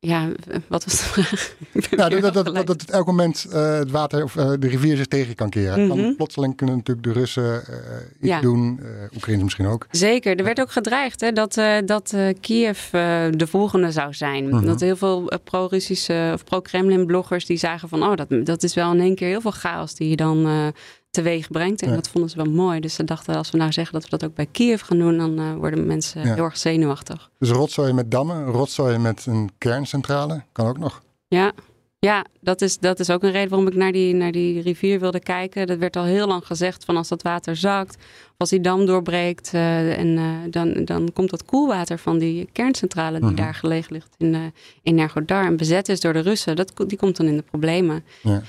ja, 0.00 0.28
wat 0.68 0.84
was 0.84 0.98
de 0.98 1.04
vraag? 1.04 1.54
Nou, 1.96 2.20
dat, 2.20 2.34
dat, 2.34 2.66
dat, 2.66 2.82
elk 2.82 3.06
moment 3.06 3.46
uh, 3.52 3.78
het 3.78 3.90
water 3.90 4.22
of 4.22 4.34
uh, 4.34 4.52
de 4.58 4.68
rivier 4.68 4.96
zich 4.96 5.06
tegen 5.06 5.34
kan 5.34 5.50
keren. 5.50 5.80
Mm 5.80 5.90
-hmm. 5.90 6.02
Dan 6.02 6.16
plotseling 6.16 6.56
kunnen 6.56 6.76
natuurlijk 6.76 7.06
de 7.06 7.12
Russen 7.12 7.62
uh, 7.70 7.76
iets 8.20 8.28
ja. 8.28 8.40
doen, 8.40 8.80
Oekraïne 9.14 9.42
misschien 9.42 9.66
ook. 9.66 9.86
Zeker, 9.90 10.36
er 10.36 10.44
werd 10.44 10.60
ook 10.60 10.72
gedreigd 10.72 11.20
hè, 11.20 11.32
dat, 11.32 11.54
dat 11.84 12.14
Kiev 12.40 12.90
de 13.30 13.46
volgende 13.46 13.90
zou 13.90 14.14
zijn. 14.14 14.44
Mm 14.44 14.50
-hmm. 14.50 14.66
Dat 14.66 14.80
heel 14.80 14.96
veel 14.96 15.32
pro-Russische 15.44 16.30
of 16.34 16.44
pro-Kremlin-bloggers 16.44 17.46
die 17.46 17.58
zagen 17.58 17.88
van... 17.88 18.02
oh, 18.02 18.16
dat, 18.16 18.46
dat 18.46 18.62
is 18.62 18.74
wel 18.74 18.92
in 18.92 19.00
één 19.00 19.14
keer 19.14 19.28
heel 19.28 19.40
veel 19.40 19.50
chaos 19.50 19.94
die 19.94 20.08
je 20.08 20.16
dan 20.16 20.72
teweeg 21.10 21.48
brengt. 21.48 21.82
En 21.82 21.88
ja. 21.88 21.94
dat 21.94 22.08
vonden 22.08 22.30
ze 22.30 22.36
wel 22.36 22.52
mooi. 22.52 22.80
Dus 22.80 22.94
ze 22.94 23.04
dachten, 23.04 23.34
als 23.34 23.50
we 23.50 23.58
nou 23.58 23.72
zeggen 23.72 23.92
dat 23.92 24.02
we 24.02 24.10
dat 24.10 24.24
ook 24.24 24.34
bij 24.34 24.46
Kiev 24.46 24.82
gaan 24.82 24.98
doen, 24.98 25.18
dan 25.18 25.40
uh, 25.40 25.54
worden 25.54 25.86
mensen 25.86 26.26
ja. 26.26 26.34
heel 26.34 26.44
erg 26.44 26.58
zenuwachtig. 26.58 27.30
Dus 27.38 27.50
rotzooi 27.50 27.92
met 27.92 28.10
dammen, 28.10 28.44
rotzooi 28.44 28.98
met 28.98 29.26
een 29.26 29.50
kerncentrale, 29.58 30.42
kan 30.52 30.66
ook 30.66 30.78
nog. 30.78 31.02
Ja, 31.28 31.52
ja 31.98 32.24
dat, 32.40 32.62
is, 32.62 32.78
dat 32.78 33.00
is 33.00 33.10
ook 33.10 33.22
een 33.22 33.30
reden 33.30 33.48
waarom 33.48 33.68
ik 33.68 33.74
naar 33.74 33.92
die, 33.92 34.14
naar 34.14 34.32
die 34.32 34.60
rivier 34.60 35.00
wilde 35.00 35.20
kijken. 35.20 35.66
Dat 35.66 35.78
werd 35.78 35.96
al 35.96 36.04
heel 36.04 36.26
lang 36.26 36.46
gezegd 36.46 36.84
van 36.84 36.96
als 36.96 37.08
dat 37.08 37.22
water 37.22 37.56
zakt, 37.56 37.96
of 37.96 38.34
als 38.36 38.50
die 38.50 38.60
dam 38.60 38.86
doorbreekt, 38.86 39.50
uh, 39.54 39.98
en, 39.98 40.06
uh, 40.06 40.30
dan, 40.50 40.84
dan 40.84 41.12
komt 41.12 41.30
dat 41.30 41.44
koelwater 41.44 41.98
van 41.98 42.18
die 42.18 42.48
kerncentrale 42.52 43.12
die 43.12 43.20
mm 43.20 43.26
-hmm. 43.26 43.36
daar 43.36 43.54
gelegen 43.54 43.92
ligt 43.92 44.14
in, 44.18 44.52
in 44.82 44.94
Nergodar 44.94 45.44
en 45.44 45.56
bezet 45.56 45.88
is 45.88 46.00
door 46.00 46.12
de 46.12 46.20
Russen, 46.20 46.56
dat, 46.56 46.72
die 46.86 46.98
komt 46.98 47.16
dan 47.16 47.26
in 47.26 47.36
de 47.36 47.42
problemen. 47.42 48.04
Ja. 48.22 48.42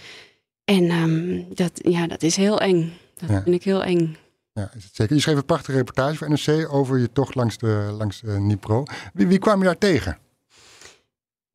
En 0.64 0.92
um, 0.92 1.46
dat, 1.54 1.72
ja, 1.74 2.08
dat 2.08 2.24
is 2.24 2.36
heel 2.36 2.60
eng. 2.60 2.94
Dat 3.16 3.30
ja. 3.30 3.42
vind 3.42 3.56
ik 3.56 3.64
heel 3.64 3.84
eng. 3.84 4.18
Ja, 4.54 4.72
is 4.76 4.84
het 4.84 4.96
zeker. 4.96 5.16
Je 5.16 5.22
schreef 5.22 5.36
een 5.36 5.46
prachtige 5.46 5.78
reportage 5.78 6.16
voor 6.16 6.30
NRC 6.30 6.74
over 6.74 7.00
je 7.00 7.12
tocht 7.12 7.36
langs 7.36 7.58
de, 7.58 7.96
langs 7.98 8.22
de 8.22 8.36
Dnipro. 8.36 8.84
Wie, 9.14 9.28
wie 9.28 9.40
kwam 9.40 9.60
je 9.60 9.66
daar 9.66 9.78
tegen? 9.78 10.18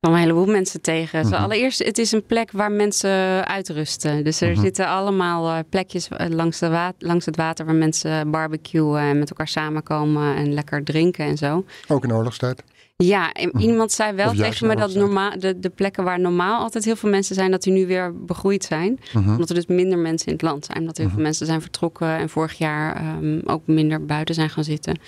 Kwamen 0.07 0.25
een 0.25 0.33
heleboel 0.33 0.53
mensen 0.53 0.81
tegen. 0.81 1.25
Mm 1.25 1.31
-hmm. 1.31 1.43
Allereerst, 1.43 1.83
het 1.83 1.97
is 1.97 2.11
een 2.11 2.25
plek 2.25 2.51
waar 2.51 2.71
mensen 2.71 3.47
uitrusten. 3.47 4.23
Dus 4.23 4.41
er 4.41 4.47
mm 4.47 4.53
-hmm. 4.53 4.63
zitten 4.63 4.87
allemaal 4.87 5.47
uh, 5.47 5.59
plekjes 5.69 6.07
langs, 6.29 6.59
de 6.59 6.93
langs 6.99 7.25
het 7.25 7.35
water 7.35 7.65
waar 7.65 7.75
mensen 7.75 8.31
barbecuen 8.31 8.99
en 8.99 9.19
met 9.19 9.29
elkaar 9.29 9.47
samenkomen 9.47 10.35
en 10.35 10.53
lekker 10.53 10.83
drinken 10.83 11.25
en 11.25 11.37
zo. 11.37 11.65
Ook 11.87 12.03
in 12.03 12.13
oorlogstijd? 12.13 12.63
Ja, 12.95 13.35
iemand 13.57 13.91
zei 13.91 14.13
wel 14.13 14.33
tegen 14.33 14.67
me 14.67 14.75
dat 14.75 14.93
normaal, 14.93 15.39
de, 15.39 15.59
de 15.59 15.69
plekken 15.69 16.03
waar 16.03 16.19
normaal 16.19 16.61
altijd 16.61 16.85
heel 16.85 16.95
veel 16.95 17.09
mensen 17.09 17.35
zijn, 17.35 17.51
dat 17.51 17.63
die 17.63 17.73
nu 17.73 17.87
weer 17.87 18.25
begroeid 18.25 18.63
zijn. 18.63 18.99
Mhm. 19.13 19.29
Omdat 19.29 19.49
er 19.49 19.55
dus 19.55 19.65
minder 19.65 19.97
mensen 19.97 20.27
in 20.27 20.33
het 20.33 20.41
land 20.41 20.65
zijn. 20.65 20.79
Omdat 20.79 20.97
heel 20.97 21.09
veel 21.09 21.21
mensen 21.21 21.45
zijn 21.45 21.61
vertrokken 21.61 22.17
en 22.17 22.29
vorig 22.29 22.53
jaar 22.53 23.17
um, 23.17 23.41
ook 23.45 23.61
minder 23.65 24.05
buiten 24.05 24.35
zijn 24.35 24.49
gaan 24.49 24.63
zitten. 24.63 24.99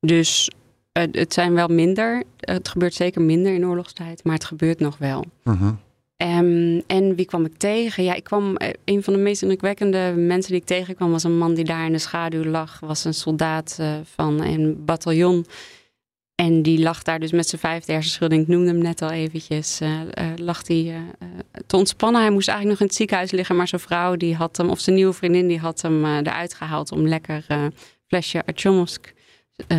Dus 0.00 0.50
uh, 0.98 1.04
het 1.12 1.32
zijn 1.32 1.54
wel 1.54 1.68
minder. 1.68 2.22
Het 2.36 2.68
gebeurt 2.68 2.94
zeker 2.94 3.22
minder 3.22 3.54
in 3.54 3.66
oorlogstijd, 3.66 4.24
maar 4.24 4.34
het 4.34 4.44
gebeurt 4.44 4.78
nog 4.78 4.98
wel. 4.98 5.24
-huh. 5.42 5.72
Um, 6.16 6.82
en 6.86 7.14
wie 7.14 7.24
kwam 7.24 7.44
ik 7.44 7.56
tegen? 7.56 8.04
Ja, 8.04 8.14
ik 8.14 8.24
kwam. 8.24 8.56
Een 8.84 9.02
van 9.02 9.12
de 9.12 9.18
meest 9.18 9.42
indrukwekkende 9.42 10.14
mensen 10.16 10.52
die 10.52 10.60
ik 10.60 10.66
tegenkwam 10.66 11.10
was 11.10 11.24
een 11.24 11.38
man 11.38 11.54
die 11.54 11.64
daar 11.64 11.86
in 11.86 11.92
de 11.92 11.98
schaduw 11.98 12.44
lag. 12.44 12.80
Was 12.80 13.04
een 13.04 13.14
soldaat 13.14 13.76
uh, 13.80 13.94
van 14.04 14.42
een 14.42 14.84
bataljon. 14.84 15.46
En 16.34 16.62
die 16.62 16.80
lag 16.80 17.02
daar 17.02 17.20
dus 17.20 17.32
met 17.32 17.48
zijn 17.48 17.60
vijfde 17.60 17.92
hersenschudding, 17.92 18.42
ik 18.42 18.48
noemde 18.48 18.70
hem 18.70 18.82
net 18.82 19.02
al 19.02 19.10
eventjes, 19.10 19.80
uh, 19.80 20.00
uh, 20.00 20.04
lag 20.36 20.66
hij 20.66 20.84
uh, 20.84 21.28
te 21.66 21.76
ontspannen. 21.76 22.20
Hij 22.20 22.30
moest 22.30 22.48
eigenlijk 22.48 22.78
nog 22.78 22.80
in 22.80 22.86
het 22.86 22.96
ziekenhuis 22.96 23.30
liggen, 23.30 23.56
maar 23.56 23.68
zijn 23.68 23.80
vrouw 23.80 24.16
die 24.16 24.34
had 24.34 24.56
hem, 24.56 24.70
of 24.70 24.80
zijn 24.80 24.96
nieuwe 24.96 25.12
vriendin, 25.12 25.48
die 25.48 25.58
had 25.58 25.82
hem 25.82 26.04
eruit 26.04 26.54
gehaald 26.54 26.92
om 26.92 27.08
lekker 27.08 27.44
flesje 28.06 28.46
Artjomovsk, 28.46 29.06
eh, 29.06 29.21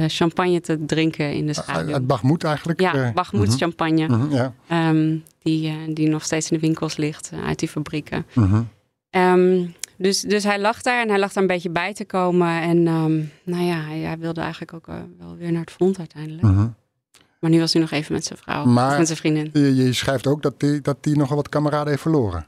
champagne 0.07 0.61
te 0.61 0.85
drinken 0.85 1.33
in 1.33 1.47
de 1.47 1.53
schaduw. 1.53 1.93
Uit 1.93 2.07
Bagmoed 2.07 2.43
eigenlijk? 2.43 2.81
Ja, 2.81 2.93
eh, 2.93 3.13
Bagmoed 3.13 3.47
mhm, 3.47 3.57
champagne. 3.57 4.07
mhm, 4.07 4.31
ja. 4.35 4.53
ehm, 4.67 5.17
die, 5.41 5.67
eh, 5.67 5.75
die 5.95 6.07
nog 6.09 6.23
steeds 6.23 6.51
in 6.51 6.55
de 6.57 6.65
winkels 6.65 6.97
ligt 6.97 7.29
eh, 7.33 7.45
uit 7.45 7.59
die 7.59 7.69
fabrieken. 7.69 8.25
mhm. 8.33 8.61
Ehm, 9.09 9.65
dus, 9.97 10.21
dus 10.21 10.43
hij 10.43 10.59
lag 10.59 10.81
daar 10.81 11.01
en 11.01 11.09
hij 11.09 11.19
lag 11.19 11.33
daar 11.33 11.43
een 11.43 11.49
beetje 11.49 11.69
bij 11.69 11.93
te 11.93 12.05
komen. 12.05 12.61
En 12.61 12.87
ehm, 12.87 13.21
nou 13.43 13.63
ja, 13.63 13.81
hij, 13.81 13.99
hij 13.99 14.17
wilde 14.17 14.41
eigenlijk 14.41 14.73
ook 14.73 14.87
eh, 14.87 14.95
wel 15.19 15.35
weer 15.35 15.51
naar 15.51 15.61
het 15.61 15.71
front 15.71 15.99
uiteindelijk. 15.99 16.47
Maar 17.39 17.51
nu 17.51 17.59
was 17.59 17.73
hij 17.73 17.81
nog 17.81 17.91
even 17.91 18.13
met 18.13 18.25
zijn 18.25 18.39
vrouw, 18.39 18.65
Maar- 18.65 18.97
met 18.97 19.07
zijn 19.07 19.19
vriendin. 19.19 19.49
Je, 19.53 19.75
je 19.75 19.93
schrijft 19.93 20.27
ook 20.27 20.41
dat 20.41 20.53
hij 20.57 20.81
dat 20.81 20.97
die 21.03 21.17
nogal 21.17 21.35
wat 21.35 21.49
kameraden 21.49 21.87
heeft 21.89 22.01
verloren. 22.01 22.47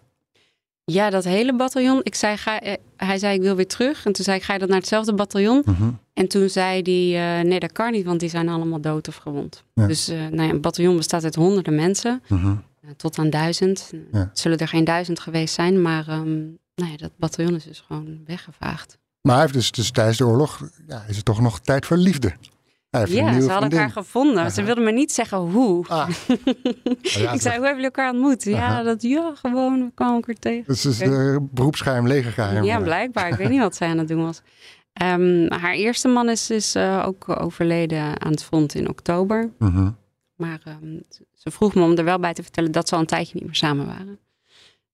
Ja, 0.91 1.09
dat 1.09 1.23
hele 1.23 1.55
bataljon. 1.55 1.99
Ik 2.03 2.15
zei, 2.15 2.37
ga, 2.37 2.59
eh, 2.61 2.73
hij 2.97 3.17
zei, 3.17 3.35
ik 3.35 3.41
wil 3.41 3.55
weer 3.55 3.67
terug. 3.67 4.05
En 4.05 4.13
toen 4.13 4.23
zei 4.25 4.37
ik, 4.37 4.43
ga 4.43 4.53
je 4.53 4.59
dat 4.59 4.69
naar 4.69 4.77
hetzelfde 4.77 5.13
bataljon? 5.13 5.61
Mhm. 5.65 5.89
En 6.13 6.27
toen 6.27 6.49
zei 6.49 6.81
hij, 6.81 7.39
eh, 7.39 7.45
nee, 7.45 7.59
dat 7.59 7.71
kan 7.71 7.91
niet, 7.91 8.05
want 8.05 8.19
die 8.19 8.29
zijn 8.29 8.49
allemaal 8.49 8.81
dood 8.81 9.07
of 9.07 9.15
gewond. 9.15 9.63
Ja. 9.73 9.87
Dus 9.87 10.07
eh, 10.07 10.17
nou 10.17 10.41
ja, 10.41 10.49
een 10.49 10.61
bataljon 10.61 10.97
bestaat 10.97 11.23
uit 11.23 11.35
honderden 11.35 11.75
mensen, 11.75 12.21
Mhm. 12.27 12.55
tot 12.97 13.17
aan 13.17 13.29
duizend. 13.29 13.91
Ja. 14.11 14.19
Het 14.19 14.39
zullen 14.39 14.57
er 14.57 14.67
geen 14.67 14.83
duizend 14.83 15.19
geweest 15.19 15.53
zijn, 15.53 15.81
maar 15.81 16.07
ehm, 16.07 16.33
nou 16.75 16.91
ja, 16.91 16.97
dat 16.97 17.11
bataljon 17.17 17.55
is 17.55 17.63
dus 17.63 17.83
gewoon 17.87 18.19
weggevaagd. 18.25 18.97
Maar 19.21 19.33
hij 19.33 19.41
heeft 19.43 19.53
dus, 19.57 19.71
dus 19.71 19.91
tijdens 19.91 20.17
de 20.17 20.25
oorlog, 20.25 20.69
ja, 20.87 21.03
is 21.07 21.15
het 21.15 21.25
toch 21.25 21.41
nog 21.41 21.59
tijd 21.59 21.85
voor 21.85 21.97
liefde. 21.97 22.33
Ja, 22.99 23.05
ze 23.08 23.13
hadden 23.15 23.47
vriendin. 23.47 23.71
elkaar 23.79 23.89
gevonden. 23.89 24.51
Ze 24.51 24.63
wilden 24.63 24.84
me 24.84 24.91
niet 24.91 25.12
zeggen 25.12 25.38
hoe. 25.38 25.88
Ah, 25.88 26.10
ja, 27.01 27.31
ik 27.31 27.41
zei, 27.41 27.55
hoe 27.58 27.65
hebben 27.65 27.67
jullie 27.67 27.84
elkaar 27.84 28.12
ontmoet? 28.12 28.43
Ja, 28.43 28.84
dat 28.84 29.01
ja, 29.01 29.31
gewoon, 29.36 29.79
we 29.86 29.91
kwamen 29.95 30.15
elkaar 30.15 30.36
tegen. 30.36 30.63
dat 30.67 30.75
is 30.75 30.81
dus 30.81 30.97
de 30.97 31.47
beroepsgeheim, 31.51 32.08
legergeheim. 32.08 32.63
Ja, 32.63 32.79
blijkbaar. 32.79 33.27
Ik 33.29 33.36
weet 33.36 33.49
niet 33.49 33.60
wat 33.60 33.75
zij 33.75 33.88
aan 33.88 33.97
het 33.97 34.08
doen 34.08 34.23
was. 34.23 34.41
Ehm, 34.93 35.51
haar 35.53 35.73
eerste 35.73 36.08
man 36.08 36.29
is, 36.29 36.49
is 36.49 36.75
eh, 36.75 37.03
ook 37.08 37.39
overleden 37.41 38.21
aan 38.21 38.31
het 38.31 38.43
front 38.43 38.75
in 38.75 38.89
oktober. 38.89 39.49
Mhm. 39.60 39.89
Maar 40.36 40.62
ehm, 40.63 40.99
ze 41.34 41.51
vroeg 41.51 41.75
me 41.75 41.84
om 41.84 41.97
er 41.97 42.03
wel 42.03 42.19
bij 42.19 42.34
te 42.34 42.43
vertellen 42.43 42.71
dat 42.71 42.88
ze 42.88 42.93
al 42.95 43.01
een 43.01 43.08
tijdje 43.08 43.34
niet 43.36 43.45
meer 43.45 43.55
samen 43.55 43.86
waren. 43.86 44.19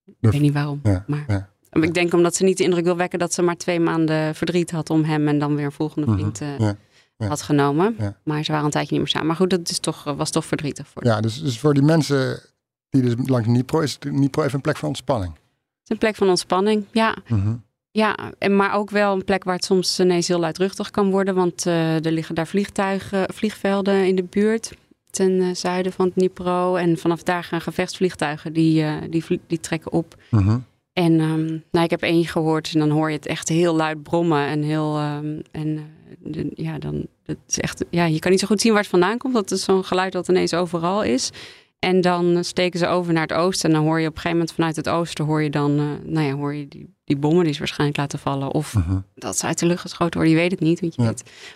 Ik 0.05 0.31
weet 0.31 0.41
niet 0.41 0.53
waarom. 0.53 0.81
Maar. 1.07 1.49
Ik 1.71 1.93
denk 1.93 2.13
omdat 2.13 2.35
ze 2.35 2.43
niet 2.43 2.57
de 2.57 2.63
indruk 2.63 2.83
wil 2.83 2.97
wekken 2.97 3.19
dat 3.19 3.33
ze 3.33 3.41
maar 3.41 3.57
twee 3.57 3.79
maanden 3.79 4.35
verdriet 4.35 4.71
had 4.71 4.89
om 4.89 5.03
hem 5.03 5.27
en 5.27 5.39
dan 5.39 5.55
weer 5.55 5.65
een 5.65 5.71
volgende 5.71 6.07
Mhm, 6.07 6.17
vriend 6.17 6.41
eh, 6.41 6.59
ja, 6.59 6.75
ja. 7.21 7.27
had 7.27 7.41
genomen. 7.41 7.95
Ja. 7.99 8.17
Maar 8.23 8.43
ze 8.43 8.51
waren 8.51 8.65
een 8.65 8.71
tijdje 8.71 8.91
niet 8.91 9.01
meer 9.01 9.11
samen. 9.11 9.27
Maar 9.27 9.35
goed, 9.35 9.49
dat 9.49 9.69
is 9.69 9.79
toch, 9.79 10.03
was 10.03 10.29
toch 10.29 10.45
verdrietig 10.45 10.87
voor 10.87 11.05
Ja, 11.05 11.21
dus, 11.21 11.41
dus 11.41 11.59
voor 11.59 11.73
die 11.73 11.83
mensen 11.83 12.39
die 12.89 13.01
dus 13.01 13.13
langs 13.25 13.47
Nipro 13.47 13.79
is 13.79 13.97
Nipro 14.09 14.43
even 14.43 14.55
een 14.55 14.61
plek 14.61 14.77
van 14.77 14.87
ontspanning. 14.87 15.33
Het 15.33 15.83
is 15.83 15.89
een 15.89 15.97
plek 15.97 16.15
van 16.15 16.29
ontspanning, 16.29 16.85
ja. 16.91 17.15
Mhm. 17.27 17.55
Ja, 17.91 18.17
en 18.37 18.55
maar 18.55 18.73
ook 18.73 18.89
wel 18.89 19.13
een 19.13 19.23
plek 19.23 19.43
waar 19.43 19.55
het 19.55 19.65
soms 19.65 19.99
ineens 19.99 20.27
heel 20.27 20.39
luidruchtig 20.39 20.91
kan 20.91 21.11
worden. 21.11 21.35
Want 21.35 21.65
eh, 21.65 22.05
er 22.05 22.11
liggen 22.11 22.35
daar 22.35 22.47
vliegtuigen, 22.47 23.33
vliegvelden 23.33 24.07
in 24.07 24.15
de 24.15 24.23
buurt. 24.23 24.73
Ten 25.09 25.41
eh, 25.41 25.47
zuiden 25.53 25.91
van 25.91 26.05
het 26.05 26.15
Dnipro. 26.15 26.75
En 26.75 26.97
vanaf 26.97 27.23
daar 27.23 27.43
gaan 27.43 27.61
gevechtsvliegtuigen 27.61 28.53
die, 28.53 28.83
eh, 28.83 28.95
die, 29.09 29.41
die 29.47 29.59
trekken 29.59 29.91
op. 29.91 30.15
Mhm. 30.29 30.59
En 31.03 31.19
ehm, 31.19 31.45
nou, 31.71 31.83
ik 31.85 31.89
heb 31.89 32.01
één 32.01 32.25
gehoord 32.25 32.71
en 32.73 32.79
dan 32.79 32.89
hoor 32.89 33.09
je 33.09 33.15
het 33.15 33.25
echt 33.25 33.49
heel 33.49 33.75
luid 33.75 34.03
brommen. 34.03 34.45
En 34.47 34.61
heel. 34.63 34.97
ehm, 34.97 35.39
en 35.51 35.77
eh, 35.77 35.83
de- 36.19 36.51
ja, 36.55 36.79
dan. 36.79 37.05
Dat 37.25 37.37
is 37.47 37.59
echt, 37.59 37.85
ja, 37.89 38.05
je 38.05 38.19
kan 38.19 38.31
niet 38.31 38.39
zo 38.39 38.47
goed 38.47 38.61
zien 38.61 38.71
waar 38.71 38.81
het 38.81 38.89
vandaan 38.89 39.17
komt. 39.17 39.33
Dat 39.33 39.51
is 39.51 39.63
zo'n 39.63 39.83
geluid 39.83 40.11
dat 40.13 40.27
ineens 40.27 40.53
overal 40.53 41.03
is. 41.03 41.29
En 41.79 42.01
dan 42.01 42.43
steken 42.43 42.79
ze 42.79 42.87
over 42.87 43.13
naar 43.13 43.21
het 43.21 43.33
oosten. 43.33 43.69
En 43.69 43.75
dan 43.75 43.85
hoor 43.85 43.99
je 43.99 44.07
op 44.07 44.15
een 44.15 44.21
gegeven 44.21 44.37
moment 44.37 44.55
vanuit 44.55 44.75
het 44.75 44.89
oosten 44.89 45.25
hoor 45.25 45.41
je 45.41 45.49
dan, 45.49 45.77
eh, 45.79 45.85
nou 46.11 46.25
ja, 46.27 46.33
hoor 46.33 46.53
je 46.55 46.67
die, 46.67 46.93
die 47.03 47.17
bommen 47.17 47.43
die 47.43 47.53
ze 47.53 47.59
waarschijnlijk 47.59 47.99
laten 47.99 48.19
vallen. 48.19 48.51
Of 48.53 48.73
Mhm. 48.75 48.97
dat 49.15 49.37
ze 49.37 49.45
uit 49.45 49.59
de 49.59 49.65
lucht 49.65 49.81
geschoten 49.81 50.13
worden. 50.19 50.33
Je 50.37 50.41
weet 50.41 50.51
het 50.51 50.59
niet. 50.59 50.79
Want 50.79 50.95
je 50.95 51.01
Ja. 51.03 51.13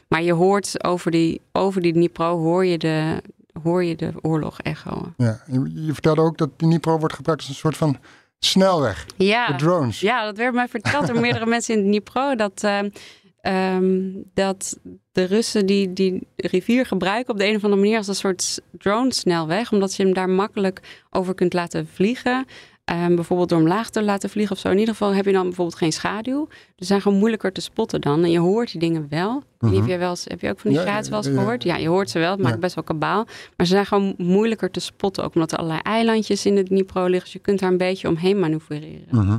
Maar 0.07 0.21
je 0.23 0.33
hoort 0.33 0.83
over 0.83 1.11
die, 1.11 1.41
over 1.51 1.81
die 1.81 1.93
Dnipro 1.93 2.37
hoor 2.37 2.65
je 2.65 2.77
de, 2.77 3.21
hoor 3.63 3.83
je 3.83 3.95
de 3.95 4.11
oorlog 4.21 4.59
echo. 4.61 5.13
Ja. 5.17 5.41
Je, 5.51 5.71
je 5.85 5.93
vertelde 5.93 6.21
ook 6.21 6.37
dat 6.37 6.49
Nipro 6.57 6.97
wordt 6.99 7.15
gebruikt 7.15 7.41
als 7.41 7.49
een 7.49 7.55
soort 7.57 7.77
van 7.77 7.97
snelweg. 8.39 9.05
Ja. 9.17 9.47
De 9.47 9.55
drones. 9.55 9.99
Ja, 9.99 10.25
dat 10.25 10.37
werd 10.37 10.53
mij 10.53 10.67
verteld 10.67 11.07
door 11.07 11.19
meerdere 11.19 11.45
mensen 11.55 11.75
in 11.75 11.83
Dnipro. 11.83 12.35
Dat, 12.35 12.63
ehm, 13.41 14.11
dat 14.33 14.77
de 15.11 15.23
Russen 15.23 15.65
die, 15.65 15.93
die 15.93 16.27
rivier 16.35 16.85
gebruiken 16.85 17.33
op 17.33 17.39
de 17.39 17.47
een 17.47 17.55
of 17.55 17.63
andere 17.63 17.81
manier 17.81 17.97
als 17.97 18.07
een 18.07 18.15
soort 18.15 18.61
drone-snelweg. 18.71 19.71
Omdat 19.71 19.95
je 19.95 20.03
hem 20.03 20.13
daar 20.13 20.29
makkelijk 20.29 21.05
over 21.09 21.35
kunt 21.35 21.53
laten 21.53 21.87
vliegen. 21.87 22.45
Ehm, 22.85 23.15
bijvoorbeeld 23.15 23.49
door 23.49 23.57
hem 23.59 23.67
laag 23.67 23.89
te 23.89 24.03
laten 24.03 24.29
vliegen 24.29 24.55
of 24.55 24.61
zo. 24.61 24.69
In 24.69 24.77
ieder 24.77 24.93
geval 24.93 25.13
heb 25.13 25.25
je 25.25 25.31
dan 25.31 25.43
bijvoorbeeld 25.43 25.77
geen 25.77 25.91
schaduw. 25.91 26.45
Dus 26.47 26.57
ze 26.77 26.85
zijn 26.85 27.01
gewoon 27.01 27.17
moeilijker 27.17 27.51
te 27.51 27.61
spotten 27.61 28.01
dan. 28.01 28.23
En 28.23 28.31
je 28.31 28.39
hoort 28.39 28.71
die 28.71 28.79
dingen 28.79 29.07
wel. 29.09 29.43
Eens, 29.59 30.25
heb 30.27 30.41
je 30.41 30.49
ook 30.49 30.59
van 30.59 30.71
die 30.71 30.79
Mhm. 30.79 30.89
Ja, 30.89 31.01
wel 31.09 31.17
eens 31.17 31.27
gehoord? 31.27 31.63
Ja, 31.63 31.75
je 31.75 31.87
hoort 31.87 32.09
ze 32.09 32.19
wel. 32.19 32.31
Het 32.31 32.39
maakt 32.39 32.53
Ja. 32.53 32.59
best 32.59 32.75
wel 32.75 32.83
kabaal. 32.83 33.23
Maar 33.57 33.65
ze 33.65 33.73
zijn 33.73 33.85
gewoon 33.85 34.13
moeilijker 34.17 34.71
te 34.71 34.79
spotten. 34.79 35.23
Ook 35.23 35.33
omdat 35.35 35.51
er 35.51 35.57
allerlei 35.57 35.81
eilandjes 35.83 36.45
in 36.45 36.55
de 36.55 36.63
Dnipro 36.63 37.01
liggen. 37.03 37.23
Dus 37.23 37.33
je 37.33 37.39
kunt 37.39 37.59
daar 37.59 37.71
een 37.71 37.77
beetje 37.77 38.07
omheen 38.07 38.39
manoeuvreren. 38.39 39.05
Mhm. 39.11 39.37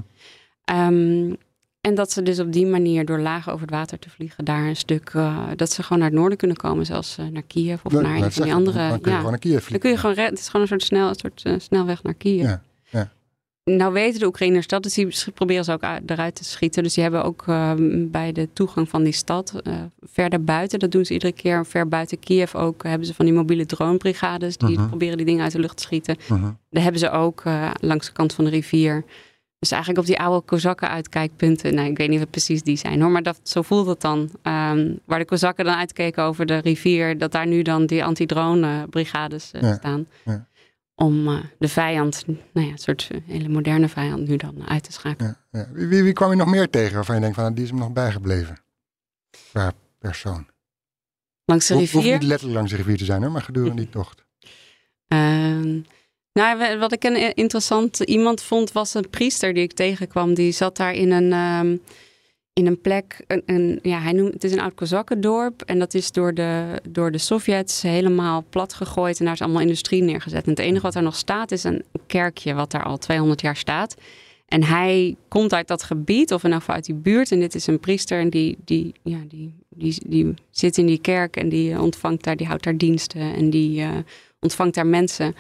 Ehm, 0.65 1.33
en 1.81 1.95
dat 1.95 2.13
ze 2.13 2.23
dus 2.23 2.41
op 2.41 2.53
die 2.53 2.67
manier 2.67 3.05
door 3.05 3.19
laag 3.21 3.49
over 3.51 3.61
het 3.61 3.71
water 3.71 3.99
te 3.99 4.11
vliegen, 4.11 4.45
daar 4.45 4.65
een 4.67 4.77
stuk, 4.77 5.11
eh, 5.15 5.43
dat 5.57 5.73
ze 5.73 5.83
gewoon 5.83 5.99
naar 5.99 6.09
het 6.11 6.19
noorden 6.19 6.39
kunnen 6.39 6.57
komen, 6.57 6.87
zelfs 6.87 7.19
eh, 7.19 7.27
naar 7.27 7.43
Kiev 7.47 7.81
of 7.85 7.93
Ja, 7.93 8.01
naar 8.01 8.17
een 8.17 8.33
van 8.33 8.43
die 8.43 8.55
andere. 8.55 8.89
Dan 8.89 9.01
kun 9.01 9.01
je 9.03 9.11
ja. 9.11 9.17
gewoon 9.17 9.31
naar 9.31 9.39
Kiev 9.41 9.53
Dan 9.53 9.63
vliegen. 9.63 9.81
kun 9.81 9.91
je 9.91 9.97
gewoon. 9.97 10.17
Het 10.31 10.39
is 10.39 10.47
gewoon 10.47 10.63
een 10.63 10.69
soort, 10.69 10.83
snel, 10.83 11.09
een 11.09 11.15
soort 11.15 11.43
eh, 11.45 11.53
snelweg 11.59 12.03
naar 12.03 12.15
Kiev. 12.15 12.43
Ja. 12.45 12.63
Nou 13.71 13.93
weten 13.93 14.21
de 14.21 14.27
Oekraïners 14.27 14.67
dat, 14.67 14.83
dus 14.83 14.95
die 14.95 15.09
proberen 15.35 15.65
ze 15.65 15.73
ook 15.73 15.83
uit- 15.83 16.11
eruit 16.11 16.35
te 16.35 16.45
schieten. 16.45 16.83
Dus 16.83 16.95
die 16.95 17.03
hebben 17.03 17.25
ook 17.25 17.45
ehm, 17.47 18.11
bij 18.11 18.33
de 18.33 18.49
toegang 18.53 18.89
van 18.89 19.03
die 19.03 19.13
stad, 19.13 19.55
eh, 19.63 19.75
verder 20.01 20.45
buiten, 20.45 20.79
dat 20.79 20.91
doen 20.91 21.05
ze 21.05 21.13
iedere 21.13 21.33
keer, 21.33 21.67
ver 21.67 21.89
buiten 21.89 22.19
Kiev 22.19 22.55
ook, 22.55 22.83
hebben 22.83 23.07
ze 23.07 23.15
van 23.15 23.25
die 23.25 23.35
mobiele 23.35 23.67
dronebrigades, 23.67 24.57
die 24.57 24.79
Mhm. 24.79 24.89
proberen 24.89 25.17
die 25.17 25.27
dingen 25.27 25.43
uit 25.43 25.53
de 25.53 25.59
lucht 25.61 25.77
te 25.77 25.83
schieten. 25.83 26.17
Mhm. 26.29 26.51
Daar 26.71 26.83
hebben 26.83 27.01
ze 27.01 27.11
ook 27.11 27.41
eh, 27.45 27.71
langs 27.81 28.07
de 28.07 28.13
kant 28.13 28.35
van 28.35 28.45
de 28.45 28.51
rivier. 28.51 29.05
Dus 29.59 29.71
eigenlijk 29.71 30.01
op 30.01 30.07
die 30.07 30.19
oude 30.21 30.47
Kozakken 30.47 30.89
uitkijkpunten. 30.89 31.75
Nou, 31.75 31.89
ik 31.91 31.97
weet 31.97 32.09
niet 32.09 32.19
wat 32.19 32.31
precies 32.31 32.63
die 32.63 32.77
zijn 32.77 33.01
hoor. 33.01 33.11
Maar 33.11 33.23
dat, 33.23 33.41
zo 33.43 33.63
voelt 33.63 33.87
het 33.87 34.01
dan. 34.01 34.31
Ehm, 34.43 34.93
waar 35.05 35.19
de 35.19 35.25
Kozakken 35.25 35.65
dan 35.65 35.75
uitkeken 35.77 36.23
over 36.23 36.47
de 36.47 36.59
rivier. 36.59 37.19
Dat 37.19 37.33
daar 37.33 37.47
nu 37.47 37.63
dan 37.63 37.87
die 37.87 38.05
antidrone 38.05 38.87
brigades 38.91 39.51
eh, 39.53 39.61
Ja, 39.63 39.75
staan. 39.75 40.07
ja. 40.25 40.47
Om 40.99 41.29
eh, 41.29 41.39
de 41.59 41.69
vijand, 41.69 42.25
nou 42.27 42.67
ja, 42.67 42.73
een 42.73 42.79
soort 42.79 43.09
eh, 43.11 43.21
hele 43.27 43.49
moderne 43.49 43.89
vijand 43.89 44.29
nu 44.29 44.37
dan 44.37 44.69
uit 44.69 44.83
te 44.83 44.93
schakelen. 44.93 45.37
Ja, 45.51 45.59
ja. 45.61 45.87
Wie, 45.87 46.03
wie, 46.03 46.13
kwam 46.13 46.31
je 46.31 46.37
nog 46.37 46.49
meer 46.49 46.71
tegen 46.71 46.95
waarvan 46.95 47.15
je 47.15 47.21
denkt 47.21 47.35
van 47.37 47.45
nou, 47.45 47.57
die 47.57 47.65
is 47.65 47.71
hem 47.71 47.79
nog 47.81 47.93
bijgebleven? 47.93 48.59
Qua 49.51 49.73
persoon. 49.99 50.47
Langs 51.45 51.67
de 51.67 51.75
Ho- 51.75 51.81
Hoeft 51.81 51.93
rivier. 51.93 52.13
niet 52.13 52.23
letterlijk 52.23 52.57
langs 52.59 52.71
de 52.71 52.77
rivier 52.77 52.97
te 52.97 53.05
zijn 53.05 53.23
hoor, 53.23 53.31
maar 53.33 53.43
gedurende 53.43 53.77
die 53.83 53.91
tocht. 53.91 54.25
Nou, 56.33 56.59
we- 56.59 56.77
wat 56.79 56.93
ik 56.93 57.05
een 57.05 57.35
interessant 57.35 58.01
iemand 58.01 58.43
vond, 58.43 58.73
was 58.73 58.95
een 58.95 59.11
priester 59.11 59.55
die 59.55 59.63
ik 59.63 59.73
tegenkwam. 59.73 60.35
Die 60.35 60.53
zat 60.53 60.77
daar 60.77 60.93
in 60.95 61.11
een, 61.11 61.33
ehm, 61.33 61.77
in 62.59 62.67
een 62.67 62.81
plek. 62.81 63.25
Een, 63.27 63.43
een, 63.47 63.79
ja, 63.83 64.01
hij 64.01 64.13
noemt, 64.13 64.33
het 64.33 64.45
is 64.45 64.53
een 64.53 64.61
oud 64.61 64.75
Kozakkendorp. 64.75 65.63
En 65.63 65.79
dat 65.79 65.95
is 65.95 66.13
door 66.13 66.35
de, 66.35 66.81
door 66.89 67.11
de 67.11 67.19
Sovjets 67.19 67.83
helemaal 67.83 68.45
plat 68.51 68.75
gegooid. 68.75 69.19
En 69.19 69.25
daar 69.25 69.35
is 69.35 69.41
allemaal 69.41 69.61
industrie 69.61 70.03
neergezet. 70.03 70.45
En 70.45 70.51
het 70.51 70.59
enige 70.59 70.83
wat 70.83 70.95
er 70.95 71.03
nog 71.03 71.17
staat 71.17 71.53
is 71.53 71.65
een 71.65 71.85
kerkje, 72.07 72.55
wat 72.55 72.71
daar 72.71 72.85
al 72.85 72.99
200 72.99 73.41
jaar 73.41 73.57
staat. 73.57 73.97
En 74.49 74.63
hij 74.63 75.17
komt 75.29 75.53
uit 75.53 75.69
dat 75.69 75.83
gebied, 75.83 76.33
of 76.33 76.45
in 76.45 76.53
ieder 76.53 76.69
uit 76.69 76.85
die 76.85 76.95
buurt. 76.95 77.33
En 77.33 77.41
dit 77.41 77.55
is 77.55 77.67
een 77.67 77.81
priester 77.81 78.21
en 78.21 78.31
die, 78.31 78.59
die, 78.65 78.95
ja, 79.03 79.19
die, 79.29 79.53
die, 79.69 79.97
die 80.07 80.35
zit 80.51 80.79
in 80.79 80.87
die 80.87 81.01
kerk 81.01 81.37
en 81.37 81.49
die 81.49 81.81
ontvangt 81.81 82.25
daar, 82.25 82.37
die 82.37 82.47
houdt 82.47 82.65
daar 82.65 82.77
diensten 82.77 83.35
en 83.35 83.51
die 83.51 83.83
eh, 83.83 83.91
ontvangt 84.41 84.75
daar 84.75 84.87
mensen. 84.87 85.35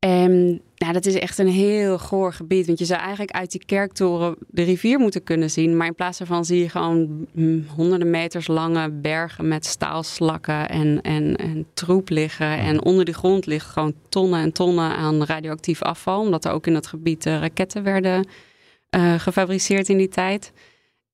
En 0.00 0.60
nou, 0.76 0.92
dat 0.92 1.06
is 1.06 1.14
echt 1.14 1.38
een 1.38 1.48
heel 1.48 1.98
goor 1.98 2.32
gebied. 2.32 2.66
Want 2.66 2.78
je 2.78 2.84
zou 2.84 3.00
eigenlijk 3.00 3.30
uit 3.30 3.50
die 3.50 3.64
kerktoren 3.66 4.36
de 4.48 4.62
rivier 4.62 4.98
moeten 4.98 5.22
kunnen 5.22 5.50
zien. 5.50 5.76
Maar 5.76 5.86
in 5.86 5.94
plaats 5.94 6.18
daarvan 6.18 6.44
zie 6.44 6.62
je 6.62 6.68
gewoon 6.68 7.26
mm, 7.32 7.66
honderden 7.76 8.10
meters 8.10 8.46
lange 8.46 8.90
bergen 8.90 9.48
met 9.48 9.66
staalslakken 9.66 10.68
en, 10.68 11.00
en, 11.00 11.36
en 11.36 11.66
troep 11.74 12.08
liggen. 12.08 12.58
En 12.58 12.84
onder 12.84 13.04
de 13.04 13.12
grond 13.12 13.46
ligt 13.46 13.66
gewoon 13.66 13.94
tonnen 14.08 14.40
en 14.40 14.52
tonnen 14.52 14.96
aan 14.96 15.24
radioactief 15.24 15.82
afval. 15.82 16.20
Omdat 16.20 16.44
er 16.44 16.52
ook 16.52 16.66
in 16.66 16.72
dat 16.72 16.86
gebied 16.86 17.26
eh, 17.26 17.38
raketten 17.38 17.82
werden 17.82 18.26
eh, 18.90 19.14
gefabriceerd 19.14 19.88
in 19.88 19.98
die 19.98 20.08
tijd. 20.08 20.52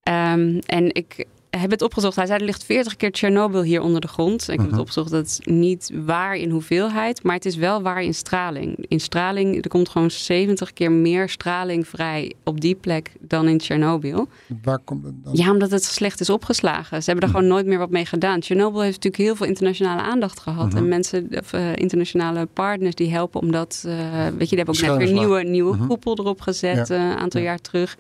Ehm, 0.03 0.59
en 0.67 0.95
ik 0.95 1.27
heb 1.61 1.71
het 1.71 1.83
opgezocht. 1.83 2.17
Hij 2.17 2.27
zei 2.27 2.39
er 2.39 2.45
ligt 2.45 2.65
40 2.65 2.97
keer 2.97 3.13
Tsjernobyl 3.13 3.63
hier 3.63 3.81
onder 3.81 4.01
de 4.01 4.09
grond. 4.09 4.43
Ik 4.43 4.49
heb 4.49 4.59
Mhm. 4.59 4.71
het 4.71 4.79
opgezocht. 4.81 5.11
Dat 5.11 5.25
is 5.27 5.41
niet 5.45 5.91
waar 6.05 6.37
in 6.37 6.51
hoeveelheid, 6.51 7.23
maar 7.23 7.35
het 7.35 7.45
is 7.45 7.57
wel 7.57 7.83
waar 7.83 8.03
in 8.03 8.15
straling. 8.15 8.85
In 8.89 9.01
straling, 9.01 9.63
er 9.65 9.69
komt 9.69 9.89
gewoon 9.89 10.11
70 10.11 10.73
keer 10.73 10.93
meer 10.93 11.29
straling 11.29 11.89
vrij 11.89 12.33
op 12.45 12.61
die 12.61 12.75
plek 12.75 13.13
dan 13.21 13.49
in 13.49 13.59
Tsjernobyl. 13.59 14.29
Waar 14.63 14.79
komt 14.79 15.05
het 15.05 15.25
dan? 15.25 15.35
Ja, 15.37 15.51
omdat 15.53 15.71
het 15.71 15.85
slecht 15.85 16.21
is 16.21 16.31
opgeslagen. 16.31 17.03
Ze 17.03 17.11
hebben 17.11 17.29
er 17.29 17.35
gewoon 17.35 17.49
nooit 17.51 17.67
meer 17.67 17.79
wat 17.79 17.91
mee 17.91 18.07
gedaan. 18.07 18.41
Tsjernobyl 18.41 18.81
heeft 18.81 18.95
natuurlijk 18.95 19.23
heel 19.23 19.37
veel 19.37 19.47
internationale 19.47 20.03
aandacht 20.03 20.41
gehad. 20.41 20.67
Mhm. 20.69 20.77
En 20.77 20.89
mensen, 20.89 21.29
of, 21.41 21.53
eh, 21.53 21.77
internationale 21.77 22.47
partners 22.53 22.95
die 22.95 23.11
helpen 23.11 23.41
omdat, 23.41 23.83
eh, 23.87 23.95
weet 24.39 24.49
je, 24.51 24.57
die 24.57 24.65
hebben 24.65 24.75
ook 24.75 24.81
net 24.81 24.97
weer 24.97 25.09
een 25.09 25.15
nieuwe, 25.15 25.43
nieuwe 25.43 25.77
Mhm. 25.77 25.87
koepel 25.87 26.19
erop 26.19 26.41
gezet 26.41 26.89
Ja. 26.89 26.95
eh, 26.95 27.03
een 27.11 27.17
aantal 27.17 27.41
Ja. 27.41 27.47
jaar 27.47 27.61
terug. 27.61 27.97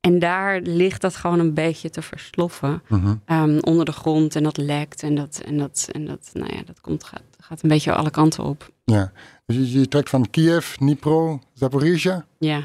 En 0.00 0.18
daar 0.18 0.60
ligt 0.60 1.00
dat 1.00 1.16
gewoon 1.16 1.38
een 1.38 1.54
beetje 1.54 1.90
te 1.90 2.02
versloffen 2.02 2.82
ehm, 3.24 3.58
onder 3.60 3.84
de 3.84 3.92
grond. 3.92 4.36
En 4.36 4.42
dat 4.42 4.56
lekt 4.56 5.02
en 5.02 5.14
dat, 5.14 5.42
en 5.44 5.58
dat, 5.58 5.88
en 5.92 6.06
dat, 6.06 6.30
nou 6.32 6.54
ja, 6.54 6.62
dat 6.64 6.80
komt, 6.80 7.04
gaat, 7.04 7.22
gaat 7.38 7.62
een 7.62 7.68
beetje 7.68 7.94
alle 7.94 8.10
kanten 8.10 8.44
op. 8.44 8.70
Ja. 8.84 9.12
Dus 9.46 9.56
je, 9.56 9.78
je 9.78 9.88
trekt 9.88 10.08
van 10.08 10.30
Kiev, 10.30 10.74
Dnipro, 10.74 11.40
Zaporizhia? 11.52 12.26
Ja, 12.38 12.62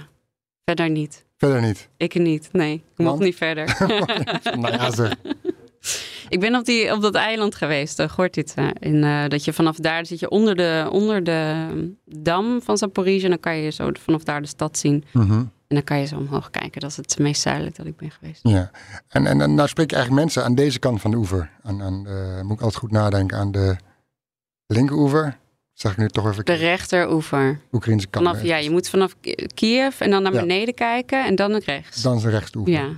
verder 0.66 0.90
niet. 0.90 1.26
Verder 1.38 1.62
niet. 1.62 1.90
Ik 1.98 2.14
niet, 2.14 2.50
nee. 2.52 2.74
Ik 2.74 3.06
mocht 3.06 3.20
niet 3.20 3.36
verder. 3.36 3.76
nou 4.60 4.74
ja, 4.74 4.92
zeg. 4.92 5.16
ik 6.30 6.40
ben 6.40 6.56
op, 6.56 6.66
die, 6.66 6.94
op 6.94 7.02
dat 7.02 7.16
eiland 7.16 7.56
geweest, 7.56 8.00
uh, 8.00 8.10
Gortitsa. 8.10 8.74
En 8.74 9.04
eh, 9.04 9.28
dat 9.28 9.46
je 9.46 9.54
vanaf 9.54 9.76
daar 9.76 10.06
zit 10.06 10.20
je 10.20 10.30
onder 10.30 10.56
de, 10.56 10.88
onder 10.92 11.24
de 11.24 11.68
dam 12.06 12.62
van 12.62 12.78
Zaporizhia. 12.78 13.24
En 13.24 13.30
dan 13.30 13.40
kan 13.40 13.58
je 13.58 13.72
zo 13.72 13.90
vanaf 13.94 14.24
daar 14.24 14.42
de 14.42 14.48
stad 14.48 14.78
zien. 14.78 15.04
Mhm. 15.12 15.44
En 15.68 15.76
dan 15.76 15.84
kan 15.84 16.00
je 16.00 16.06
zo 16.06 16.16
omhoog 16.18 16.50
kijken. 16.50 16.82
Dat 16.82 16.90
is 16.90 16.98
het 16.98 17.20
meest 17.20 17.42
zuidelijk 17.42 17.76
dat 17.76 17.86
ik 17.86 17.98
ben 17.98 18.12
geweest. 18.12 18.40
Ja. 18.44 18.72
En, 19.08 19.26
en, 19.28 19.42
en 19.42 19.54
nou 19.56 19.68
spreek 19.68 19.90
je 19.90 19.96
eigenlijk 19.96 20.26
mensen 20.26 20.44
aan 20.44 20.56
deze 20.56 20.80
kant 20.80 21.02
van 21.02 21.12
de 21.12 21.18
oever. 21.18 21.52
Aan, 21.64 21.82
aan 21.82 22.04
de, 22.04 22.40
moet 22.44 22.54
ik 22.54 22.62
altijd 22.62 22.76
goed 22.82 22.92
nadenken 22.92 23.38
aan 23.38 23.52
de 23.52 23.76
linkeroever. 24.68 25.38
Zeg 25.74 25.92
ik 25.92 25.98
nu 25.98 26.10
toch 26.10 26.28
even 26.32 26.46
De 26.46 26.54
rechteroever. 26.54 27.60
Oekraïnse 27.72 28.08
kant. 28.08 28.26
Vanaf, 28.28 28.44
ja, 28.44 28.56
je 28.58 28.70
moet 28.72 28.90
vanaf 28.90 29.16
Ki- 29.22 29.36
Kiev 29.54 30.02
en 30.02 30.10
dan 30.12 30.24
naar 30.24 30.34
Ja. 30.34 30.40
beneden 30.40 30.74
kijken 30.74 31.26
en 31.26 31.36
dan 31.36 31.52
naar 31.52 31.62
rechts. 31.66 32.02
Dan 32.02 32.16
is 32.16 32.22
de 32.22 32.30
rechtsoever. 32.30 32.74
Ja, 32.74 32.90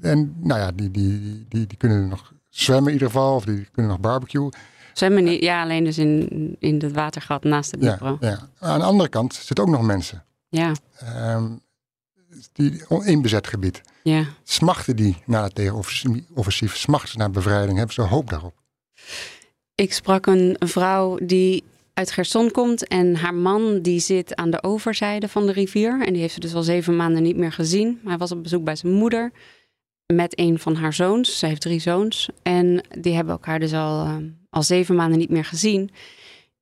En 0.00 0.34
nou 0.40 0.60
ja, 0.60 0.72
die, 0.72 0.90
die, 0.90 1.20
die, 1.20 1.44
die, 1.48 1.66
die 1.66 1.76
kunnen 1.76 2.08
nog 2.08 2.32
zwemmen 2.48 2.86
in 2.86 2.92
ieder 2.92 3.08
geval. 3.08 3.34
Of 3.34 3.44
die 3.44 3.68
kunnen 3.72 3.90
nog 3.92 4.00
barbecue. 4.00 4.48
zwemmen 4.92 5.24
niet. 5.24 5.42
Ja, 5.42 5.62
alleen 5.62 5.84
dus 5.84 5.98
in, 5.98 6.56
in 6.58 6.78
het 6.80 6.92
watergat 6.92 7.44
naast 7.44 7.70
de 7.70 7.76
Ja, 7.80 7.96
Dnipro. 7.96 8.16
ja. 8.20 8.38
Aan 8.58 8.78
de 8.78 8.84
andere 8.84 9.08
kant 9.08 9.34
zitten 9.34 9.64
ook 9.64 9.70
nog 9.70 9.82
mensen. 9.82 10.24
Ja, 10.48 10.72
Ehm, 10.98 11.44
die, 12.52 12.82
in 13.04 13.22
bezet 13.22 13.46
gebied. 13.46 13.80
ja. 14.02 14.24
Smachten 14.44 14.96
die 14.96 15.16
naar 15.26 15.42
het 15.42 15.54
tegenoffensief? 15.54 16.76
Smachten 16.76 17.08
ze 17.08 17.18
naar 17.18 17.30
bevrijding? 17.30 17.76
Hebben 17.76 17.94
ze 17.94 18.02
hoop 18.02 18.30
daarop? 18.30 18.54
Ik 19.74 19.92
sprak 19.92 20.26
een 20.26 20.56
vrouw 20.58 21.18
die 21.22 21.64
uit 21.94 22.10
Gerson 22.10 22.50
komt 22.50 22.86
en 22.88 23.16
haar 23.16 23.34
man 23.34 23.80
die 23.82 24.00
zit 24.00 24.34
aan 24.34 24.50
de 24.50 24.62
overzijde 24.62 25.28
van 25.28 25.46
de 25.46 25.52
rivier. 25.52 26.06
En 26.06 26.12
die 26.12 26.20
heeft 26.22 26.34
ze 26.34 26.40
dus 26.40 26.54
al 26.54 26.62
zeven 26.62 26.96
maanden 26.96 27.22
niet 27.22 27.36
meer 27.36 27.52
gezien. 27.52 28.00
Hij 28.04 28.16
was 28.16 28.32
op 28.32 28.42
bezoek 28.42 28.64
bij 28.64 28.76
zijn 28.76 28.92
moeder 28.92 29.32
met 30.06 30.38
een 30.38 30.58
van 30.58 30.74
haar 30.74 30.92
zoons. 30.92 31.38
Ze 31.38 31.46
heeft 31.46 31.60
drie 31.60 31.80
zoons 31.80 32.28
en 32.42 32.80
die 32.98 33.14
hebben 33.14 33.32
elkaar 33.32 33.58
dus 33.58 33.72
al, 33.72 34.04
eh, 34.04 34.16
al 34.50 34.62
zeven 34.62 34.94
maanden 34.94 35.18
niet 35.18 35.30
meer 35.30 35.44
gezien. 35.44 35.90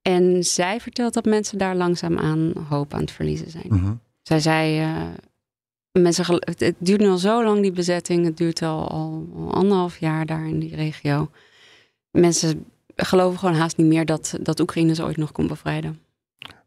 En 0.01 0.43
zij 0.43 0.79
vertelt 0.79 1.13
dat 1.13 1.25
mensen 1.25 1.57
daar 1.57 1.75
langzaamaan 1.75 2.53
hoop 2.69 2.93
aan 2.93 3.01
het 3.01 3.11
verliezen 3.11 3.51
zijn. 3.51 3.67
Mhm. 3.67 3.93
Zij 4.21 4.39
zei, 4.39 4.79
eh, 4.79 5.01
mensen, 6.01 6.25
het, 6.39 6.73
duurt 6.77 7.01
nu 7.01 7.07
al 7.07 7.17
zo 7.17 7.43
lang 7.43 7.61
die 7.61 7.71
bezetting. 7.71 8.25
Het 8.25 8.37
duurt 8.37 8.61
al, 8.61 8.87
al, 8.89 9.27
al 9.35 9.53
anderhalf 9.53 9.97
jaar 9.97 10.25
daar 10.25 10.47
in 10.47 10.59
die 10.59 10.75
regio. 10.75 11.29
Mensen 12.11 12.65
geloven 12.95 13.39
gewoon 13.39 13.55
haast 13.55 13.77
niet 13.77 13.87
meer 13.87 14.05
dat, 14.05 14.37
dat 14.41 14.59
Oekraïne 14.59 14.95
ze 14.95 15.03
ooit 15.03 15.17
nog 15.17 15.31
kon 15.31 15.47
bevrijden. 15.47 15.99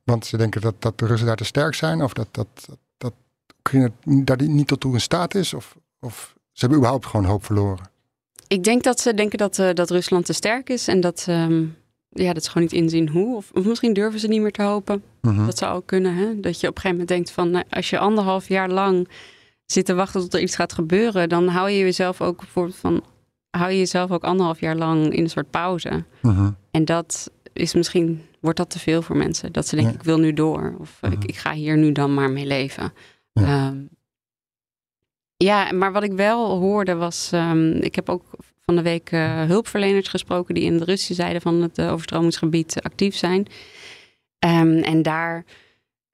Want 0.04 0.26
ze 0.26 0.36
denken 0.36 0.60
dat, 0.60 0.74
dat 0.78 0.98
de 0.98 1.06
Russen 1.06 1.26
daar 1.26 1.36
te 1.36 1.44
sterk 1.44 1.74
zijn? 1.74 2.02
Of 2.02 2.12
dat, 2.12 2.28
dat, 2.30 2.46
dat, 2.66 2.78
dat 2.98 3.12
Oekraïne 3.58 3.92
daar 4.24 4.42
niet 4.42 4.66
tot 4.66 4.80
toe 4.80 4.92
in 4.92 5.00
staat 5.00 5.34
is? 5.34 5.54
Of, 5.54 5.76
of 6.00 6.34
ze 6.52 6.60
hebben 6.60 6.78
überhaupt 6.78 7.06
gewoon 7.06 7.26
hoop 7.26 7.44
verloren? 7.44 7.90
Ik 8.46 8.64
denk 8.64 8.82
dat 8.82 9.00
ze 9.00 9.14
denken 9.14 9.38
dat, 9.38 9.58
eh, 9.58 9.74
dat 9.74 9.90
Rusland 9.90 10.26
te 10.26 10.32
sterk 10.32 10.68
is 10.68 10.88
en 10.88 11.00
dat, 11.00 11.24
ehm, 11.28 11.64
ja, 12.08 12.32
dat 12.32 12.44
ze 12.44 12.50
gewoon 12.50 12.68
niet 12.70 12.82
inzien 12.82 13.08
hoe. 13.08 13.36
Of, 13.36 13.50
of 13.54 13.64
misschien 13.64 13.92
durven 13.92 14.20
ze 14.20 14.28
niet 14.28 14.40
meer 14.40 14.52
te 14.52 14.62
hopen. 14.62 15.02
Mhm. 15.22 15.46
Dat 15.46 15.58
zou 15.58 15.76
ook 15.76 15.86
kunnen. 15.86 16.14
Hè? 16.14 16.40
Dat 16.40 16.60
je 16.60 16.68
op 16.68 16.74
een 16.76 16.80
gegeven 16.80 16.90
moment 16.90 17.08
denkt 17.08 17.30
van 17.30 17.50
nou, 17.50 17.64
als 17.70 17.90
je 17.90 17.98
anderhalf 17.98 18.48
jaar 18.48 18.68
lang 18.70 19.08
zit 19.66 19.84
te 19.86 19.94
wachten 19.94 20.20
tot 20.20 20.34
er 20.34 20.40
iets 20.40 20.54
gaat 20.56 20.72
gebeuren, 20.72 21.28
dan 21.28 21.48
hou 21.48 21.70
je 21.70 21.78
jezelf 21.78 22.20
ook 22.20 22.42
voor 22.42 22.72
van 22.72 23.02
hou 23.50 23.70
je 23.70 23.78
jezelf 23.78 24.10
ook 24.10 24.24
anderhalf 24.24 24.60
jaar 24.60 24.76
lang 24.76 25.12
in 25.12 25.22
een 25.22 25.30
soort 25.30 25.50
pauze. 25.50 26.04
Mhm. 26.22 26.50
En 26.70 26.84
dat 26.84 27.30
is 27.52 27.74
misschien, 27.74 28.22
wordt 28.40 28.58
dat 28.58 28.70
te 28.70 28.78
veel 28.78 29.02
voor 29.02 29.16
mensen. 29.16 29.52
Dat 29.52 29.66
ze 29.66 29.74
denken, 29.74 29.92
Ja. 29.92 29.98
ik 29.98 30.04
wil 30.04 30.18
nu 30.18 30.32
door. 30.32 30.74
Of 30.78 30.98
eh, 31.00 31.10
Mhm. 31.10 31.20
ik, 31.22 31.28
ik 31.28 31.36
ga 31.36 31.52
hier 31.52 31.76
nu 31.76 31.92
dan 31.92 32.14
maar 32.14 32.30
mee 32.30 32.46
leven. 32.46 32.92
Ja. 33.32 33.42
Ja, 33.46 33.74
ja 35.36 35.72
maar 35.72 35.92
wat 35.92 36.02
ik 36.02 36.12
wel 36.12 36.58
hoorde 36.58 36.94
was... 36.94 37.30
ehm, 37.32 37.70
ik 37.70 37.94
heb 37.94 38.08
ook 38.08 38.22
van 38.68 38.76
de 38.76 38.82
week 38.82 39.10
eh, 39.10 39.42
hulpverleners 39.42 40.08
gesproken... 40.08 40.54
die 40.54 40.64
in 40.64 40.78
de 40.78 40.84
Russische 40.84 41.14
zijde 41.14 41.40
van 41.40 41.62
het 41.62 41.78
eh, 41.78 41.92
overstromingsgebied 41.92 42.82
actief 42.82 43.16
zijn. 43.16 43.46
Ehm, 44.38 44.78
en 44.78 45.02
daar, 45.02 45.44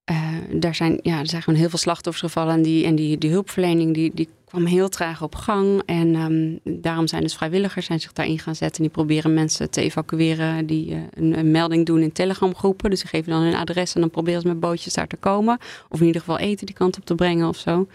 eh, 0.04 0.32
daar 0.50 0.74
zijn, 0.74 0.98
ja, 1.02 1.18
er 1.18 1.26
zijn 1.26 1.42
gewoon 1.42 1.58
heel 1.58 1.68
veel 1.68 1.78
slachtoffers 1.78 2.32
gevallen. 2.32 2.54
En 2.54 2.62
die, 2.62 2.84
en 2.84 2.94
die, 2.94 3.18
die 3.18 3.30
hulpverlening 3.30 3.94
die, 3.94 4.10
die 4.14 4.28
kwam 4.44 4.64
heel 4.64 4.88
traag 4.88 5.22
op 5.22 5.34
gang. 5.34 5.82
En 5.86 6.14
ehm, 6.14 6.80
daarom 6.82 7.06
zijn 7.06 7.22
dus 7.22 7.34
vrijwilligers 7.34 7.86
zijn 7.86 8.00
zich 8.00 8.12
daarin 8.12 8.38
gaan 8.38 8.56
zetten. 8.56 8.82
Die 8.82 8.90
proberen 8.90 9.34
mensen 9.34 9.70
te 9.70 9.80
evacueren 9.80 10.66
die 10.66 10.94
een, 11.14 11.38
een 11.38 11.50
melding 11.50 11.86
doen 11.86 12.00
in 12.00 12.12
telegramgroepen. 12.12 12.90
Dus 12.90 13.00
die 13.00 13.08
geven 13.08 13.32
dan 13.32 13.42
hun 13.42 13.54
adres 13.54 13.94
en 13.94 14.00
dan 14.00 14.10
proberen 14.10 14.40
ze 14.40 14.48
met 14.48 14.60
bootjes 14.60 14.94
daar 14.94 15.08
te 15.08 15.16
komen. 15.16 15.58
Of 15.88 16.00
in 16.00 16.06
ieder 16.06 16.20
geval 16.20 16.38
eten 16.38 16.66
die 16.66 16.74
kant 16.74 16.96
op 16.96 17.04
te 17.04 17.14
brengen 17.14 17.48
of 17.48 17.56
zo. 17.56 17.86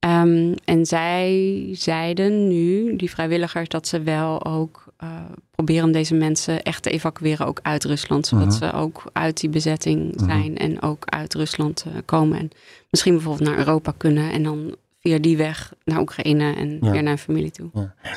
Ehm, 0.00 0.54
en 0.64 0.86
zij 0.86 1.68
zeiden 1.72 2.48
nu, 2.48 2.96
die 2.96 3.10
vrijwilligers, 3.10 3.68
dat 3.68 3.86
ze 3.86 4.02
wel 4.02 4.44
ook 4.44 4.84
eh, 4.96 5.08
proberen 5.50 5.84
om 5.84 5.92
deze 5.92 6.14
mensen 6.14 6.62
echt 6.62 6.82
te 6.82 6.90
evacueren, 6.90 7.46
ook 7.46 7.58
uit 7.62 7.84
Rusland. 7.84 8.26
Zodat 8.26 8.46
Mhm. 8.46 8.56
ze 8.56 8.72
ook 8.72 9.02
uit 9.12 9.40
die 9.40 9.50
bezetting 9.50 10.14
Mhm. 10.16 10.24
zijn 10.24 10.56
en 10.56 10.82
ook 10.82 11.04
uit 11.04 11.34
Rusland 11.34 11.84
eh, 11.86 11.92
komen. 12.04 12.38
En 12.38 12.50
misschien 12.90 13.12
bijvoorbeeld 13.14 13.48
naar 13.48 13.58
Europa 13.58 13.92
kunnen 13.96 14.30
en 14.32 14.42
dan 14.42 14.76
via 15.00 15.18
die 15.18 15.36
weg 15.36 15.72
naar 15.84 16.00
Oekraïne 16.00 16.54
en 16.54 16.70
Ja. 16.80 16.90
weer 16.90 17.02
naar 17.02 17.04
hun 17.14 17.18
familie 17.18 17.50
toe. 17.50 17.70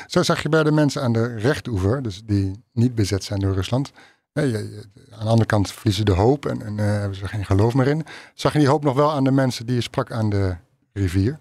Zo 0.06 0.22
zag 0.22 0.42
je 0.42 0.48
bij 0.48 0.62
de 0.62 0.72
mensen 0.72 1.02
aan 1.02 1.12
de 1.12 1.34
rechteroever, 1.36 2.02
dus 2.02 2.22
die 2.26 2.52
niet 2.72 2.94
bezet 2.94 3.24
zijn 3.24 3.40
door 3.40 3.54
Rusland. 3.54 3.92
je- 4.32 4.82
aan 5.10 5.24
de 5.24 5.30
andere 5.30 5.46
kant 5.46 5.72
verliezen 5.72 6.04
de 6.04 6.12
hoop 6.12 6.46
en, 6.46 6.62
en 6.62 6.78
eh, 6.78 6.84
hebben 6.86 7.18
ze 7.18 7.28
geen 7.28 7.44
geloof 7.44 7.74
meer 7.74 7.86
in. 7.86 8.04
Zag 8.34 8.52
je 8.52 8.58
die 8.58 8.68
hoop 8.68 8.84
nog 8.84 8.94
wel 8.94 9.10
aan 9.12 9.24
de 9.24 9.30
mensen 9.30 9.66
die 9.66 9.74
je 9.74 9.80
sprak 9.80 10.12
aan 10.12 10.30
de 10.30 10.54
rivier? 10.92 11.38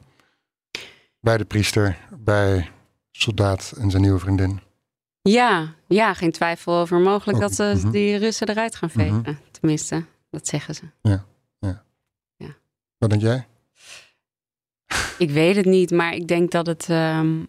Bij 1.23 1.37
de 1.37 1.45
priester, 1.45 1.97
bij 2.19 2.69
soldaat 3.11 3.73
en 3.77 3.89
zijn 3.89 4.01
nieuwe 4.01 4.19
vriendin. 4.19 4.59
Ja, 5.21 5.73
ja, 5.87 6.13
geen 6.13 6.31
twijfel 6.31 6.73
over 6.73 6.99
mogelijk 6.99 7.37
Ook, 7.37 7.43
dat 7.43 7.55
ze 7.55 7.73
mhm. 7.77 7.91
die 7.91 8.15
Russen 8.15 8.49
eruit 8.49 8.75
gaan 8.75 8.89
Mhm. 8.93 8.99
vegen. 8.99 9.39
Tenminste, 9.51 10.05
dat 10.29 10.47
zeggen 10.47 10.75
ze. 10.75 10.83
Wat 13.03 13.11
denk 13.11 13.21
jij? 13.21 13.47
Ik 15.17 15.29
weet 15.29 15.55
het 15.55 15.65
niet, 15.65 15.91
maar 15.91 16.13
ik 16.13 16.27
denk 16.27 16.51
dat 16.51 16.65
het, 16.65 16.89
ehm, 16.89 17.43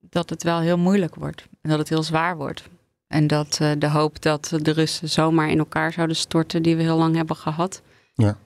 dat 0.00 0.30
het 0.30 0.42
wel 0.42 0.60
heel 0.60 0.78
moeilijk 0.78 1.14
wordt. 1.14 1.46
En 1.60 1.70
dat 1.70 1.78
het 1.78 1.88
heel 1.88 2.02
zwaar 2.02 2.36
wordt. 2.36 2.68
En 3.06 3.26
dat 3.26 3.58
eh, 3.60 3.72
de 3.78 3.88
hoop 3.88 4.22
dat 4.22 4.52
de 4.62 4.72
Russen 4.72 5.08
zomaar 5.08 5.48
in 5.48 5.58
elkaar 5.58 5.92
zouden 5.92 6.16
storten, 6.16 6.62
die 6.62 6.76
we 6.76 6.82
heel 6.82 6.96
lang 6.96 7.16
hebben 7.16 7.36
gehad. 7.36 7.82
Ja. 8.14 8.38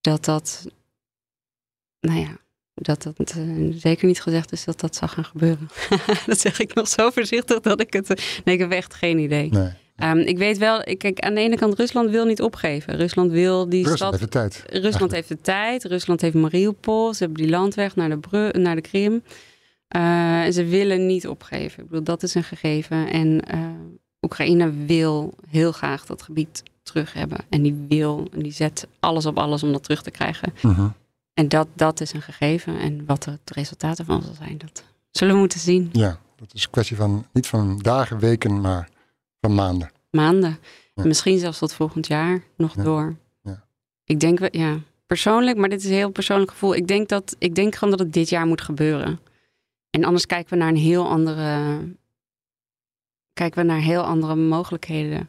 Dat 0.00 0.24
dat, 0.24 0.66
nou 2.00 2.18
ja, 2.18 2.36
dat 2.80 3.02
dat 3.02 3.30
eh, 3.36 3.42
zeker 3.72 4.06
niet 4.06 4.22
gezegd 4.22 4.52
is 4.52 4.64
dat 4.64 4.80
dat 4.80 4.96
zou 4.96 5.10
gaan 5.10 5.24
gebeuren. 5.24 5.68
dat 6.26 6.38
zeg 6.40 6.60
ik 6.60 6.74
nog 6.74 6.88
zo 6.88 7.10
voorzichtig 7.10 7.60
dat 7.60 7.80
ik 7.80 7.92
het, 7.92 8.08
nee, 8.44 8.54
ik 8.54 8.60
heb 8.60 8.70
echt 8.70 8.94
geen 8.94 9.18
idee. 9.18 9.50
Nee. 9.50 9.70
Ehm, 9.96 10.18
ik 10.18 10.38
weet 10.38 10.58
wel, 10.58 10.82
kijk, 10.96 11.20
aan 11.20 11.34
de 11.34 11.40
ene 11.40 11.56
kant, 11.56 11.78
Rusland 11.78 12.10
wil 12.10 12.24
niet 12.24 12.42
opgeven. 12.42 12.96
Rusland 12.96 13.30
wil 13.30 13.68
die 13.68 13.78
Rusland 13.86 13.98
stad 13.98 14.10
heeft 14.10 14.22
de 14.22 14.28
tijd. 14.28 14.54
Rusland 14.66 14.84
Eigenlijk. 14.84 15.12
heeft 15.12 15.28
de 15.28 15.40
tijd. 15.40 15.84
Rusland 15.84 16.20
heeft 16.20 16.34
Mariupol. 16.34 17.14
Ze 17.14 17.24
hebben 17.24 17.42
die 17.42 17.50
landweg 17.50 17.96
naar 17.96 18.08
de, 18.08 18.18
Bru- 18.18 18.58
naar 18.58 18.74
de 18.74 18.80
Krim. 18.80 19.22
En 19.88 20.52
ze 20.52 20.64
willen 20.64 21.06
niet 21.06 21.28
opgeven. 21.28 21.82
Ik 21.82 21.88
bedoel, 21.88 22.04
dat 22.04 22.22
is 22.22 22.34
een 22.34 22.44
gegeven. 22.44 23.10
En 23.10 23.40
eh, 23.46 23.60
Oekraïne 24.20 24.72
wil 24.86 25.34
heel 25.48 25.72
graag 25.72 26.06
dat 26.06 26.22
gebied 26.22 26.62
terug 26.82 27.12
hebben. 27.12 27.38
En 27.48 27.62
die 27.62 27.86
wil, 27.88 28.28
en 28.32 28.42
die 28.42 28.52
zet 28.52 28.86
alles 29.00 29.26
op 29.26 29.38
alles 29.38 29.62
om 29.62 29.72
dat 29.72 29.82
terug 29.82 30.02
te 30.02 30.10
krijgen. 30.10 30.52
Mhm. 30.62 30.88
En 31.34 31.48
dat, 31.48 31.68
dat 31.74 32.00
is 32.00 32.12
een 32.12 32.22
gegeven. 32.22 32.78
En 32.78 33.06
wat 33.06 33.24
het 33.24 33.40
resultaat 33.50 33.98
ervan 33.98 34.22
zal 34.22 34.34
zijn, 34.34 34.58
dat 34.58 34.84
zullen 35.10 35.34
we 35.34 35.40
moeten 35.40 35.60
zien. 35.60 35.88
Ja, 35.92 36.18
dat 36.36 36.54
is 36.54 36.64
een 36.64 36.70
kwestie 36.70 36.96
van 36.96 37.26
niet 37.32 37.46
van 37.46 37.78
dagen, 37.78 38.18
weken, 38.18 38.60
maar 38.60 38.88
van 39.40 39.54
maanden. 39.54 39.90
Maanden. 40.10 40.58
Ja. 40.94 41.04
Misschien 41.04 41.38
zelfs 41.38 41.58
tot 41.58 41.72
volgend 41.72 42.06
jaar 42.06 42.42
nog 42.56 42.74
Ja. 42.74 42.82
door. 42.82 43.16
Ja. 43.42 43.64
Ik 44.04 44.20
denk, 44.20 44.54
ja, 44.54 44.78
persoonlijk, 45.06 45.56
maar 45.56 45.68
dit 45.68 45.80
is 45.80 45.86
een 45.86 45.92
heel 45.92 46.10
persoonlijk 46.10 46.50
gevoel. 46.50 46.74
Ik 46.74 46.86
denk, 46.86 47.08
dat, 47.08 47.36
ik 47.38 47.54
denk 47.54 47.74
gewoon 47.74 47.90
dat 47.96 48.06
het 48.06 48.12
dit 48.12 48.28
jaar 48.28 48.46
moet 48.46 48.60
gebeuren. 48.60 49.20
En 49.90 50.04
anders 50.04 50.26
kijken 50.26 50.52
we 50.52 50.58
naar 50.58 50.68
een 50.68 50.76
heel 50.76 51.08
andere. 51.08 51.78
Kijken 53.32 53.60
we 53.60 53.66
naar 53.72 53.80
heel 53.80 54.02
andere 54.02 54.34
mogelijkheden. 54.34 55.28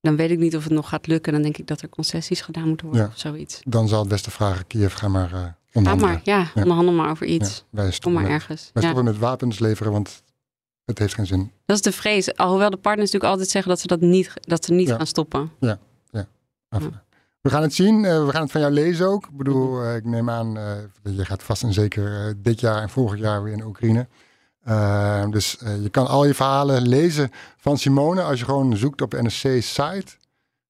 Dan 0.00 0.16
weet 0.16 0.30
ik 0.30 0.38
niet 0.38 0.56
of 0.56 0.64
het 0.64 0.72
nog 0.72 0.88
gaat 0.88 1.06
lukken. 1.06 1.32
Dan 1.32 1.42
denk 1.42 1.56
ik 1.56 1.66
dat 1.66 1.80
er 1.80 1.88
concessies 1.88 2.40
gedaan 2.40 2.68
moeten 2.68 2.86
worden 2.86 3.04
Ja. 3.04 3.10
of 3.12 3.18
zoiets. 3.18 3.60
Dan 3.64 3.88
zal 3.88 4.00
het 4.00 4.08
beste 4.08 4.30
vragen, 4.30 4.66
Kiev, 4.66 4.94
ga 4.94 5.08
maar 5.08 5.32
eh 5.32 5.40
Ga 5.40 5.54
onderhandelen. 5.72 6.12
maar, 6.14 6.20
ja, 6.24 6.38
Ja. 6.54 6.62
onderhandel 6.62 6.94
maar 6.94 7.10
over 7.10 7.26
iets. 7.26 7.54
Ja, 7.56 7.62
wij 7.70 7.84
Kom 7.84 7.92
stoppen, 7.92 8.12
maar 8.12 8.22
met, 8.30 8.40
ergens. 8.40 8.70
wij 8.72 8.82
Ja. 8.82 8.88
stoppen 8.88 9.12
met 9.12 9.18
wapens 9.20 9.58
leveren, 9.58 9.92
want 9.92 10.22
het 10.84 10.98
heeft 10.98 11.14
geen 11.14 11.26
zin. 11.26 11.50
Dat 11.66 11.76
is 11.76 11.82
de 11.82 11.92
vrees. 11.92 12.36
Alhoewel 12.36 12.70
de 12.70 12.76
partners 12.76 13.04
natuurlijk 13.12 13.32
altijd 13.32 13.50
zeggen 13.50 13.70
dat 13.70 13.80
ze 13.80 13.86
dat 13.86 14.00
niet, 14.00 14.32
dat 14.40 14.64
ze 14.64 14.72
niet 14.72 14.88
Ja. 14.88 14.96
gaan 14.96 15.06
stoppen. 15.06 15.40
Af. 15.60 15.78
Ja. 16.10 16.26
We 17.40 17.50
gaan 17.52 17.62
het 17.62 17.74
zien. 17.74 18.04
Uh, 18.04 18.24
we 18.24 18.30
gaan 18.30 18.42
het 18.42 18.50
van 18.50 18.60
jou 18.60 18.72
lezen 18.72 19.06
ook. 19.06 19.24
Ik 19.26 19.36
bedoel, 19.36 19.82
uh, 19.84 19.96
ik 19.96 20.04
neem 20.04 20.30
aan, 20.30 20.56
uh, 20.58 20.72
je 21.16 21.24
gaat 21.24 21.42
vast 21.42 21.62
en 21.62 21.72
zeker 21.72 22.34
dit 22.42 22.60
jaar 22.60 22.82
en 22.82 22.88
volgend 22.90 23.20
jaar 23.20 23.42
weer 23.42 23.52
in 23.52 23.64
Oekraïne. 23.64 24.06
Dus 25.30 25.56
je 25.82 25.88
kan 25.90 26.06
al 26.06 26.24
je 26.24 26.34
verhalen 26.34 26.88
lezen 26.88 27.30
van 27.56 27.78
Simone. 27.78 28.22
Als 28.22 28.38
je 28.38 28.44
gewoon 28.44 28.76
zoekt 28.76 29.02
op 29.02 29.10
de 29.10 29.22
NSC-site 29.22 30.06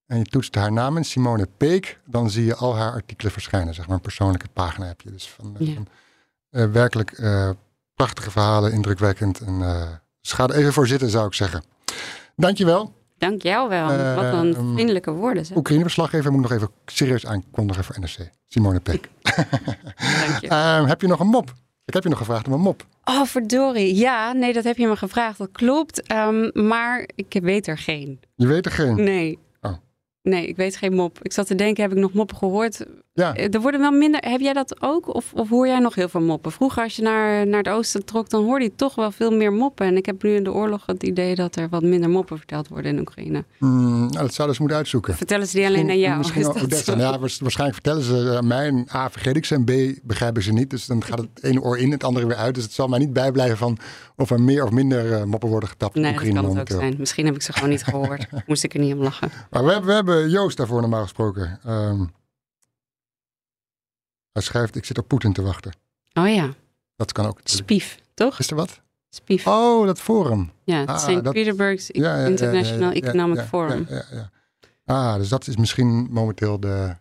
en 0.07 0.19
je 0.19 0.25
toetst 0.25 0.55
haar 0.55 0.73
naam 0.73 0.97
in, 0.97 1.05
Simone 1.05 1.49
Peek, 1.57 1.99
dan 2.05 2.31
zie 2.31 2.45
je 2.45 2.55
al 2.55 2.77
haar 2.77 2.93
artikelen 2.93 3.33
verschijnen. 3.33 3.75
Zeg 3.75 3.87
maar 3.87 3.97
een 3.97 4.03
persoonlijke 4.03 4.49
pagina 4.53 4.87
heb 4.87 5.01
je. 5.01 5.11
Dus 5.11 5.29
van, 5.29 5.55
Ja. 5.59 5.75
van 5.75 5.87
werkelijk 6.73 7.21
prachtige 7.95 8.31
verhalen, 8.31 8.73
indrukwekkend. 8.73 9.41
En, 9.41 9.59
dus 10.21 10.33
ga 10.33 10.45
er 10.49 10.55
even 10.55 10.73
voor 10.73 10.87
zitten, 10.87 11.11
zou 11.11 11.27
ik 11.27 11.35
zeggen. 11.35 11.65
Dankjewel. 12.37 12.95
Dank 13.19 13.43
jou 13.43 13.69
wel. 13.69 13.87
Wat 14.15 14.25
een 14.33 14.55
Ehm, 14.55 14.73
vriendelijke 14.73 15.11
woorden. 15.11 15.47
Zeg. 15.47 15.57
Oekraïne-verslaggever 15.57 16.33
moet 16.33 16.41
nog 16.43 16.53
even 16.53 16.69
serieus 16.87 17.27
aankondigen 17.27 17.85
voor 17.85 17.97
NRC. 18.01 18.31
Simone 18.49 18.81
Peek. 18.81 19.09
Dank 19.23 20.41
je. 20.41 20.49
Ehm, 20.57 20.85
heb 20.85 21.01
je 21.01 21.07
nog 21.07 21.21
een 21.21 21.27
mop? 21.27 21.53
Ik 21.87 21.95
heb 21.95 22.03
je 22.03 22.09
nog 22.09 22.19
gevraagd 22.19 22.47
om 22.47 22.53
een 22.53 22.61
mop. 22.61 22.87
Oh, 23.05 23.25
verdorie. 23.25 23.95
Ja, 23.95 24.33
nee, 24.33 24.53
dat 24.53 24.65
heb 24.65 24.77
je 24.77 24.87
me 24.87 24.97
gevraagd. 24.97 25.39
Dat 25.39 25.53
klopt. 25.53 26.03
Ehm, 26.03 26.67
maar 26.67 27.09
ik 27.15 27.39
weet 27.43 27.67
er 27.67 27.79
geen. 27.79 28.21
Je 28.35 28.47
weet 28.47 28.67
er 28.67 28.73
geen. 28.73 28.95
Nee. 28.95 29.39
Oh. 29.61 29.77
Nee, 30.23 30.47
ik 30.47 30.57
weet 30.57 30.77
geen 30.77 30.95
mop. 30.95 31.19
Ik 31.23 31.33
zat 31.33 31.47
te 31.47 31.55
denken, 31.55 31.83
heb 31.83 31.93
ik 31.93 31.99
nog 31.99 32.13
moppen 32.13 32.37
gehoord? 32.37 32.87
Ja. 33.17 33.35
Eh, 33.35 33.55
Er 33.55 33.61
worden 33.61 33.81
wel 33.81 33.91
minder. 33.91 34.21
Heb 34.29 34.41
jij 34.41 34.53
dat 34.53 34.77
ook? 34.83 35.15
Of, 35.15 35.33
of 35.35 35.49
hoor 35.49 35.67
jij 35.67 35.79
nog 35.79 35.95
heel 35.95 36.09
veel 36.09 36.21
moppen? 36.21 36.53
Vroeger, 36.53 36.83
als 36.83 36.97
je 36.97 37.03
naar, 37.03 37.47
naar 37.47 37.59
het 37.59 37.69
oosten 37.69 38.05
trok, 38.05 38.31
dan 38.31 38.45
hoorde 38.45 38.65
je 38.65 38.73
toch 38.77 38.95
wel 38.95 39.11
veel 39.11 39.31
meer 39.31 39.53
moppen. 39.53 39.87
En 39.87 39.97
ik 39.97 40.07
heb 40.07 40.23
nu 40.23 40.35
in 40.35 40.45
de 40.45 40.53
oorlog 40.53 40.83
het 40.87 41.03
idee 41.03 41.35
dat 41.35 41.57
er 41.57 41.69
wat 41.69 41.83
minder 41.83 42.11
moppen 42.11 42.37
verteld 42.39 42.69
worden 42.69 42.93
in 42.93 42.99
Oekraïne. 43.01 43.45
Mm, 43.59 43.99
nou, 43.99 44.11
dat 44.11 44.35
zouden 44.35 44.57
ze 44.57 44.63
moeten 44.63 44.79
uitzoeken. 44.81 45.15
Vertellen 45.17 45.47
ze 45.47 45.57
die 45.57 45.67
alleen 45.67 45.89
aan 45.91 45.99
jou? 45.99 46.17
Misschien 46.19 46.47
Odessa. 46.63 46.97
Ja, 46.99 47.19
waars- 47.19 47.39
waarschijnlijk 47.41 47.83
vertellen 47.83 48.03
ze 48.03 48.37
aan 48.37 48.47
mij. 48.47 48.67
En 48.67 48.87
A, 48.95 49.11
vergeet 49.11 49.37
ik 49.37 49.45
ze. 49.45 49.55
En 49.55 49.65
B, 49.65 49.71
begrijpen 50.03 50.43
ze 50.43 50.53
niet. 50.53 50.71
Dus 50.71 50.87
dan 50.87 51.05
gaat 51.05 51.19
het 51.19 51.29
ene 51.43 51.63
oor 51.63 51.79
in, 51.79 51.91
het 51.91 52.05
andere 52.05 52.27
weer 52.27 52.37
uit. 52.37 52.55
Dus 52.55 52.65
het 52.65 52.73
zal 52.73 52.89
mij 52.89 52.99
niet 52.99 53.13
bijblijven 53.13 53.57
van 53.57 53.79
of 54.17 54.31
er 54.31 54.41
meer 54.41 54.65
of 54.65 54.71
minder 54.71 55.13
eh, 55.13 55.23
moppen 55.25 55.49
worden 55.49 55.69
getapt 55.69 55.97
in 55.97 56.01
Nee, 56.03 56.13
dat 56.13 56.21
Oekraïne 56.23 56.47
kan 56.49 56.57
het 56.59 56.73
ook 56.73 56.81
zijn. 56.81 56.95
Misschien 56.99 57.27
heb 57.27 57.35
ik 57.35 57.43
ze 57.43 57.53
gewoon 57.53 57.69
niet 57.69 57.85
gehoord. 57.85 58.27
Moest 58.47 58.65
ik 58.65 58.75
er 58.75 58.81
niet 58.81 58.95
om 58.95 59.03
lachen. 59.03 59.31
Maar 59.51 59.65
we 59.65 59.71
hebben, 59.73 59.89
we 59.89 59.95
hebben 59.95 60.31
Joost 60.31 60.57
daarvoor 60.57 60.81
normaal 60.81 61.03
gesproken. 61.03 61.59
Ehm, 61.65 62.05
hij 64.37 64.45
schrijft, 64.45 64.77
ik 64.77 64.85
zit 64.85 64.99
op 64.99 65.09
Poetin 65.09 65.33
te 65.33 65.43
wachten. 65.43 65.73
Oh 66.13 66.35
ja. 66.35 66.55
Dat 66.97 67.13
kan 67.13 67.27
ook. 67.27 67.41
Spief, 67.45 67.99
toch? 68.15 68.39
Is 68.39 68.51
er 68.51 68.57
wat? 68.57 68.81
Spief. 69.09 69.47
Oh, 69.47 69.87
dat 69.87 70.01
forum. 70.01 70.51
Ja, 70.65 70.83
ah, 70.83 70.89
het 70.89 71.01
St. 71.01 71.25
Dat... 71.25 71.33
Petersburg's 71.33 71.89
ja, 71.93 72.21
ja, 72.21 72.27
International 72.27 72.89
ja, 72.89 72.95
Economic 72.95 73.41
Forum. 73.41 73.87
Ah, 74.85 75.17
dus 75.17 75.29
dat 75.29 75.47
is 75.47 75.57
misschien 75.57 76.09
momenteel 76.11 76.61
de 76.61 76.97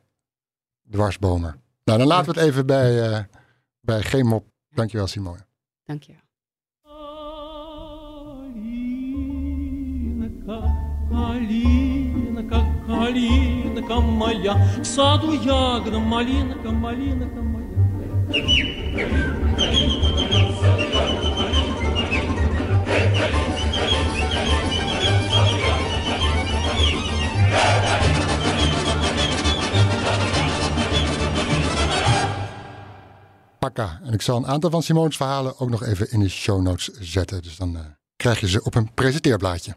dwarsbomer. 0.92 1.58
Nou, 1.84 2.00
dan 2.00 2.08
laten 2.08 2.34
we 2.34 2.40
het 2.40 2.50
even 2.50 2.66
bij, 2.66 3.10
uh, 3.10 3.20
bij 3.80 4.02
geen 4.02 4.26
mop 4.26 4.46
Dankjewel, 4.70 5.08
Simone. 5.08 5.46
Dankjewel 5.84 6.24
калинка, 12.95 13.83
калинка 13.83 14.01
моя, 14.01 14.55
в 14.83 14.85
саду 14.85 15.33
ягода, 15.33 15.99
малинка, 15.99 16.71
малинка 16.71 17.41
моя. 17.43 17.61
Pakka. 33.59 34.01
En 34.05 34.13
ik 34.13 34.23
zal 34.23 34.37
een 34.37 34.47
aantal 34.47 34.71
van 34.71 34.83
Simone's 34.83 35.17
verhalen 35.17 35.59
ook 35.59 35.71
nog 35.71 35.83
even 35.83 36.11
in 36.11 36.21
de 36.21 36.29
show 36.29 36.63
notes 36.63 36.89
zetten. 36.89 37.43
Dus 37.43 37.57
dan 37.57 37.77
eh, 37.77 37.83
krijg 38.17 38.41
je 38.41 38.49
ze 38.49 38.63
op 38.63 38.75
een 38.75 38.95
presenteerblaadje. 38.95 39.77